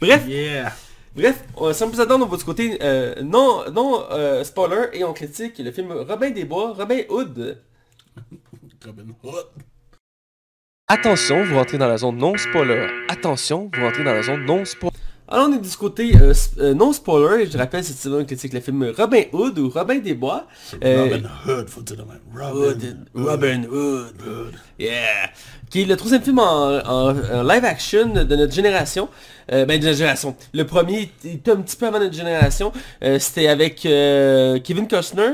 [0.00, 0.72] Bref, yeah.
[1.14, 5.04] bref, on- sans plus attendre, on va du côté euh, non, non euh, spoiler et
[5.04, 7.62] on critique le film Robin des Bois, Robin Hood.
[8.84, 9.46] Robin Hood.
[10.88, 12.86] Attention, vous rentrez dans la zone non spoiler.
[13.08, 14.96] Attention, vous rentrez dans la zone non spoiler.
[15.28, 18.60] Alors on est du côté euh, euh, non spoiler, je rappelle cette on critique le
[18.60, 20.46] film Robin Hood ou Robin des Bois.
[20.84, 21.96] Euh, Robin Hood, faut dire.
[22.32, 24.52] Robin Hood, Robin Hood.
[24.78, 25.30] Yeah.
[25.68, 29.08] Qui est le troisième film en, en- en live action de notre génération.
[29.48, 30.36] Ben de notre génération.
[30.54, 32.72] Le premier était un petit peu avant notre génération.
[33.18, 35.32] C'était avec Kevin Costner.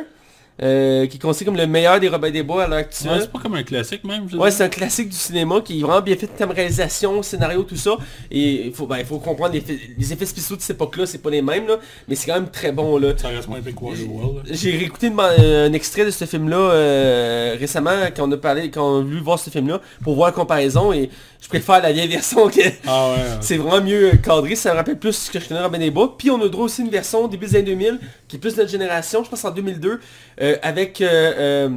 [0.63, 3.19] Euh, qui est considéré comme le meilleur des Robin des Bois à l'heure Ouais, actuelle.
[3.23, 5.83] c'est pas comme un classique même, je Ouais, c'est un classique du cinéma qui est
[5.83, 7.93] vraiment bien fait comme réalisation, scénario, tout ça.
[8.31, 11.19] Et il faut, ben, faut comprendre les, effets- les effets spéciaux de cette époque-là, c'est
[11.23, 11.77] pas les mêmes, là,
[12.09, 12.99] mais c'est quand même très bon.
[12.99, 13.13] là.
[13.17, 13.61] Ça reste moins.
[14.51, 18.99] J'ai réécouté un extrait de ce film-là euh, récemment quand on a parlé, quand on
[19.01, 22.49] a voulu voir ce film-là pour voir la comparaison et je préfère la vieille version
[22.49, 23.17] que Ah ouais.
[23.41, 26.17] c'est vraiment mieux cadré, ça me rappelle plus ce que je connais Robin des Bois.
[26.17, 27.99] Puis on a droit aussi une version début des années 2000
[28.29, 30.01] qui est plus de notre génération, je pense en 2002,
[30.41, 31.71] euh, avec euh, euh,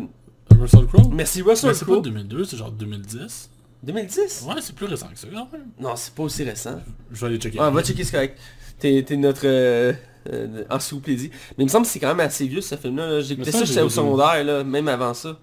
[0.60, 1.10] Russell Crowe?
[1.14, 2.02] Merci Russell c'est pas Crowe.
[2.02, 3.50] 2002, c'est genre 2010.
[3.84, 5.68] 2010 Ouais, c'est plus récent que ça quand même.
[5.80, 6.82] Non, c'est pas aussi récent.
[7.12, 7.60] Je vais aller checker.
[7.62, 8.40] Ah, va checker, c'est correct.
[8.80, 9.46] T'es t'es notre...
[9.46, 9.94] euh,
[10.32, 11.30] euh, en s'il vous plaît dit.
[11.58, 13.08] Mais il me semble que c'est quand même assez vieux ce film-là.
[13.08, 13.22] là.
[13.22, 15.38] J'ai écouté ça, j'étais au secondaire, là, même avant ça.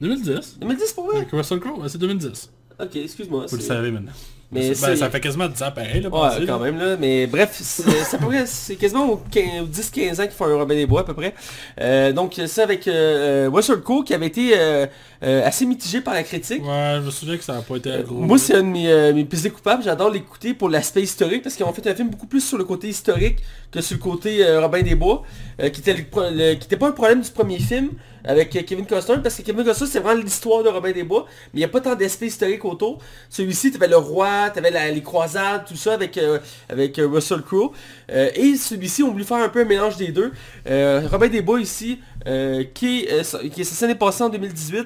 [0.00, 0.58] 2010.
[0.60, 2.50] 2010 pour moi Avec Russell Crowe, ouais, c'est 2010.
[2.80, 3.46] Ok, excuse-moi.
[3.48, 4.12] Vous le savez maintenant.
[4.52, 6.64] Mais C'est- ben, c'est- ça fait quasiment 10 ans pareil, là, Ouais, quand là.
[6.64, 10.46] même là, mais bref, c'est c'est c'est quasiment aux 15 aux 10-15 ans qu'ils font
[10.46, 11.34] un Robin des Bois à peu près.
[11.80, 14.86] Euh, donc ça avec euh, euh, Russell Crowe qui avait été euh,
[15.22, 16.62] assez mitigé par la critique.
[16.66, 18.16] Ouais, je me souviens que ça n'a pas été gros.
[18.16, 21.64] Moi c'est un de mes, mes plaisirs coupables, j'adore l'écouter pour l'aspect historique parce qu'ils
[21.66, 23.36] ont fait un film beaucoup plus sur le côté historique
[23.70, 25.22] que sur le côté Robin des Bois,
[25.58, 27.90] qui était le pro- le- qui était pas un problème du premier film
[28.24, 31.24] avec Kevin Costner parce que Kevin Costner c'est vraiment l'histoire de Robin des Bois,
[31.54, 32.98] mais il n'y a pas tant d'aspect historique autour.
[33.30, 36.38] Celui-ci, tu avais le roi, tu avais les croisades, tout ça avec, euh,
[36.70, 37.72] avec euh, Russell Crowe.
[38.10, 40.32] Euh, et celui-ci, on voulait faire un peu un mélange des deux.
[40.68, 44.30] Euh, Robin des Bois ici, euh, qui, est, euh, qui est censé est passé en
[44.30, 44.84] 2018, euh,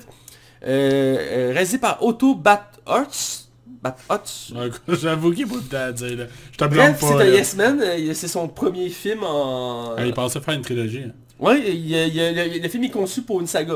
[0.66, 3.42] euh, réalisé par Otto Bathurst.
[4.88, 6.24] J'avoue qu'il temps à dire, là.
[6.52, 6.94] Je te pas.
[6.98, 7.24] c'est un.
[7.26, 9.94] Yes Man, euh, c'est son premier film en...
[9.96, 11.02] Ah, il pensait faire une trilogie.
[11.06, 11.12] hein.
[11.46, 13.74] A- le, film est conçu pour une saga.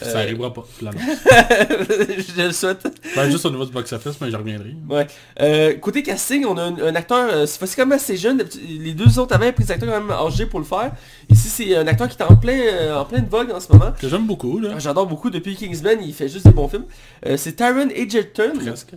[0.00, 0.64] Ça Euh, arrivera pas.
[0.80, 0.86] je
[2.36, 2.86] je le souhaite.
[3.16, 4.74] Ben, juste au niveau du box-office, mais j'y reviendrai.
[4.88, 5.06] Ouais.
[5.40, 8.42] Euh, côté casting, on a un, un acteur, euh, c'est quand même assez jeune.
[8.68, 10.92] Les deux autres avaient pris des acteurs quand même âgés pour le faire.
[11.28, 13.92] Ici, c'est un acteur qui est en plein, en pleine vogue en ce moment.
[14.00, 14.70] Que j'aime beaucoup, là.
[14.74, 16.84] Ah, J'adore beaucoup depuis Kingsman, il fait juste des bons films.
[17.26, 18.52] Euh, c'est Taron Egerton.
[18.64, 18.92] Presque.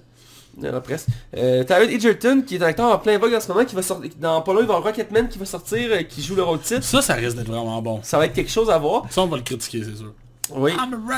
[0.63, 1.07] Euh, presque.
[1.35, 3.81] Euh, Taron Egerton, qui est un acteur en plein vogue en ce moment, qui va
[3.81, 4.11] sortir.
[4.19, 6.83] Dans pas il va Rocketman qui va sortir, euh, qui joue le rôle titre.
[6.83, 7.99] Ça, ça risque d'être vraiment bon.
[8.03, 9.03] Ça va être quelque chose à voir.
[9.09, 10.13] Ça, on va le critiquer, c'est sûr.
[10.55, 10.71] Oui.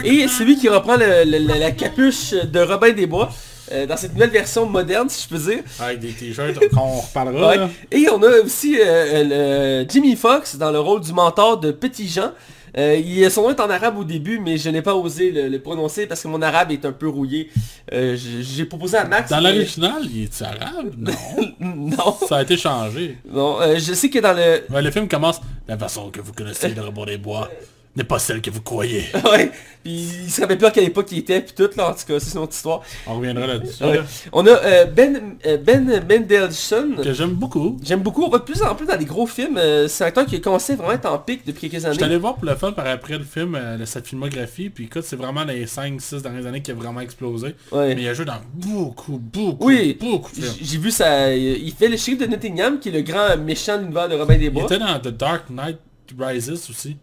[0.06, 0.28] Et man.
[0.30, 3.30] celui qui reprend le- le- la, la capuche de Robin des Bois,
[3.72, 5.64] euh, dans cette nouvelle version moderne, si je peux dire.
[5.80, 7.50] Avec des t-shirts qu'on reparlera.
[7.50, 7.68] Ouais.
[7.92, 12.08] Et on a aussi euh, le Jimmy Fox dans le rôle du mentor de Petit
[12.08, 12.32] Jean.
[12.78, 15.48] Euh, il, son nom est en arabe au début, mais je n'ai pas osé le,
[15.48, 17.50] le prononcer parce que mon arabe est un peu rouillé.
[17.94, 19.30] Euh, J'ai proposé à Max...
[19.30, 20.94] Dans l'original, il est arabe?
[20.98, 21.14] Non.
[21.60, 22.18] Non.
[22.28, 23.18] Ça a été changé.
[23.30, 24.64] Non, euh, je sais que dans le...
[24.74, 27.50] Ouais, le film commence La façon que vous connaissez le rebord des bois
[27.96, 29.06] n'est pas celle que vous croyez.
[29.32, 29.52] ouais,
[29.84, 29.94] puis
[30.26, 32.20] il se rappelle plus à quelle époque il était, puis tout là, en tout cas,
[32.20, 32.82] c'est une autre histoire.
[33.08, 33.84] On reviendra là-dessus.
[33.84, 34.02] Ouais.
[34.34, 36.96] On a euh, Ben, euh, ben Mendelsohn.
[37.04, 37.78] Que j'aime beaucoup.
[37.84, 39.58] J'aime beaucoup, on voit de plus en plus dans des gros films.
[39.58, 41.92] Euh, c'est un acteur qui a commencé vraiment à être en pic depuis quelques Je
[41.92, 42.04] suis années.
[42.14, 45.04] allé voir pour le fun par après le film, euh, de sa filmographie, puis écoute,
[45.06, 47.56] c'est vraiment les 5-6 dernières années qui a vraiment explosé.
[47.72, 47.96] Ouais.
[47.96, 49.98] Mais il a joué dans beaucoup, beaucoup, Oui.
[50.00, 50.54] beaucoup de films.
[50.60, 53.78] J- J'ai vu ça, il fait le shérif de Nottingham, qui est le grand méchant
[53.78, 54.64] de l'univers de Robin des Il Bois.
[54.64, 55.78] était dans The Dark Knight
[56.20, 56.98] Rises aussi.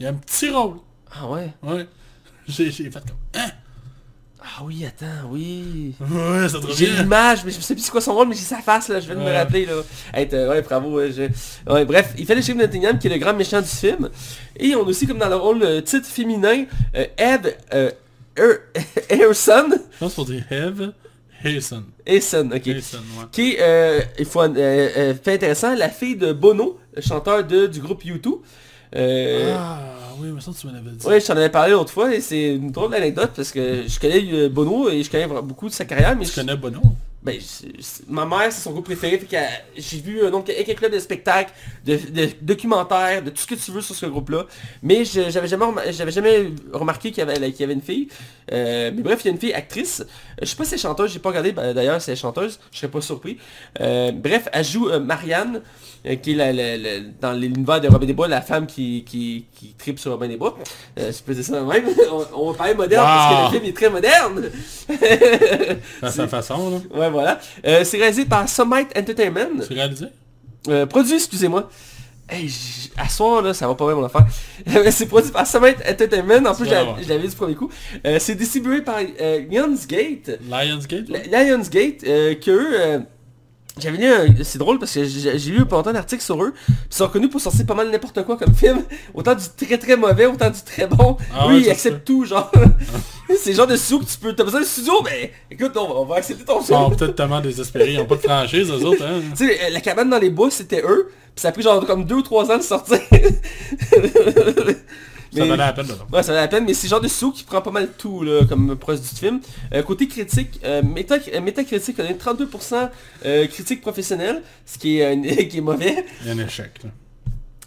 [0.00, 0.76] Il a un petit rôle.
[1.10, 1.52] Ah ouais?
[1.62, 1.86] Ouais.
[2.46, 3.02] J'ai fait comme...
[3.34, 3.50] Hein?
[4.40, 5.94] Ah oui, attends, oui.
[6.00, 8.42] Ouais, ça te J'ai l'image, mais je sais plus c'est quoi son rôle, mais j'ai
[8.42, 9.74] sa face là, je viens de me rappeler là.
[10.14, 10.96] Hey, ouais, bravo.
[10.96, 13.68] Ouais, je- ouais, bref, il fait le de Nottingham, qui est le grand méchant du
[13.68, 14.08] film.
[14.56, 17.90] Et on a aussi comme dans le rôle euh, titre féminin, euh, Ed euh,
[18.36, 18.60] Er-.
[19.10, 20.92] Je pense qu'on dit Hev
[21.44, 21.84] Harrison.
[22.06, 22.66] Harrison, ok.
[22.66, 22.80] Ouais.
[23.32, 27.66] qui est, euh, il faut, euh, fait intéressant, la fille de Bono, le chanteur de,
[27.66, 28.38] du groupe U2.
[28.96, 29.80] Euh, Ah,
[30.20, 31.06] oui, mais ça, tu me l'avais dit.
[31.06, 34.00] Ouais, je t'en avais parlé l'autre fois et c'est une drôle d'anecdote parce que je
[34.00, 36.80] connais euh, Bono et je connais beaucoup de sa carrière, mais Tu je- connais Bono?
[37.20, 37.36] Ben,
[38.08, 39.20] ma mère c'est son groupe préféré,
[39.76, 41.52] j'ai vu euh, donc quelques clubs de spectacles,
[41.84, 44.46] de, de documentaires, de tout ce que tu veux sur ce groupe-là,
[44.82, 48.08] mais j'avais jamais, j'avais jamais remarqué qu'il y y avait une fille.
[48.52, 50.02] Euh, mais bref, il y a une fille actrice.
[50.40, 52.20] Je sais pas si elle est chanteuse, j'ai pas regardé ben, d'ailleurs si elle est
[52.20, 53.36] chanteuse, je serais pas surpris.
[53.80, 55.60] Euh, bref, elle joue euh, Marianne,
[56.22, 59.44] qui est la, la- la- dans l'univers de Robin des Bois, la femme qui, qui,
[59.54, 60.56] qui tripe sur Robin des Bois.
[60.96, 61.84] Je peux dire ça même.
[62.12, 64.50] on, on va parler moderne parce que le film est très moderne.
[66.02, 66.78] À sa façon, là.
[66.98, 67.40] Ouais, voilà.
[67.66, 69.62] Euh, c'est réalisé par Summit Entertainment.
[69.66, 70.06] C'est réalisé?
[70.68, 71.68] Euh, produit, excusez-moi.
[72.30, 72.50] Hey,
[72.98, 74.26] à soir, là, ça va pas bien mon affaire.
[74.92, 76.50] c'est produit par Summit Entertainment.
[76.50, 77.70] En plus, je l'avais dit du premier coup.
[78.06, 80.38] Euh, c'est distribué par euh, Lionsgate.
[80.48, 81.08] Lionsgate?
[81.08, 83.02] Lionsgate, que eux,
[83.80, 86.52] j'avais lu, un- c'est drôle parce que j'ai lu pas longtemps d'articles sur eux.
[86.68, 88.82] Ils sont reconnus pour sortir pas mal n'importe quoi comme film.
[89.14, 91.16] Autant du très très mauvais, autant du très bon.
[91.34, 92.02] Ah oui, ouais, ils acceptent ça.
[92.04, 92.50] tout, genre.
[93.38, 94.34] c'est le genre de studio que tu peux...
[94.34, 96.78] T'as besoin de studio, mais écoute, on va, on va accepter ton Ils film.
[96.78, 97.92] sont peut-être tellement désespérés.
[97.94, 99.20] Ils ont pas de franchise, eux autres, hein.
[99.36, 101.10] Tu sais, la cabane dans les bois, c'était eux.
[101.34, 102.98] Puis ça a pris genre comme 2 ou 3 ans de sortir.
[105.32, 105.94] Ça Mais- valait la peine, là.
[106.12, 108.22] Ouais, ça valait la peine, mais c'est genre de sous qui prend pas mal tout
[108.22, 109.40] là, comme produit du film.
[109.74, 112.90] Euh, côté critique, euh, euh, Metacritic a donné 32%
[113.26, 116.04] euh, critique professionnelle, ce qui est, euh, qui est mauvais.
[116.22, 116.90] Il y a un échec, là.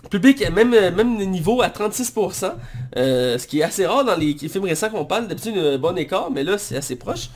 [0.10, 2.54] Public, même, euh, même niveau à 36%,
[2.98, 5.28] euh, ce qui est assez rare dans les films récents qu'on parle.
[5.28, 7.30] D'habitude, un bon écart, mais là, c'est assez proche.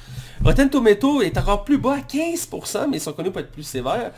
[0.43, 3.63] Rotten Tomato est encore plus bas à 15%, mais ils sont connus pour être plus
[3.63, 4.11] sévères.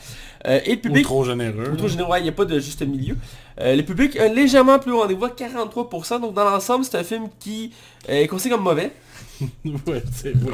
[0.48, 1.04] Euh, et le Ou public...
[1.04, 1.70] trop généreux.
[1.72, 3.16] Ou trop généreux, il n'y a pas de juste milieu.
[3.60, 7.04] Euh, le public est légèrement plus haut rendez-vous à 43%, donc dans l'ensemble, c'est un
[7.04, 7.72] film qui
[8.10, 8.92] euh, est considéré comme mauvais.
[9.66, 10.02] Ouais.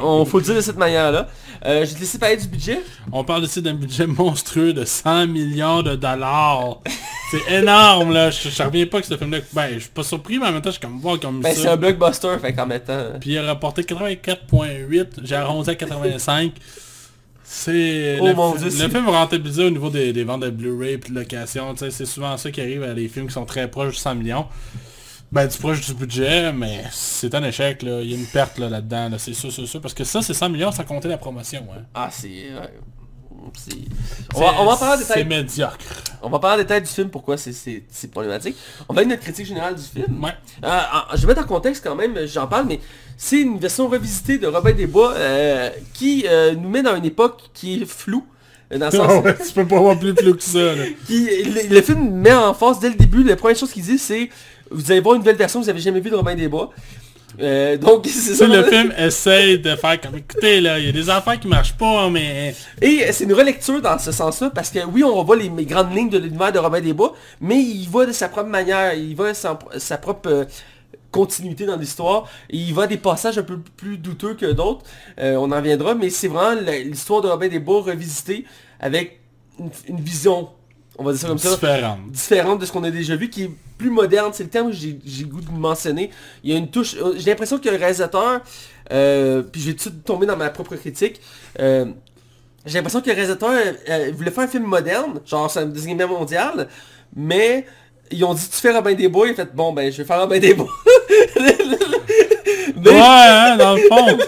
[0.00, 1.28] On faut le dire de cette manière-là.
[1.64, 2.80] Euh, je te laisser parler du budget.
[3.12, 6.80] On parle ici d'un budget monstrueux de 100 millions de dollars.
[7.30, 8.30] C'est énorme là.
[8.30, 9.38] Je, je reviens pas que ce film-là.
[9.52, 11.54] Ben, je suis pas surpris, mais en même temps, je suis comme voir comme Ben,
[11.54, 13.04] c'est un blockbuster, fait qu'en même temps...
[13.20, 15.06] Puis il a rapporté 84.8.
[15.22, 16.52] J'ai arrondi à 85.
[17.42, 18.18] C'est...
[18.20, 20.96] Oh le, mon Dieu, le film rentabilisé au niveau des, des ventes de Blu-ray et
[20.96, 21.74] de location.
[21.76, 24.46] C'est souvent ça qui arrive à des films qui sont très proches de 100 millions.
[25.34, 28.00] Ben, du proche du budget, mais c'est un échec, là.
[28.02, 29.18] Il y a une perte là, là-dedans, là.
[29.18, 29.80] c'est sûr, c'est sûr.
[29.80, 31.66] Parce que ça, c'est 100 millions sans compter la promotion.
[31.76, 31.82] Hein.
[31.92, 32.44] Ah, c'est...
[34.34, 35.76] On va, on va parler en C'est médiocre.
[36.22, 38.56] On va parler en détail du film, pourquoi c'est- problématique.
[38.88, 40.22] On va aller notre critique générale du film.
[40.24, 40.30] Ouais.
[40.64, 40.78] Euh,
[41.14, 42.80] je vais mettre en contexte quand même, j'en parle, mais
[43.16, 47.04] c'est une version revisitée de Robin des Bois euh, qui euh, nous met dans une
[47.04, 48.24] époque qui est floue.
[48.72, 50.84] euh, Dans le sens ouais, tu peux pas avoir plus flou que ça, là.
[51.06, 53.98] qui, le, le film met en face dès le début, la première chose qu'il dit
[53.98, 54.30] c'est
[54.70, 56.70] vous allez voir une nouvelle version que vous avez jamais vue de Robin des Bois.
[57.40, 58.46] Euh, donc c'est ça.
[58.46, 61.76] le film essaye de faire comme, écoutez, là, il y a des affaires qui marchent
[61.76, 62.54] pas, mais...
[62.80, 65.94] Et c'est une relecture dans ce sens-là, parce que oui, on revoit les, les grandes
[65.94, 69.16] lignes de l'univers de Robin des Bois, mais il va de sa propre manière, il
[69.16, 70.44] va sa, sa propre euh,
[71.10, 74.84] continuité dans l'histoire, il va à des passages un peu plus douteux que d'autres,
[75.18, 78.44] Euh, on en viendra, mais c'est vraiment l'histoire de Robin des Bois revisitée
[78.80, 79.20] avec
[79.58, 80.48] une, une vision,
[80.98, 81.98] on va dire ça comme ça, différente.
[82.10, 84.76] différente de ce qu'on a déjà vu, qui est plus moderne, c'est le terme que
[84.76, 86.10] j'ai goût de mentionner.
[86.44, 88.40] Il y a une touche, euh, j'ai l'impression que le réalisateur,
[88.92, 91.20] euh, puis je vais tout de suite tomber dans ma propre critique,
[91.58, 91.86] euh,
[92.66, 93.50] j'ai l'impression que le réalisateur
[93.90, 96.68] euh, voulait faire un film moderne, genre c'est un Deuxième Guerre mondiale,
[97.14, 97.66] mais
[98.10, 100.04] ils ont dit tu fais Robin des Bois, il a fait bon ben je vais
[100.04, 100.68] faire Robin des Bois.
[102.76, 104.18] Mais- Ouais, hein, dans le fond.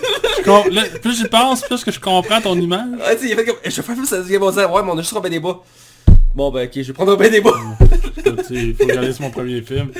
[0.44, 2.98] Je plus j'y pense, plus que je comprends ton image.
[2.98, 4.70] Ouais, il a fait comme, je vais faire un film sur la Deuxième Guerre mondiale,
[4.70, 5.64] ouais mais on a juste Robin des Bois.
[6.36, 7.58] Bon ben ok, je vais prendre Robin des Bois.
[8.18, 9.90] Écoute, Il faut regarder mon premier film.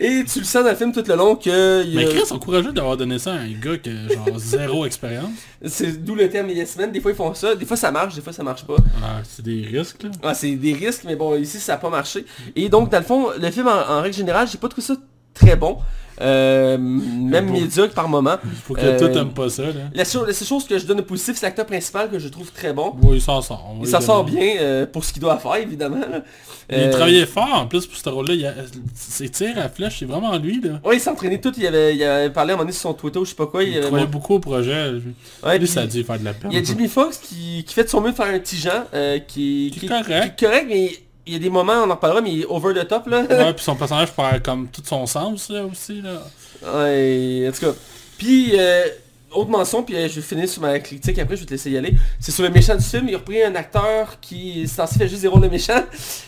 [0.00, 1.84] Et tu le sens dans le film tout le long que...
[1.86, 4.84] il Mais Chris, sont courageux d'avoir donné ça à un gars qui a genre zéro
[4.84, 5.30] expérience.
[5.64, 6.90] C'est d'où le terme Yes Men.
[6.90, 8.74] Des fois ils font ça, des fois ça marche, des fois ça marche pas.
[9.00, 10.10] Ah, c'est des risques, là.
[10.24, 12.26] Ah, c'est des risques, mais bon, ici ça a pas marché.
[12.56, 14.96] Et donc dans le fond, le film en, en règle générale, j'ai pas trouvé ça
[15.34, 15.78] très bon.
[16.20, 18.36] Euh, même médiocre par moment.
[18.44, 19.72] Il faut que Euh, tout aime pas ça, là.
[19.94, 22.28] La, cho- la seule chose que je donne de positif, c'est l'acteur principal que je
[22.28, 22.94] trouve très bon.
[23.02, 23.74] Oui, il s'en sort.
[23.80, 25.98] Il s'en sort bien euh, pour ce qu'il doit faire, évidemment.
[26.70, 28.34] Il Euh, travaillait fort en plus pour ce rôle-là.
[28.34, 28.54] Il a-
[28.94, 30.80] Ses tirs à flèche, c'est vraiment lui, là.
[30.84, 32.94] Ouais, il s'entraînait tout, il avait, il avait parlé à un moment donné sur son
[32.94, 33.62] Twitter ou je sais pas quoi.
[33.62, 34.90] Il, Il avait croyait mon- beaucoup au projet.
[34.92, 35.02] Lui,
[35.44, 36.50] Ouais, Lui, ça a dû faire de la peine.
[36.50, 38.56] Il y a Jimmy Fox qui, qui fait de son mieux de faire un petit
[38.56, 40.36] Jean, euh, qui, Qui est correct.
[40.38, 40.90] qui est correct, mais
[41.26, 43.22] il y a des moments, on en reparlera, mais il est over the top là.
[43.22, 46.22] Ouais, puis son personnage perd comme tout son sens, là, aussi, là.
[46.62, 47.72] Ouais, en tout cas.
[48.16, 48.86] Puis, euh,
[49.36, 51.70] autre mention, puis euh, je vais finir sur ma critique après, je vais te laisser
[51.70, 51.92] y aller.
[52.20, 55.08] C'est sur le méchant du film, il a repris un acteur qui est censé faire
[55.08, 55.82] juste des rôles de méchant.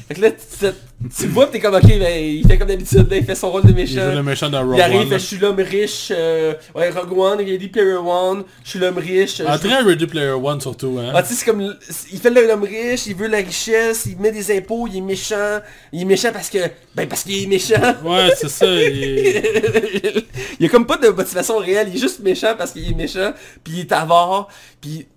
[0.09, 3.17] Fait que là, tu, le vois, t'es comme, ok, ben, il fait comme d'habitude, là,
[3.17, 4.11] il fait son rôle de Il méchant.
[4.11, 5.19] joue le méchant de Rogue Il arrive, One, fait, là.
[5.19, 9.41] je suis l'homme riche, euh, ouais, Rogue One, Ready Player One, je suis l'homme riche.
[9.47, 11.13] Ah, je- très Ready Player One, surtout, hein.
[11.15, 11.75] ah, tu sais, c'est comme,
[12.13, 15.59] il fait l'homme riche, il veut la richesse, il met des impôts, il est méchant.
[15.93, 16.59] Il est méchant parce que,
[16.95, 17.75] ben parce qu'il est méchant.
[18.05, 18.67] Ouais, c'est ça.
[18.67, 20.25] il est-
[20.61, 22.95] il y a comme pas de motivation réelle, il est juste méchant parce qu'il est
[22.99, 23.33] méchant,
[23.65, 24.49] puis il est avare,
[24.81, 25.09] puis...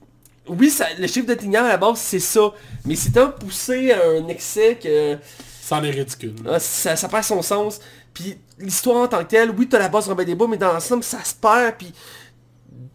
[0.47, 2.51] Oui, ça, le chiffre de Tignard à la base, c'est ça.
[2.83, 5.17] Mais c'est tellement poussé à un excès que
[5.61, 6.33] Ça en est ridicule.
[6.49, 7.79] ah, ça, ça perd son sens.
[8.13, 10.73] Puis l'histoire en tant que telle, oui, t'as la base Robin des Bois, mais dans
[10.73, 11.93] l'ensemble, ça se perd, puis...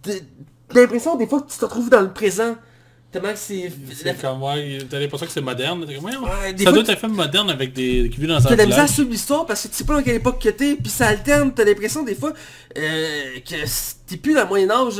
[0.02, 2.56] T'as l'impression des fois que tu te retrouves dans le présent.
[3.16, 3.72] Tellement que c'est...
[3.94, 5.86] C'est comme, ouais, t'as l'impression que c'est moderne.
[5.86, 8.10] Comme, ouais, Ouais, ça doit être un film moderne avec des...
[8.12, 10.02] qui vit dans un T'as de la misère l'histoire parce que tu sais pas dans
[10.02, 12.34] quelle époque que t'es, puis ça alterne, t'as l'impression des fois
[12.76, 13.54] euh, que
[14.06, 14.94] t'es plus dans le Moyen-Âge.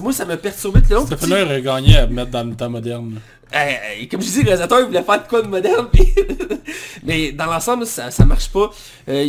[0.00, 1.04] Moi ça me perturbait tout le long.
[1.04, 3.20] Puis film-là aurait gagné à mettre dans le temps moderne.
[4.10, 5.88] Comme je dis, le réalisateur voulait faire de quoi de moderne,
[7.04, 8.70] mais dans l'ensemble ça, ça marche pas.
[9.08, 9.24] Euh,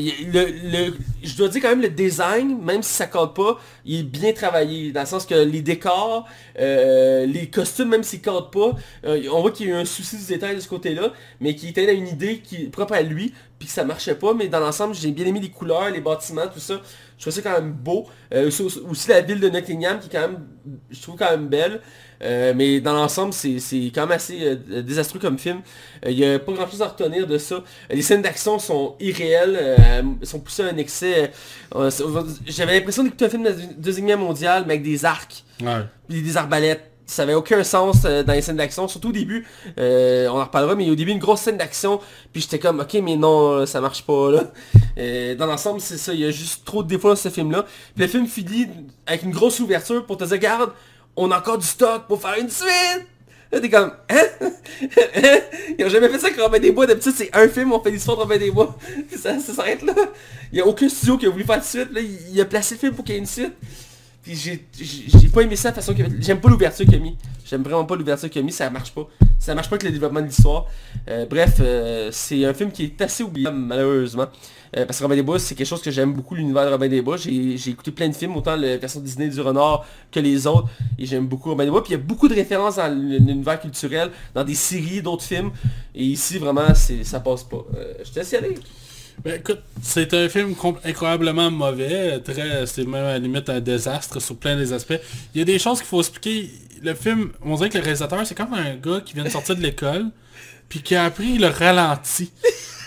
[1.24, 4.34] je dois dire quand même le design, même si ça colle pas, il est bien
[4.34, 6.28] travaillé, dans le sens que les décors,
[6.60, 8.72] euh, les costumes, même s'ils codent pas,
[9.06, 11.56] euh, on voit qu'il y a eu un souci du détail de ce côté-là, mais
[11.56, 14.60] qui était une idée qui propre à lui, puis que ça marchait pas, mais dans
[14.60, 16.82] l'ensemble, j'ai bien aimé les couleurs, les bâtiments, tout ça.
[17.18, 18.08] Je trouve ça quand même beau.
[18.34, 20.46] Euh, aussi, aussi la ville de Nottingham qui est quand même,
[20.92, 21.80] je trouve quand même belle.
[22.24, 25.62] Euh, mais dans l'ensemble, c'est c'est quand même assez euh, désastreux comme film.
[26.06, 27.64] Euh, Il n'y a pas grand chose à retenir de ça.
[27.90, 31.32] Les scènes d'action sont irréelles, euh, sont poussées à un excès.
[31.76, 31.90] Euh,
[32.48, 35.84] J'avais l'impression d'écouter un film de la Deuxième Guerre mondiale, mais avec des arcs Ouais.
[36.10, 36.92] puis des arbalètes.
[37.06, 39.46] Ça avait aucun sens euh, dans les scènes d'action, surtout au début.
[39.78, 42.00] Euh, on en reparlera, mais au début une grosse scène d'action,
[42.34, 44.44] puis j'étais comme, ok, mais non, euh, ça marche pas là.
[44.98, 47.66] Euh, dans l'ensemble, c'est ça, il y a juste trop de défauts dans ce film-là.
[47.96, 48.68] Puis le film finit
[49.06, 50.72] avec une grosse ouverture pour te dire, regarde,
[51.16, 53.08] on a encore du stock pour faire une suite.
[53.52, 54.26] Là, t'es comme, hein?
[55.78, 56.88] Ils ont jamais fait ça avec Robin des Bois.
[56.88, 58.76] D'habitude, c'est un film, on fait l'histoire de Robin des Bois.
[59.16, 59.94] Ça, ça s'arrête là.
[60.52, 61.92] Il y a aucun studio qui a voulu faire de suite.
[61.94, 63.54] Là, il a placé le film pour qu'il y ait une suite.
[64.28, 66.08] J'ai pas aimé ça de façon fait.
[66.20, 67.16] J'aime pas l'ouverture qu'il a mis.
[67.46, 69.08] J'aime vraiment pas l'ouverture qu'il a mis, ça marche pas.
[69.38, 70.66] Ça marche pas avec le développement de l'histoire.
[71.08, 74.26] Euh, bref, euh, c'est un film qui est assez oubliable malheureusement.
[74.76, 76.88] Euh, parce que Robin des Bois, c'est quelque chose que j'aime beaucoup, l'univers de Robin
[76.88, 77.18] des Bois.
[77.18, 80.70] J'ai écouté plein de films, autant la version Disney du Renard que les autres.
[80.98, 81.84] Et j'aime beaucoup Robin des Bois.
[81.84, 85.52] Puis il y a beaucoup de références dans l'univers culturel, dans des séries, d'autres films.
[85.94, 87.64] Et ici, vraiment, ça passe pas.
[88.04, 88.56] Je te laisse y aller.
[89.24, 94.22] Ben écoute, c'est un film incroyablement mauvais, très, c'est même à la limite un désastre
[94.22, 95.00] sur plein des aspects.
[95.34, 96.52] Il y a des choses qu'il faut expliquer.
[96.84, 99.56] Le film, on dirait que le réalisateur, c'est comme un gars qui vient de sortir
[99.56, 100.06] de l'école,
[100.70, 102.32] puis qui a appris le ralenti.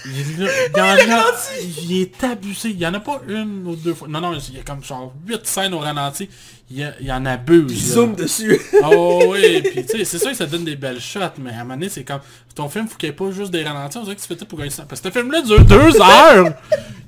[0.08, 2.70] Il, il il est abusé.
[2.70, 4.08] Il y en a pas une ou deux fois.
[4.08, 6.28] Non, non, il y a comme genre 8 scènes au ralenti.
[6.70, 7.66] Il, y il en abuse.
[7.66, 7.94] Puis là.
[7.94, 8.60] zoom dessus.
[8.84, 11.54] Oh oui, puis tu sais, c'est sûr que ça donne des belles shots, mais à
[11.54, 12.20] un moment donné, c'est comme...
[12.54, 14.36] Ton film, faut qu'il n'y ait pas juste des ralentis, on dirait que tu fais
[14.36, 14.84] tout pour gagner ça.
[14.86, 16.52] Parce que ce film-là dure deux heures!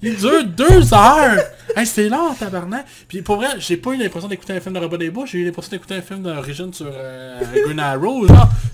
[0.01, 1.43] Il dure deux heures!
[1.77, 2.87] Hey, c'est long, tabarnak!
[3.09, 5.39] Puis pour vrai, j'ai pas eu l'impression d'écouter un film de Robin des Bois, j'ai
[5.39, 8.27] eu l'impression d'écouter un film d'origine sur euh, Green Arrow.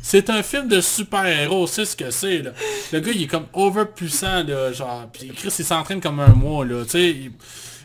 [0.02, 2.50] C'est un film de super-héros, c'est ce que c'est, là.
[2.92, 5.06] Le gars, il est comme overpuissant, là, genre.
[5.12, 7.30] Puis Chris, il s'entraîne comme un mois, là, tu sais.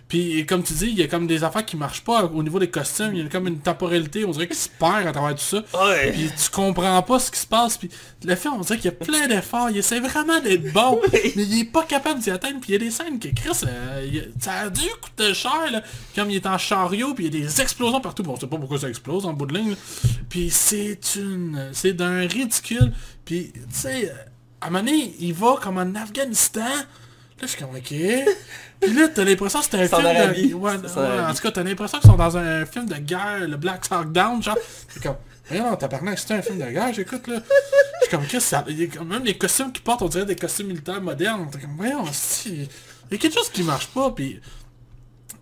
[0.08, 2.60] puis comme tu dis, il y a comme des affaires qui marchent pas au niveau
[2.60, 5.36] des costumes, il y a comme une temporalité, on dirait qu'il se perd à travers
[5.36, 5.64] tout ça.
[5.86, 6.12] Ouais.
[6.12, 7.78] Puis tu comprends pas ce qui se passe.
[7.78, 7.90] Puis
[8.26, 9.70] le film, on dirait qu'il y a plein d'efforts.
[9.70, 11.00] Il essaie vraiment d'être bon.
[11.14, 12.60] mais il est pas capable d'y atteindre.
[12.60, 15.72] Puis il y a des scènes que Chris, euh, a- ça a dû coûter cher.
[15.72, 15.82] Là,
[16.14, 17.14] comme il est en chariot.
[17.14, 18.24] Puis il y a des explosions partout.
[18.24, 19.70] Bon, on sait pas pourquoi ça explose en bout de ligne.
[19.72, 19.76] là.
[20.30, 21.70] Puis c'est une...
[21.72, 22.92] C'est d'un ridicule.
[23.24, 24.12] Puis tu sais,
[24.62, 26.62] à un moment donné, il va comme en Afghanistan.
[26.62, 26.84] Là,
[27.42, 27.94] je suis comme, ok.
[28.80, 30.54] Puis là, t'as l'impression que c'est un film de...
[30.54, 31.32] Ouais, en ouais, Arabie.
[31.32, 34.12] en tout cas, t'as l'impression qu'ils sont dans un film de guerre, le Black Hawk
[34.12, 34.58] Down, genre.
[34.88, 35.16] C'est comme,
[35.50, 37.42] regarde, tabarnak, c'est un film de guerre, j'écoute, là.
[37.42, 39.04] Je suis comme, qu'est-ce que ça...
[39.04, 41.50] Même les costumes qu'ils portent, on dirait des costumes militaires modernes.
[41.52, 42.70] T'es comme, voyons, si...
[43.10, 44.40] Il y a quelque chose qui marche pas, puis...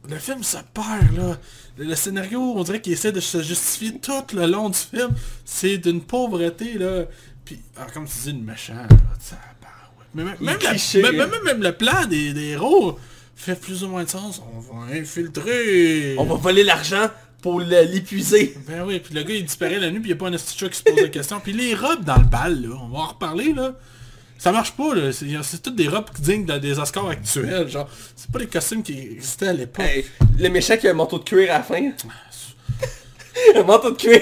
[0.10, 1.38] Le film se perd, là.
[1.78, 5.12] Le, le scénario, on dirait qu'il essaie de se justifier tout le long du film.
[5.44, 7.04] C'est d'une pauvreté, là.
[7.50, 8.88] Puis, alors, comme tu dis, le méchant, là,
[9.20, 10.06] ça part, ouais.
[10.14, 11.12] Mais même, la- cliché, hein.
[11.12, 13.00] même- même le plan des, des héros
[13.36, 14.40] fait plus ou moins de sens.
[14.54, 16.16] On va infiltrer.
[16.20, 17.08] On va voler l'argent
[17.42, 18.56] pour l'épuiser.
[18.68, 20.38] Ben oui, puis le gars il disparaît la nuit, puis il n'y a pas un
[20.38, 21.40] chat qui se pose des questions.
[21.40, 23.74] Puis les robes dans le bal, là, on va en reparler, là.
[24.38, 25.12] Ça marche pas, là.
[25.12, 27.90] C'est c'est toutes des robes dignes de- des Oscars actuels, genre.
[28.16, 29.86] C'est pas des costumes qui existaient à l'époque.
[29.86, 30.06] Hey,
[30.38, 31.92] le méchant qui a un manteau de cuir à la fin.
[33.56, 34.20] un manteau de cuir.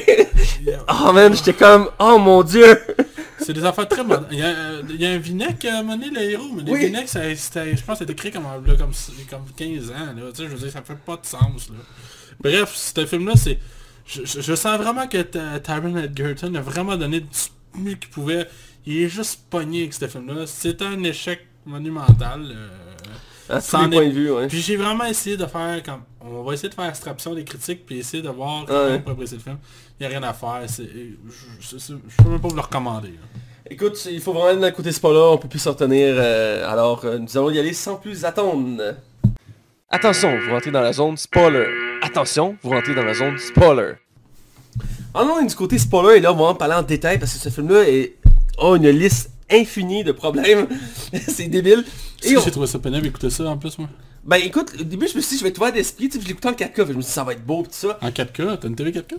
[0.89, 2.77] Oh man, j'étais comme, oh mon dieu.
[3.39, 4.25] C'est des affaires très modernes.
[4.31, 7.07] Il y a, euh, il y a un Vinac à mener le héros, mais le
[7.07, 8.91] ça, c'était- je pense que c'était créé comme, là, comme,
[9.29, 10.31] comme 15 ans, là.
[10.33, 11.75] Tu sais, je veux dire, ça fait pas de sens, là.
[12.41, 13.59] Bref, ce film-là, c'est...
[14.05, 17.27] Je, je- je sens vraiment que Ta- Taron Edgerton a vraiment donné du
[17.75, 18.47] mieux qu'il pouvait.
[18.85, 20.45] Il est juste pogné avec ce film-là.
[20.47, 22.41] C'est un échec monumental.
[22.49, 22.67] euh,
[23.49, 24.47] À tous les est- points de vue, ouais.
[24.47, 26.01] Puis j'ai vraiment essayé de faire comme...
[26.21, 28.65] On va essayer de faire abstraction des critiques, puis essayer de voir Ouais.
[28.67, 29.57] comment on peut apprécier le film.
[29.99, 30.61] Il n'y a rien à faire.
[30.67, 33.09] c'est- Je, je peux même pas vous le recommander.
[33.09, 33.39] là.
[33.69, 36.15] Écoute, il faut vraiment aller d'un côté pas là, on peut plus s'en retenir.
[36.17, 38.95] euh, alors, euh, nous allons y aller sans plus attendre.
[39.89, 41.65] Attention, vous rentrez dans la zone spoiler.
[42.01, 43.93] Attention, vous rentrez dans la zone spoiler.
[45.13, 47.39] En allant du côté spoiler, et là, on va en parler en détail parce que
[47.39, 48.15] ce film-là est...
[48.59, 50.67] a une liste infinie de problèmes.
[51.27, 51.83] c'est débile.
[52.21, 53.89] Est-ce Et que on- j'ai trouvé ça pénible d'écouter ça en plus, moi?
[54.25, 56.49] Ben écoute, au début, je me suis dit, je vais être ouvert d'esprit, je l'écoutais
[56.49, 57.97] en 4K, fait que je me suis dit, ça va être beau, pis tout ça.
[58.01, 59.15] En 4K T'as une TV 4K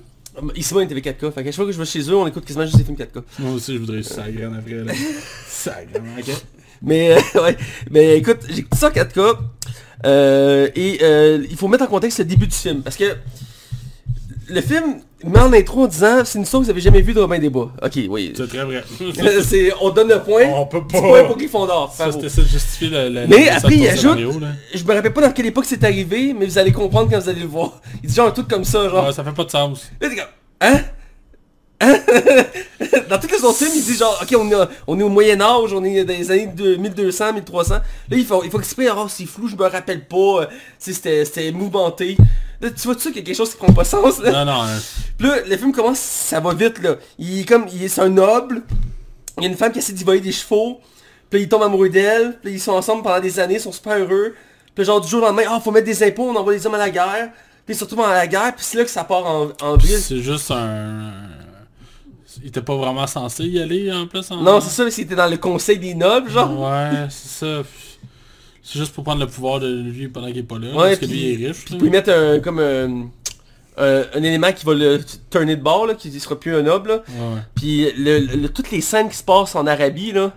[0.54, 2.26] Ici, moi, une TV 4K, fait que chaque fois que je vais chez eux, on
[2.26, 3.22] écoute quasiment juste des films 4K.
[3.38, 4.92] Moi aussi, je voudrais ça après, là.
[5.48, 5.76] ça
[6.18, 6.34] ok.
[6.82, 7.56] Mais euh, ouais,
[7.90, 9.36] mais écoute, j'ai écouté ça en 4K
[10.04, 13.16] euh, et euh, il faut mettre en contexte le début du film parce que
[14.48, 17.12] le film met en intro en disant c'est une histoire que vous avez jamais vue
[17.12, 17.72] de Robin des Bois.
[17.82, 18.32] Ok, oui.
[18.36, 18.82] C'est très vrai.
[19.42, 20.44] c'est on donne le point.
[20.46, 21.00] On peut pas.
[21.00, 21.92] point pour Gryffondor.
[21.94, 24.18] Ça, c'était ça de justifier le, le Mais après, il ajoute-.
[24.74, 27.28] Je me rappelle pas dans quelle époque c'est arrivé, mais vous allez comprendre quand vous
[27.28, 27.80] allez le voir.
[28.02, 29.06] Il dit genre un truc comme ça, genre.
[29.06, 29.90] Ouais, ça fait pas de sens.
[30.00, 30.24] Là, t'es comme,
[30.60, 30.80] hein?
[31.80, 31.96] Hein?
[33.08, 35.72] Dans tous les autres films, il dit genre, ok, on est, on est au Moyen-Âge,
[35.72, 37.74] on est dans les années de 1200, 1300.
[37.74, 37.80] Là,
[38.10, 40.48] il faut, il faut expliquer, oh, c'est flou, je me rappelle pas,
[40.78, 42.16] c'était- c'était mouvementé.
[42.60, 44.32] Là, tu vois-tu qu'il y a quelque chose qui prend pas sens, là?
[44.32, 44.62] Non, non.
[44.62, 44.78] hein.
[45.16, 46.96] Puis là, le film commence, ça va vite, là.
[47.18, 48.62] Il est comme, il est, un noble,
[49.36, 50.80] il y a une femme qui essaie d'y voler des chevaux,
[51.30, 53.72] puis là, il tombe amoureux d'elle, puis ils sont ensemble pendant des années, ils sont
[53.72, 54.34] super heureux.
[54.74, 56.74] Puis genre, du jour au lendemain, ah, faut mettre des impôts, on envoie les hommes
[56.74, 57.30] à la guerre.
[57.66, 60.00] Puis retrouvent à la guerre, puis c'est là que ça part en, en vrille.
[60.00, 61.12] C'est juste un...
[62.40, 64.30] Il était pas vraiment censé y aller, en plus.
[64.30, 64.36] En...
[64.36, 66.60] Non, c'est ça, c'était dans le conseil des nobles, genre.
[66.60, 67.62] Ouais, c'est ça.
[68.62, 70.68] C'est juste pour prendre le pouvoir de lui pendant qu'il est pas là.
[70.68, 71.64] Ouais, parce que puis- lui, il est riche.
[71.64, 73.08] Puis pouvez mettre un, comme un,
[73.78, 76.62] un, un élément qui va le tourner de bord, là, qui ne sera plus un
[76.62, 77.02] noble.
[77.54, 80.32] Puis le, le- toutes les scènes qui se passent en Arabie, là,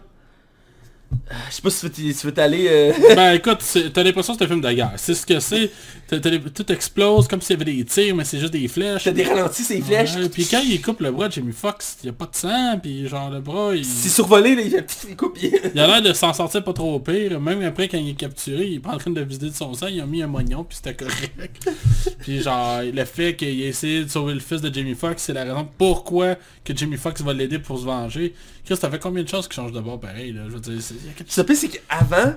[1.50, 2.68] Je sais pas si tu veux t'aller...
[2.70, 3.60] euh, Ben écoute,
[3.94, 4.94] t'as l'impression que c'est un film de guerre.
[4.98, 5.72] C'est ce que c'est.
[6.10, 9.06] Tout explose comme s'il y avait des tirs, mais c'est juste des flèches.
[9.06, 10.16] T'as des ralentis, ces flèches.
[10.16, 12.36] Ouais, puis quand il coupe le bras de Jamie Foxx, il y a pas de
[12.36, 15.54] sang, puis genre le bras, il, C'est survolé, là, il fait un petit coup, puis...
[15.74, 17.40] il a l'air de s'en sortir pas trop au pire.
[17.40, 19.74] Même après, quand il est capturé, il est pas en train de vider de son
[19.74, 21.34] sang, il a mis un moignon, puis c'était correct.
[22.20, 25.34] puis genre, le fait qu'il ait essayé de sauver le fils de Jamie Foxx, c'est
[25.34, 26.36] la raison pourquoi
[26.66, 28.34] que Jamie Foxx va l'aider pour se venger.
[28.66, 30.42] Chris, t'as fait combien de chances qu'il change de bord pareil, là?
[30.48, 32.34] Je veux dire, c'est- pire, c'est qu'avant,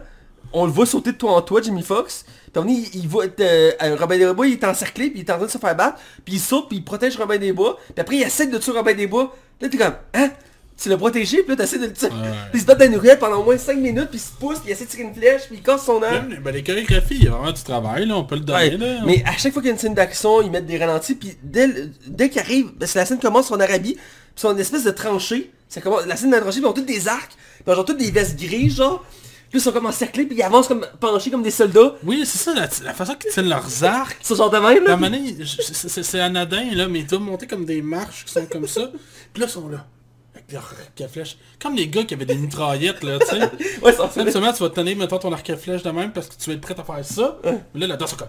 [0.52, 2.24] on le voit sauter de toi en toi, Jimmy Fox.
[2.52, 5.20] Puis moment donné, il, il voit euh, euh, Robin des Bois, il est encerclé, puis
[5.20, 5.98] il est en train de se faire battre.
[6.24, 7.78] Puis il saute, puis il protège Robin des Bois.
[7.86, 9.34] Puis après, il essaie de tuer Robin des Bois.
[9.60, 10.30] Là, t'es comme, hein?
[10.76, 12.06] Tu l'as protégé, puis là, t'essaies de le tuer.
[12.06, 12.12] Ouais.
[12.50, 14.32] Puis il se bat dans une ruelle pendant au moins 5 minutes, puis il se
[14.32, 16.34] pousse, puis il essaie de tirer une flèche, puis il casse son arme.
[16.42, 18.76] Ben, les chorégraphies, il y a vraiment du travail, là, on peut le donner, Ouais,
[18.76, 19.02] là.
[19.06, 21.36] mais à chaque fois qu'il y a une scène d'action, ils mettent des ralentis, puis
[21.44, 24.02] dès, le- dès qu'il arrive, parce que la scène commence en Arabie, puis
[24.34, 27.32] c'est une espèce de tranchée, ça commence, la scène puis ils ont toutes des arcs,
[27.66, 29.04] ils ont toutes des vestes grises, genre,
[29.50, 32.38] puis ils sont comme encerclés, puis ils avancent comme penchés comme des soldats, Oui, c'est
[32.38, 34.18] ça, la, la façon qu'ils tiennent leurs arcs.
[34.22, 34.98] sont genre de même, là.
[35.46, 38.66] c'est c'est- c'est anodin, là, mais ils doivent monter comme des marches qui sont comme
[38.66, 38.90] ça.
[39.32, 39.86] Puis là, ils sont là.
[40.34, 41.36] Avec leur arc à flèche.
[41.62, 43.50] Comme les gars qui avaient des mitraillettes, là, tu sais.
[43.82, 43.92] Ouais,
[44.32, 46.50] seulement, tu vas te tenir, mettons, ton arc à flèche de même parce que tu
[46.50, 47.38] vas être prêt à faire ça.
[47.44, 48.28] Mais là, là-dedans, c'est comme...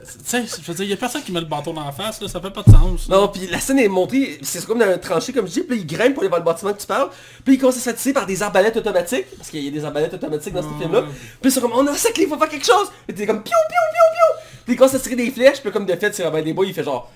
[0.24, 2.20] sais, je veux dire, il y a personne qui met le bâton dans la face,
[2.20, 3.08] là, ça fait pas de sens.
[3.08, 3.16] là.
[3.16, 5.78] Non, puis la scène est montrée, c'est comme dans un tranché comme je dis, puis
[5.78, 7.08] il grimpe pour aller voir le bâtiment que tu parles,
[7.44, 10.14] puis il commence à se par des arbalètes automatiques, parce qu'il y a des arbalètes
[10.14, 10.80] automatiques dans ce Ouais.
[10.80, 11.04] film-là,
[11.40, 13.42] puis sont comme, on a un sac, il faut faire quelque chose, puis t'es comme,
[13.42, 16.14] piou, piou, piou, piou, puis il commence à tirer des flèches, puis comme de fait,
[16.14, 17.10] c'est Robin des Bois, il fait genre,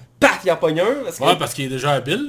[0.45, 1.25] il en pogne un, parce que...
[1.25, 2.29] Ouais, parce qu'il est déjà habile.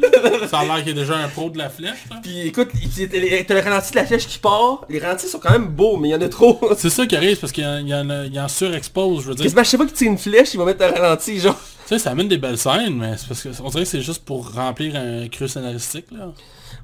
[0.50, 2.06] Ça a l'air qu'il est déjà un pro de la flèche.
[2.10, 2.18] là.
[2.22, 5.68] Puis écoute, t'as le ralenti de la flèche qui part, les ralentis sont quand même
[5.68, 6.60] beaux, mais il y en a trop.
[6.78, 9.46] C'est ça qui arrive, parce qu'il y, y y en surexpose, je veux dire.
[9.46, 11.58] Je sais pas qu'il tire une flèche, il va mettre un ralenti, genre.
[11.88, 14.02] Tu sais, ça amène des belles scènes, mais c'est parce que on dirait que c'est
[14.02, 16.32] juste pour remplir un creux scénaristique, là.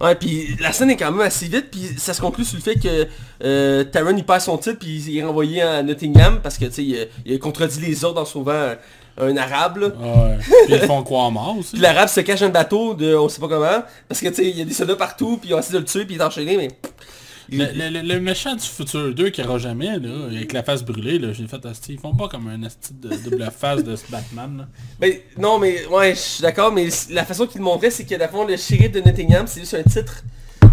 [0.02, 2.62] Ouais, puis la scène est quand même assez vite, puis ça se conclut sur le
[2.64, 3.08] fait que
[3.44, 6.72] euh, Taron il perd son titre, puis il est renvoyé à Nottingham, parce que tu
[6.74, 8.74] sais, il, a- il a contredit les ordres en sauvant
[9.18, 9.88] un, un arabe, là.
[9.88, 10.38] Ouais.
[10.66, 11.72] Puis ils font croire mort aussi.
[11.74, 14.50] Puis l'arabe se cache le bateau de on sait pas comment, parce que tu sais,
[14.50, 16.22] il y a des soldats partout, puis ils ont essayé de le tuer, puis il
[16.22, 16.68] est enchaîné, mais...
[17.48, 20.84] Le, le- le- le méchant du futur 2 qui aura jamais, là, avec la face
[20.84, 23.96] brûlée, là, j'ai fait asti, ils font pas comme un asti de double face de
[23.96, 24.68] ce Batman, là.
[25.00, 28.16] Mais non, mais ouais, je suis d'accord, mais la façon qu'il le montrait, c'est que
[28.28, 30.24] fond le shérif de Nottingham, c'est juste un titre.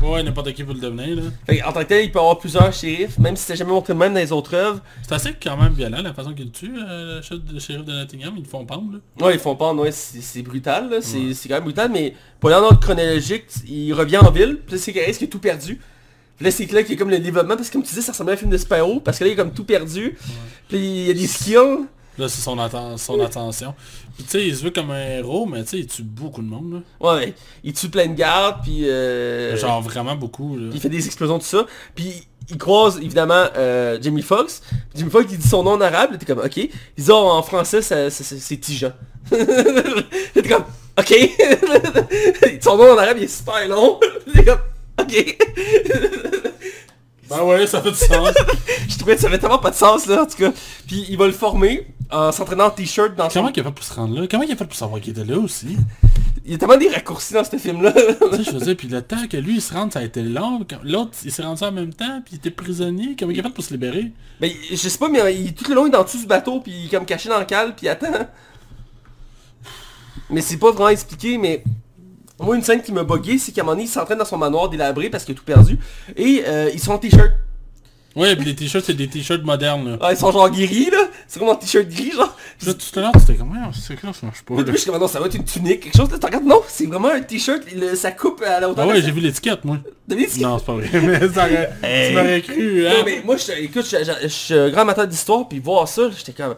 [0.02, 1.22] Ouais, n'importe qui peut le devenir, là.
[1.46, 3.92] Fait en tant que tel, il peut avoir plusieurs shérifs, même si c'était jamais montré
[3.92, 4.80] le même dans les autres œuvres.
[5.02, 7.84] C'est assez quand même violent, la façon qu'ils le tuent, euh, le chef de shérif
[7.84, 9.26] de Nottingham, ils le font pendre, là.
[9.26, 12.14] Ouais, ils font pendre, ouais, c'est c'est brutal, là, c'est c'est quand même brutal, mais
[12.40, 15.80] pour l'ordre chronologique, il revient en ville, puis c'est qu'il risque tout perdu.
[16.36, 18.02] Puis là, c'est là qu'il y a comme le développement, parce que comme tu dis,
[18.02, 20.16] ça ressemble à un film de super-héros, parce que là, il est comme tout perdu.
[20.68, 21.86] Puis il y a des skills.
[22.18, 23.74] Là, c'est son, atten- son attention.
[24.16, 26.42] Puis tu sais, il se veut comme un héros, mais tu sais, il tue beaucoup
[26.42, 27.14] de monde, là.
[27.14, 27.34] Ouais,
[27.64, 28.88] il tue plein de gardes, puis...
[28.88, 29.56] Euh...
[29.56, 30.68] Genre vraiment beaucoup, là.
[30.74, 31.64] Il fait des explosions, tout ça.
[31.94, 34.62] Puis il croise évidemment euh, Jamie Foxx.
[34.94, 36.56] Jamie Foxx il dit son nom en arabe, t'es comme ok.
[36.58, 36.68] Il
[36.98, 38.92] dit oh, en français ça- ça- ça- c'est Tijan.
[39.30, 40.64] t'es comme
[40.98, 41.14] ok.
[42.60, 43.98] son nom en arabe il est super long.
[44.34, 44.58] t'es comme
[45.00, 45.38] ok.
[47.28, 48.34] Ben ouais, ça fait du sens.
[48.88, 50.52] Je trouvais que ça avait tellement pas de sens là en tout cas.
[50.86, 53.40] Puis il va le former en s'entraînant en t-shirt dans son...
[53.40, 54.26] Comment il a fait pour se rendre là?
[54.30, 55.76] Comment il a fait pour savoir qu'il était là aussi?
[56.44, 57.92] Il y a tellement des raccourcis dans ce film là.
[57.92, 60.02] Tu sais, je veux dire, puis le temps que lui il se rende, ça a
[60.02, 60.66] été long.
[60.82, 63.14] L'autre, il s'est rendu en même temps, puis il était prisonnier.
[63.16, 64.10] Comment il a fait pour se libérer?
[64.40, 66.58] Mais je sais pas mais il, tout le long il est dans dessous du bateau
[66.58, 68.08] puis il est comme caché dans le cale puis il attend.
[70.30, 71.62] Mais c'est pas vraiment expliqué mais
[72.42, 74.38] moi une scène qui m'a bugué c'est qu'à un moment donné il s'entraîne dans son
[74.38, 75.78] manoir délabré parce qu'il a tout perdu
[76.16, 77.32] et euh, ils sont en t-shirt.
[78.14, 79.98] Ouais, puis les t-shirts, c'est des t-shirts modernes, là.
[80.02, 81.08] Ah, ils sont genre gris là.
[81.26, 82.36] C'est comme en t-shirt gris genre.
[82.66, 84.52] Là, tout à l'heure, c'était comme, c'est clair, ça marche pas.
[84.52, 84.72] Moi là.
[84.72, 86.18] je suis comme non ça va être une tunique quelque chose là.
[86.18, 87.62] Tu regardes non c'est vraiment un t-shirt
[87.94, 88.84] ça coupe à la hauteur.
[88.86, 89.78] Ah ouais, j'ai vu l'étiquette, moi.
[90.08, 92.92] T'as vu qu'il- Non, c'est pas vrai, mais ça aurait- tu m'aurais cru, hein.
[92.98, 96.32] Non mais moi je, écoute je, suis un grand amateur d'histoire puis voir ça j'étais
[96.32, 96.56] comme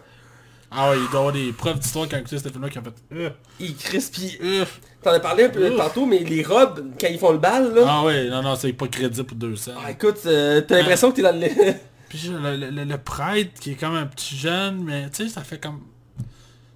[0.73, 2.82] Ah ouais, il doit y avoir des preuves d'histoire quand écouté ce film-là qui ont
[2.82, 3.16] fait...
[3.16, 3.31] Euh,
[3.61, 4.65] il crispe puis euh.
[5.05, 5.76] T'en as parlé un peu Ouf.
[5.76, 7.82] tantôt mais les robes quand ils font le bal là.
[7.86, 9.72] Ah ouais, non, non, c'est pas crédible pour 200.
[9.85, 11.48] Ah, écoute, euh, t'as l'impression que t'es dans le...
[12.09, 15.28] Puis le, le- le- le prêtre qui est comme un petit jeune, mais tu sais,
[15.28, 15.81] ça fait comme...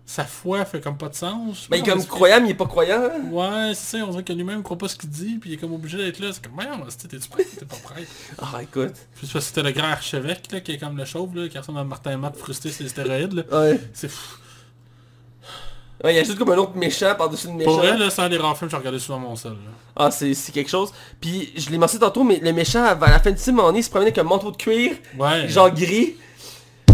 [0.04, 1.68] Sa foi fait comme pas de sens.
[1.70, 3.02] Mais il est comme croyant, mais il est pas croyant.
[3.04, 3.30] hein.
[3.30, 5.56] Ouais, c'est ça, on dirait que lui-même croit pas ce qu'il dit, puis il est
[5.58, 6.30] comme obligé d'être là.
[6.32, 8.08] C'est comme, c'est- t'es-tu prêtre, t'es pas prêtre.
[8.38, 8.94] Ah, écoute.
[9.14, 11.46] Puis c'est parce que c'était le grand archevêque, là, qui est comme le chauve, là,
[11.48, 13.42] qui ressemble à Martin Matt frustré sur les stéroïdes, là.
[13.52, 13.78] Ouais.
[13.92, 14.38] C'est fou.
[16.04, 17.70] Ouais, il y a juste comme un autre méchant par-dessus le méchant.
[17.72, 19.70] Pour vrai, là, c'est un des rares films que j'ai regardé souvent mon seul, là.
[19.96, 20.92] Ah, c'est c'est quelque chose.
[21.20, 23.82] Puis, je l'ai mentionné tantôt, mais le méchant, à la fin du film, donné, il
[23.82, 25.48] se promenait avec un manteau de cuir, Ouais.
[25.48, 26.14] genre gris.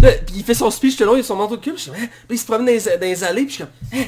[0.02, 1.74] Là, puis il fait son speech tout le long, il a son manteau de cuir,
[1.74, 2.08] puis je suis comme, hein?
[2.28, 4.04] Puis il se promène dans les, dans les allées, puis je suis comme, hein?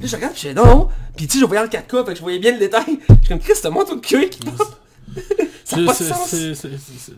[0.00, 0.88] Là, je regarde, puis je fais, non, non.
[1.16, 2.84] Puis tu sais, je voyais en 4K, fait que je voyais bien le détail.
[3.08, 4.66] Je suis comme, Chris, c'est un manteau de cuir qui passe.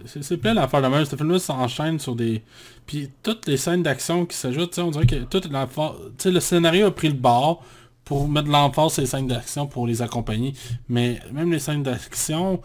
[0.06, 1.04] C'est- plein d'affaires de même.
[1.04, 2.42] Ce film-là s'enchaîne sur des...
[2.86, 5.66] Puis toutes les scènes d'action qui s'ajoutent, on dirait que toute la...
[5.66, 5.82] Tu
[6.18, 7.62] sais, le scénario a pris le bord
[8.04, 10.54] pour mettre de l'emphase sur les scènes d'action pour les accompagner.
[10.88, 12.60] Mais même les scènes d'action,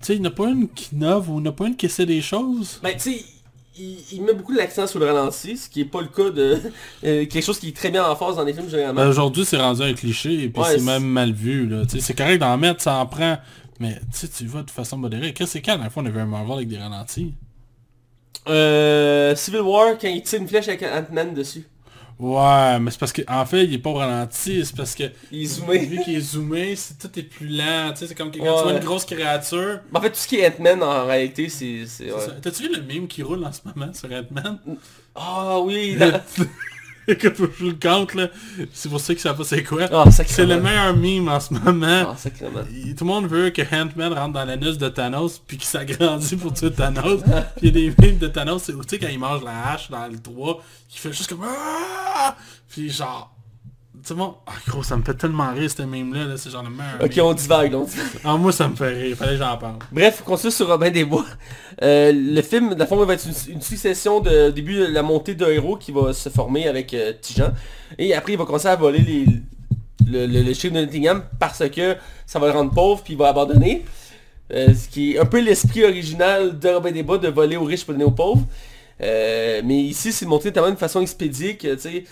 [0.00, 1.54] tu sais, il n'y en a pas une qui innove ou il n'y en a
[1.54, 2.78] pas une qui essaie des choses.
[2.82, 3.24] Ben, tu sais,
[3.78, 6.58] il, il met beaucoup l'accent sur le ralenti, ce qui est pas le cas de
[7.04, 9.00] euh, quelque chose qui est très bien en phase dans les films généralement.
[9.00, 11.70] Ben, Aujourd'hui, c'est rendu un cliché et puis Ouais, c'est même mal vu.
[11.98, 13.38] C'est correct d'en mettre, ça en prend.
[13.82, 15.32] Mais tu tu vas de façon modérée.
[15.32, 17.34] Qu'est-ce que c'est quand la dernière fois on avait un Marvel avec des ralentis?
[18.48, 21.64] Euh, Civil War, quand il tire une flèche avec Ant-Man dessus.
[22.18, 25.04] Ouais, mais c'est parce que en fait, il est pas au ralenti, c'est parce que
[25.32, 25.78] Il est zoomé.
[25.78, 28.44] vu qu'il est zoomé, c'est tout est plus lent, tu sais, c'est comme que quand
[28.44, 28.56] Ouais.
[28.58, 29.80] tu vois une grosse créature.
[29.92, 31.82] En fait, tout ce qui est Ant-Man, en réalité, c'est...
[32.00, 32.12] ouais.
[32.40, 34.58] T'as-tu vu le meme qui roule en ce moment sur Ant-Man?
[35.16, 36.20] Ah oui, dans-
[37.06, 38.28] que je le compte là.
[38.72, 39.88] C'est pour ça que ça pas c'est quoi?
[39.92, 42.14] Ah, c'est le meilleur meme en ce moment.
[42.14, 42.16] Ah,
[42.96, 46.52] Tout le monde veut que Ant-Man rentre dans l'anus de Thanos puis qu'il s'agrandit pour
[46.52, 47.22] tuer Thanos.
[47.56, 49.42] puis il y a des memes de Thanos, c'est où tu sais quand il mange
[49.42, 50.62] la hache dans le 3,
[50.92, 52.36] il fait juste comme Ah!
[52.68, 53.31] Puis genre.
[54.02, 56.64] Tu sais, bon, ah, gros, ça me fait tellement rire ce meme-là, là, c'est genre
[56.64, 57.00] le meilleur.
[57.04, 58.06] Ok, on divague, on divague.
[58.24, 59.76] Ah, moi ça me fait rire, fallait que j'en parle.
[59.92, 61.24] Bref, on continue sur Robin des Bois.
[61.82, 65.36] Euh, le film, le fond, va être une, une succession de début de la montée
[65.36, 67.52] d'un héros qui va se former avec euh, Tijan.
[67.96, 69.24] Et après, il va commencer à voler les,
[70.10, 71.96] le, le, le chiffre de Nottingham parce que
[72.26, 73.84] ça va le rendre pauvre puis il va abandonner.
[74.52, 77.64] Euh, ce qui est un peu l'esprit original de Robin des Bois de voler aux
[77.64, 78.42] riches pour donner aux pauvres.
[79.02, 82.04] Euh, mais ici, c'est montré tellement de façon expédiée que, tu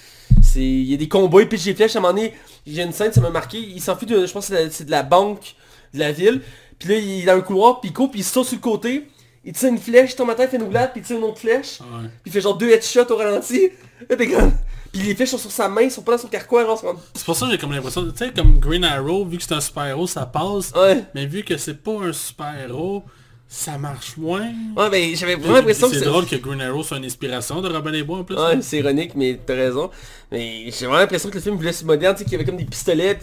[0.43, 1.97] sais, il y a des combats, il pitch des flèches.
[1.97, 2.35] À un moment donné,
[2.67, 3.59] j'ai une scène, ça m'a marqué.
[3.59, 5.55] Il s'enfuit de, je pense c'est de la banque
[5.95, 6.41] de la ville.
[6.79, 8.62] Puis là, il est dans un couloir, puis il court, puis il saute sur le
[8.62, 9.07] côté.
[9.45, 11.17] Il tire une flèche, il tombe à terre, il fait une roulade, puis il tire
[11.17, 11.81] une autre flèche.
[11.81, 12.09] Ouais.
[12.23, 13.71] Puis il fait genre deux headshots au ralenti.
[14.09, 14.53] Là, t'es comme...
[14.93, 16.67] Puis les flèches sont sur sa main, ils sont pas dans son carquois,
[17.15, 19.55] c'est pour ça que j'ai comme l'impression, tu sais, comme Green Arrow, vu que c'est
[19.55, 20.73] un super-héros, ça passe.
[20.75, 21.05] Ouais.
[21.15, 23.05] Mais vu que c'est pas un super-héros,
[23.53, 24.49] ça marche moins.
[24.77, 27.69] Ouais, mais j'avais vraiment l'impression que C'est drôle que Green Arrow soit une inspiration de
[27.69, 28.37] Robin des Bois en plus.
[28.37, 29.91] Ouais, c'est ironique, mais t'as raison.
[30.31, 32.45] Mais j'ai vraiment l'impression que le film voulait se moderne, tu sais, qu'il y avait
[32.45, 33.19] comme des pistolets.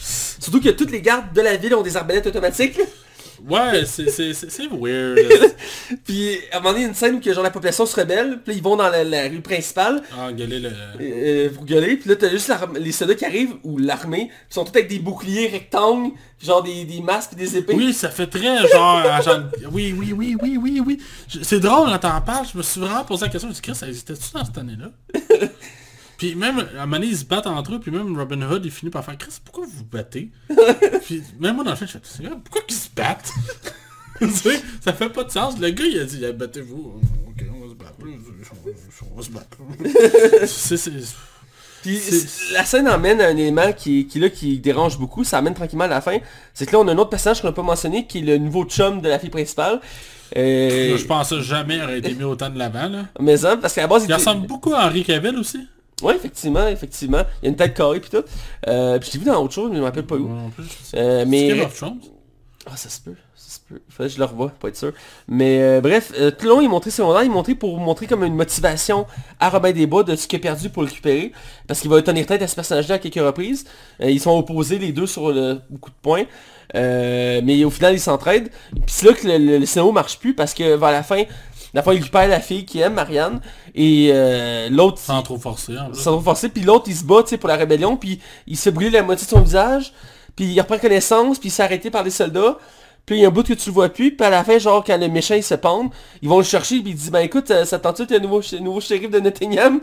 [0.00, 2.80] Surtout que toutes les gardes de la ville ont des arbalètes automatiques.
[3.48, 4.06] Ouais, c'est
[4.70, 5.18] weird.
[6.04, 7.86] Puis à un moment donné, il y a une scène où que, genre, la population
[7.86, 8.40] se rebelle.
[8.44, 10.70] Puis là, ils vont dans la, la rue principale ah, gueuler le...
[11.00, 11.96] euh, pour gueuler.
[11.96, 14.98] Puis là, t'as juste les soldats qui arrivent, ou l'armée, qui sont tous avec des
[14.98, 17.74] boucliers rectangles, genre des, des masques et des épées.
[17.74, 18.98] Oui, ça fait très genre...
[18.98, 20.98] agent- Oui, oui, oui, oui, oui, oui.
[21.42, 23.72] C'est drôle quand t'en parles, je me suis vraiment posé la question, je me suis
[23.72, 24.90] dit, ça existait-tu dans cette année-là?
[26.18, 28.64] Puis même, à un moment donné, ils se battent entre eux, puis même Robin Hood,
[28.64, 30.30] il finit par faire, Chris, pourquoi vous vous battez?
[31.04, 33.32] puis même moi dans le film, je fais, pourquoi qu'ils se battent?
[34.18, 35.58] Tu sais, ça fait pas de sens.
[35.60, 37.02] Le gars, il a dit, Ah, battez-vous.
[37.28, 37.92] Ok, on va se battre.
[39.12, 39.58] On va se battre.
[40.46, 41.14] C'est-
[41.82, 42.00] Puis
[42.54, 45.84] la scène emmène à un élément qui, qui, là, qui dérange beaucoup, ça amène tranquillement
[45.84, 46.16] à la fin.
[46.54, 48.38] C'est que là, on a un autre personnage qu'on n'a pas mentionné, qui est le
[48.38, 49.80] nouveau chum de la fille principale.
[50.34, 53.04] Euh, Je pense que jamais aurait été mis autant de l'avant, là.
[53.20, 55.68] Mais ça, parce qu'à la base, Il ressemble beaucoup à Henri Cavill aussi.
[56.02, 57.22] Ouais, effectivement, effectivement.
[57.40, 58.24] Il y a une tête carrée puis tout.
[58.68, 60.28] Euh, puis je l'ai vu dans autre chose, mais je me rappelle pas où.
[60.28, 60.66] Non plus.
[60.94, 61.48] Euh, mais...
[61.48, 62.00] Game of Thrones.
[62.66, 63.80] Ah, ça se peut, ça se peut.
[63.88, 64.92] Faudrait que je le revoie, pour être sûr.
[65.26, 68.34] Mais euh, bref, tout le long, il montrait secondaire, il montrait pour montrer comme une
[68.34, 69.06] motivation
[69.40, 71.32] à Robin des Bois de ce qu'il a perdu pour le récupérer.
[71.66, 73.64] Parce qu'il va tenir tête à ce personnage-là à quelques reprises.
[74.00, 76.24] Ils sont opposés les deux sur le, beaucoup de points.
[76.74, 78.50] Mais au final, ils s'entraident.
[78.72, 81.22] Puis c'est là que le, le, le scénario marche plus parce que vers la fin,
[81.76, 83.38] la fin, il récupère la fille qui aime, Marianne.
[83.74, 84.98] Et euh, l'autre...
[84.98, 87.56] Sans trop forcer, sans trop forcer, puis l'autre il se bat tu sais, pour la
[87.56, 89.92] rébellion, puis il se fait brûler la moitié de son visage,
[90.34, 92.56] puis il reprend connaissance, puis il s'est arrêté par les soldats,
[93.04, 94.58] puis il y a un bout que tu le vois plus, puis à la fin,
[94.58, 95.90] genre, quand le méchant il se pend,
[96.22, 98.80] ils vont le chercher, puis il dit, ben écoute, euh, ça tente-tu le nouveau, nouveau
[98.80, 99.80] shérif de Nottingham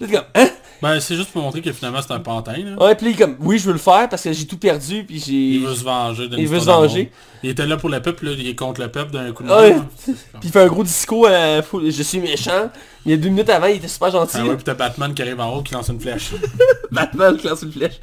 [0.00, 0.48] Là, comme, hein?
[0.84, 2.76] Ben, c'est juste pour montrer que finalement c'est un pantin, là.
[2.84, 5.32] Ouais, puis comme, oui, je veux le faire, parce que j'ai tout perdu, puis j'ai...
[5.32, 7.10] Il veut se venger Il veut se venger.
[7.42, 9.48] Il était là pour le peuple, là, il est contre le peuple d'un coup de
[9.50, 9.74] Ouais.
[9.76, 9.86] main.
[10.06, 11.26] Puis il fait un gros discours,
[11.66, 12.70] fou- je suis méchant.
[13.06, 14.36] Il y a deux minutes avant, il était super gentil.
[14.40, 16.32] Ah ouais, puis t'as Batman qui arrive en haut qui lance une flèche.
[16.90, 18.00] Batman qui lance une flèche.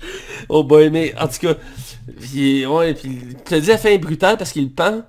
[0.50, 1.54] Oh boy, mais en tout cas,
[2.20, 3.20] puis, ouais, puis
[3.52, 5.02] as dit la fin est brutale parce qu'il pend.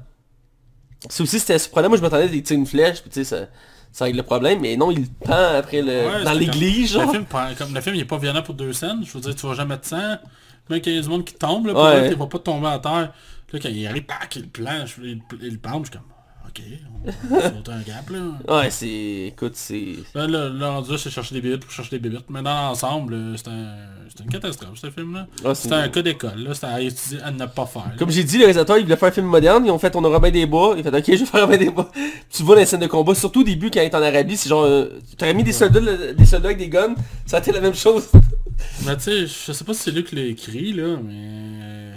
[1.08, 3.46] C'est aussi c'était surprenant, moi je m'attendais à tire une flèche, puis tu sais, ça,
[3.92, 5.88] ça règle le problème, mais non, il pend après le.
[6.08, 7.12] Ouais, dans l'église, comme- genre.
[7.12, 9.34] Le film, comme le film il est pas violent pour deux scènes, je veux dire
[9.36, 10.16] tu vas jamais de sang.
[10.70, 12.08] Même quand il y a du monde qui tombe, là, pour Ouais.
[12.10, 13.12] il va pas tomber à terre.
[13.52, 14.04] Là quand il arrive,
[14.36, 16.08] il planche, il, il le je suis comme
[16.54, 16.62] ok,
[17.30, 18.18] on va sauter un gap là.
[18.60, 19.26] Ouais, c'est.
[19.28, 19.96] Écoute, c'est.
[20.14, 22.28] Là, là, là, rendu là, c'est chercher des bébites pour chercher des bébites.
[22.30, 25.26] Mais dans l'ensemble, euh, c'est un, une catastrophe ce film-là.
[25.44, 26.54] Ah, C'était un cas d'école, là.
[26.54, 27.82] C'était à étudier, à ne pas faire.
[27.86, 27.92] là.
[27.98, 30.04] Comme j'ai dit, le réalisateur, il voulait faire un film moderne, ils ont fait On
[30.04, 31.90] a Robin des Bois, il a fait ok, je vais faire Robin des Bois.
[32.30, 34.48] Tu vois les scènes de combat, surtout au début quand il est en Arabie, c'est
[34.48, 34.64] genre.
[34.64, 35.80] euh, T'aurais mis des soldats,
[36.12, 36.94] des soldats avec des guns,
[37.26, 38.08] ça a été la même chose.
[38.86, 41.91] Mais tu sais, je sais pas si c'est lui qui l'a écrit, là, mais...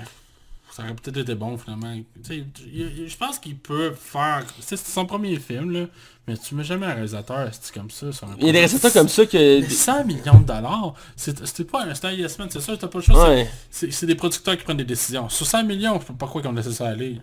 [0.76, 1.96] ça aurait peut-être été bon finalement.
[2.28, 4.44] Je pense qu'il peut faire...
[4.60, 5.86] C'est son premier film, là.
[6.28, 8.12] Mais tu mets jamais un réalisateur c'est comme ça.
[8.12, 9.62] sur un Il y a des résultats comme ça que...
[9.62, 12.98] Mais 100 millions de dollars, c'était pas un instant yes man, c'est ça, t'as pas
[12.98, 13.16] le choix.
[13.26, 13.50] c'est- Ouais.
[13.70, 15.30] C'est c'est des producteurs qui prennent des décisions.
[15.30, 17.22] Sur 100 millions, je sais pas quoi qu'on laissait ça aller.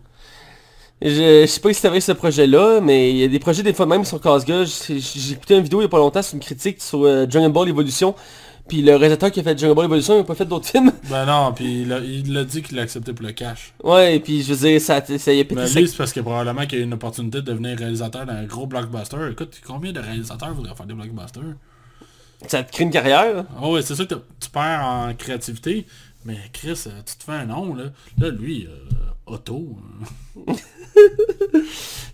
[1.03, 1.09] Je,
[1.43, 3.74] je sais pas si c'était vrai ce projet-là, mais il y a des projets des
[3.74, 4.20] fois même sur.
[4.47, 7.27] J'ai j'ai écouté une vidéo il y a pas longtemps sur une critique sur euh,
[7.27, 8.15] Dragon Ball Evolution.
[8.69, 10.93] Puis le réalisateur qui a fait Dragon Ball Evolution, il n'a pas fait d'autres films.
[11.11, 13.75] Ben non, puis il a, il a dit qu'il l'a accepté pour le cash.
[13.83, 16.13] Ouais, et puis je veux dire, ça, ça y a pété Mais lui, c'est parce
[16.13, 19.31] que probablement qu'il a eu une opportunité de devenir réalisateur d'un gros blockbuster.
[19.31, 21.43] Écoute, combien de réalisateurs voudraient faire des blockbusters?
[22.47, 23.45] Ça te crée une carrière.
[23.61, 25.87] Ah ouais, c'est ça que tu perds en créativité.
[26.25, 27.85] Mais Chris, euh, tu te fais un nom, là.
[28.19, 28.77] Là, lui, euh,
[29.27, 29.77] Otto,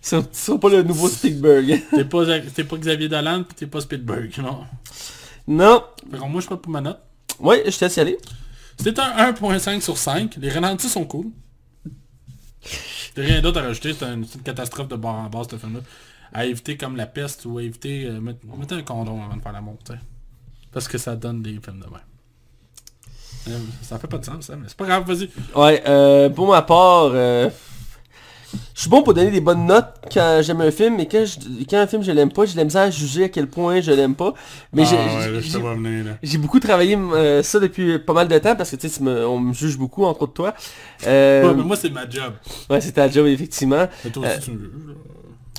[0.01, 1.83] Ce ne sera pas le nouveau Spielberg.
[1.95, 4.61] t'es pas, pas Xavier Dolan, pis t'es pas Spielberg, non?
[5.49, 5.83] Non.
[6.11, 7.01] Fait moi, je prends pour ma note.
[7.41, 8.19] Ouais, je te laisse y aller.
[8.79, 10.37] C'était un 1.5 sur 5.
[10.37, 11.27] Les ralentis sont cool.
[13.17, 15.81] J'ai rien d'autre à rajouter, c'est une, une catastrophe de bord en bas ce film-là.
[16.33, 18.05] À éviter comme la peste ou à éviter...
[18.07, 19.99] euh, met- mettez un condom avant de faire tu sais.
[20.73, 22.01] Parce que ça donne des films de même.
[23.49, 25.31] Euh, Ça fait pas de sens, ça, mais c'est pas grave, vas-y.
[25.57, 27.49] Ouais, euh, pour ma part, euh,
[28.75, 31.65] je suis bon pour donner des bonnes notes quand j'aime un film, mais quand, je-
[31.69, 33.81] quand un film je l'aime pas, j'ai de la misère à juger à quel point
[33.81, 34.33] je l'aime pas.
[34.73, 35.27] Mais j'ai- Ah,
[36.23, 39.39] j'ai- beaucoup travaillé euh, ça depuis pas mal de temps parce que tu sais, on
[39.39, 40.55] me juge beaucoup entre autres toi.
[41.07, 42.33] Euh, Ouais, mais moi, c'est ma job.
[42.71, 43.87] ouais, c'était la job effectivement.
[44.05, 44.71] Mais toi aussi, tu me juges,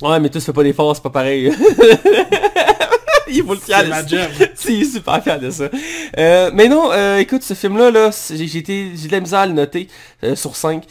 [0.02, 0.08] là.
[0.10, 1.52] Ouais, mais toi tu fais pas d'efforts, c'est pas pareil.
[3.32, 4.06] Il faut le fier C'est de ma ça.
[4.08, 4.28] job.
[4.56, 5.68] Si, il est super fier de ça.
[6.18, 9.52] Euh, mais non, euh, écoute, ce film-là, là, c'est- j'ai de la misère à le
[9.52, 9.86] noter
[10.24, 10.82] euh, sur 5.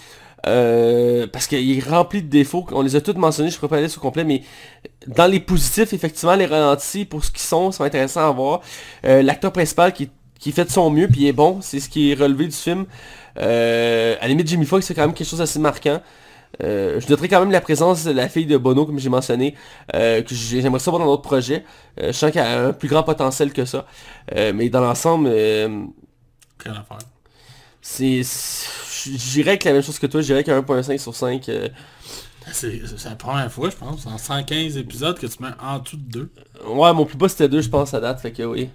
[0.48, 2.66] Euh, parce qu'il est rempli de défauts.
[2.72, 4.42] On les a tous mentionnés, je pourrais pas aller sur complet, mais
[5.08, 8.62] dans les positifs, effectivement, les ralentis, pour ce qu'ils sont, c'est intéressant à voir.
[9.06, 10.10] Euh, L'acteur principal qui,
[10.40, 12.56] qui fait de son mieux, puis il est bon, c'est ce qui est relevé du
[12.56, 12.86] film.
[13.38, 16.02] Euh, à la limite, Jimmy Foxx, c'est quand même quelque chose d'assez marquant.
[16.64, 19.56] Euh, je noterai quand même la présence de la fille de Bono, comme j'ai mentionné,
[19.94, 21.64] euh, que j'ai- j'aimerais ça voir dans d'autres projets.
[22.02, 23.86] Euh, je sens qu'elle a un plus grand potentiel que ça.
[24.54, 25.30] Mais dans l'ensemble,
[27.82, 28.22] c'est...
[29.06, 31.50] J'irais avec la même chose que toi, j'irais qu'un 1.5 sur 5.
[31.50, 31.70] euh,
[32.52, 36.02] C'est la première fois, je pense, en 115 épisodes que tu mets en dessous de
[36.12, 36.30] deux.
[36.68, 38.70] Ouais, mon plus bas c'était 2 je pense à date, fait que oui.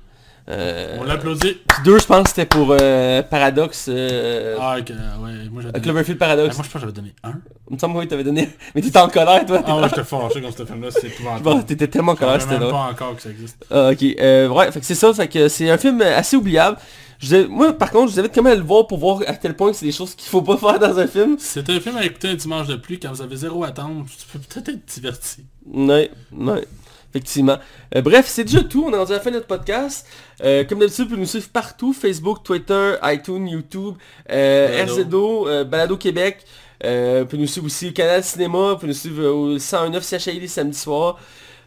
[0.49, 1.55] Euh, On l'applaudit.
[1.67, 3.87] Puis 2 je pense c'était pour euh, Paradox.
[3.89, 6.57] Euh, Ah, ok, ouais, moi j'avais Ah, Paradox.
[6.57, 7.33] moi je pense que j'avais donné un.
[7.71, 8.51] Il me semble que t'avais donné.
[8.75, 9.63] Mais t'étais en colère toi.
[9.67, 11.65] Ah ouais, j'étais fâché comme ce film-là, c'est Bon, épouvantable.
[11.65, 12.73] t'étais tellement en Je colère, savais c'était drôle.
[12.73, 13.65] pas encore que ça existe.
[13.71, 16.77] Ah, ok, euh, ouais, fait que c'est ça, fait que c'est un film assez oubliable.
[17.21, 19.33] Je moi, par contre, je vous invite quand même à le voir pour voir à
[19.35, 21.37] quel point c'est des choses qu'il faut pas faire dans un film.
[21.39, 24.07] C'est un film à écouter un dimanche de pluie quand vous avez zéro attente.
[24.09, 25.45] Tu peux peut-être être diverti.
[25.73, 26.67] Ouais, ouais,
[27.15, 27.59] effectivement.
[27.95, 30.07] Euh, bref, c'est déjà tout, on est rendu à la fin de notre podcast.
[30.43, 33.95] Euh, comme d'habitude, vous pouvez nous suivre partout, Facebook, Twitter, iTunes, YouTube,
[34.31, 35.03] euh, Balado.
[35.03, 36.39] RZO, euh, Balado Québec.
[36.83, 40.39] Vous pouvez nous suivre aussi au canal cinéma, vous pouvez nous suivre au 109 CHI
[40.41, 41.19] les samedis soirs.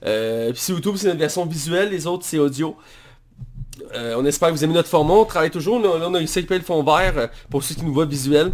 [0.02, 2.76] Puis sur YouTube, c'est notre version visuelle, les autres, c'est audio.
[3.96, 6.54] On espère que vous aimez notre format, on travaille toujours, là, on a réussi à
[6.54, 8.52] le fond vert pour ceux qui nous voient visuel.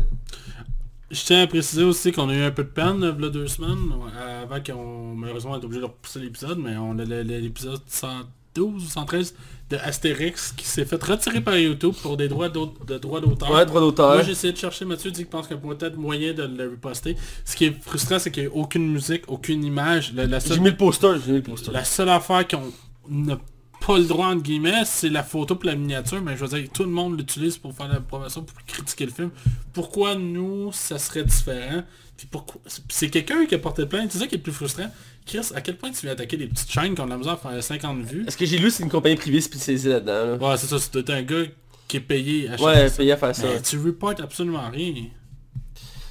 [1.12, 3.78] Je tiens à préciser aussi qu'on a eu un peu de peine là, deux semaines,
[4.16, 8.84] euh, avant qu'on malheureusement on est obligé de repousser l'épisode, mais on a l'épisode 112
[8.84, 9.36] ou 113
[9.70, 13.52] de Astérix qui s'est fait retirer par YouTube pour des droits de droits d'auteur.
[13.52, 14.14] Ouais, droit d'auteur.
[14.14, 16.44] Moi j'ai essayé de chercher, Mathieu dit qu'il pense qu'il y a peut-être moyen de
[16.44, 17.16] le reposter.
[17.46, 20.14] Ce qui est frustrant, c'est qu'il n'y a aucune musique, aucune image.
[20.16, 21.72] La, la seule, J'ai mis le poster, j'ai mis le poster.
[21.72, 22.72] la seule affaire qu'on
[23.10, 23.38] n'a
[23.86, 26.70] pas le droit, entre guillemets, c'est la photo pour la miniature, mais je veux dire,
[26.72, 29.30] tout le monde l'utilise pour faire la promotion, pour critiquer le film.
[29.74, 31.84] Pourquoi nous, ça serait différent?
[32.18, 34.90] Puis pourquoi C'est quelqu'un qui a porté plainte, c'est ça qui est le plus frustrant.
[35.26, 37.34] Chris, à quel point tu viens attaquer des petites chaînes qui ont de la misère
[37.34, 38.26] à faire 50 vues?
[38.28, 40.50] Est-ce que j'ai lu c'est une compagnie privée spécialisée là-dedans là?
[40.50, 41.44] Ouais, c'est ça, c'est un gars
[41.88, 43.48] qui est payé à chaque Ouais, payé à faire ça.
[43.48, 44.94] Mais tu reportes absolument rien.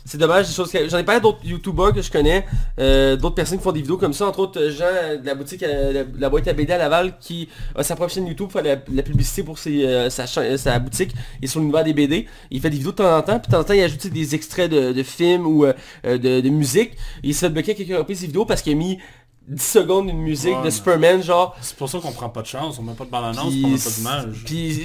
[0.05, 0.47] C'est dommage.
[0.89, 2.45] J'en ai parlé d'autres youtubeurs que je connais,
[2.79, 5.27] euh, d'autres personnes qui font des vidéos comme ça, entre autres euh, Jean euh, de
[5.27, 8.27] la boutique, euh, la, la boîte à BD à Laval, qui a sa propre chaîne
[8.27, 11.93] YouTube, fait la, la publicité pour ses, euh, sa, sa boutique et sur l'univers des
[11.93, 12.27] BD.
[12.51, 14.07] Il fait des vidéos de temps en temps, puis de temps en temps il ajoute
[14.09, 15.73] des extraits de, de films ou euh,
[16.05, 16.93] de, de musique.
[17.23, 18.99] Il s'est fait bloquer à quelques reprises ses vidéos parce qu'il a mis
[19.49, 22.47] 10 secondes d'une musique Ouais, de Superman, genre C'est pour ça qu'on prend pas de
[22.47, 24.43] chance, on met pas de bande-annonce, puis, on met pas d'image.
[24.47, 24.81] puis,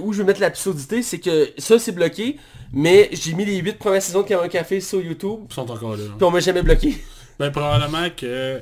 [0.00, 2.36] où je veux mettre l'absurdité, c'est que ça c'est bloqué,
[2.72, 5.96] mais j'ai mis les 8 premières saisons de Cameron Café sur YouTube, Ils sont encore
[5.96, 6.04] là.
[6.16, 6.96] puis on m'a jamais bloqué.
[7.38, 8.60] Ben probablement que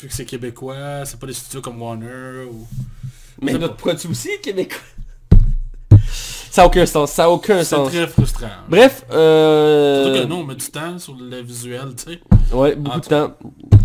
[0.00, 2.66] vu que c'est québécois, c'est pas des studios comme Warner ou.
[3.40, 4.78] Mais notre produit aussi québécois.
[6.52, 7.88] Ça a aucun sens, ça a aucun C'est sens.
[7.88, 8.46] très frustrant.
[8.68, 10.22] Bref, Surtout euh...
[10.22, 12.20] que nous on met du temps sur le visuel, tu sais.
[12.54, 13.30] Ouais, beaucoup de temps.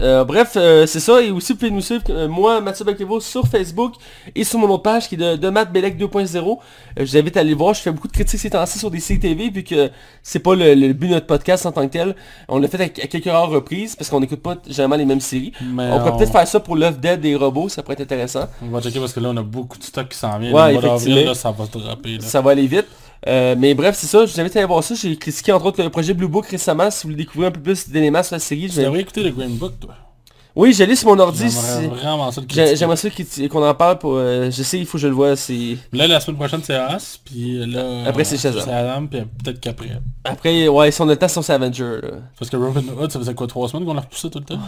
[0.01, 1.21] Euh, bref, euh, c'est ça.
[1.21, 3.93] Et aussi, vous pouvez nous suivre, euh, moi, Mathieu Baclevo, sur Facebook
[4.35, 6.35] et sur mon autre page qui est de, de Matt Bellec 2.0.
[6.35, 6.57] Euh,
[6.97, 7.73] je vous invite à aller voir.
[7.73, 9.89] Je fais beaucoup de critiques ces temps-ci sur des CTV vu que
[10.21, 12.15] c'est pas le, le but de notre podcast en tant que tel.
[12.49, 15.21] On l'a fait à, à quelques rares reprises parce qu'on n'écoute pas généralement les mêmes
[15.21, 15.53] séries.
[15.63, 18.47] Mais on pourrait peut-être faire ça pour Love Dead des robots, ça pourrait être intéressant.
[18.61, 20.51] On va checker parce que là, on a beaucoup de stock qui s'en vient.
[20.51, 21.23] Ouais, effectivement.
[21.23, 22.17] là, ça va se dropper.
[22.17, 22.21] Là.
[22.21, 22.85] Ça va aller vite.
[23.27, 24.95] Euh, mais bref, c'est ça, je vous invite à aller voir ça.
[24.95, 26.89] J'ai critiqué entre autres le projet Blue Book récemment.
[26.91, 29.01] Si vous voulez découvrir un peu plus d'éléments sur la série, je vais...
[29.01, 29.95] écouter le Green Book, toi.
[30.55, 31.45] Oui, j'ai lu sur mon ordi.
[32.75, 33.09] J'aimerais ça
[33.49, 34.13] qu'on en parle pour...
[34.15, 35.35] euh, je sais, il faut que je le vois.
[35.35, 35.77] C'est...
[35.93, 38.05] Là, la semaine prochaine, c'est As, puis là...
[38.07, 38.65] Après, c'est Shazam.
[38.65, 39.99] Shazam, puis peut-être qu'après.
[40.23, 41.99] Après, ouais, si on a le temps, c'est Avenger.
[42.01, 42.09] Là.
[42.39, 44.59] Parce que Robin Hood, ça faisait quoi, trois semaines qu'on l'a repoussé tout le temps?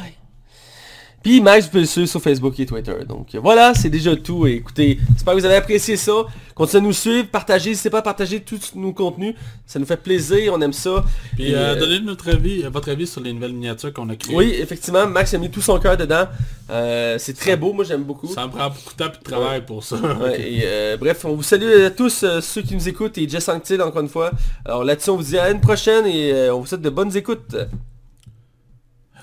[1.21, 2.95] Puis Max, vous pouvez le suivre sur Facebook et Twitter.
[3.07, 4.47] Donc voilà, c'est déjà tout.
[4.47, 6.13] Et écoutez, j'espère que vous avez apprécié ça.
[6.55, 9.35] Continuez à nous suivre, partagez, n'hésitez pas à partager tous nos contenus.
[9.65, 11.03] Ça nous fait plaisir, on aime ça.
[11.35, 14.09] Puis Et, euh, euh, donnez notre avis, euh, votre avis sur les nouvelles miniatures qu'on
[14.09, 14.35] a créées.
[14.35, 16.25] Oui, effectivement, Max a mis tout son cœur dedans.
[16.69, 18.27] Euh, c'est très beau, moi j'aime beaucoup.
[18.27, 19.95] Ça me prend beaucoup de temps et de travail pour ça.
[19.97, 23.47] Ouais, et, euh, bref, on vous salue à tous ceux qui nous écoutent et Jess
[23.49, 24.31] Anctil encore une fois.
[24.65, 27.55] Alors là-dessus, on vous dit à une prochaine et on vous souhaite de bonnes écoutes.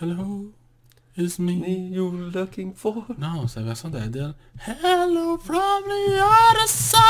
[0.00, 0.52] Hello,
[1.18, 1.88] It's me.
[1.94, 3.04] You're looking for.
[3.16, 4.06] No, så vad sånt där.
[4.06, 7.06] Det är Hello from the other side.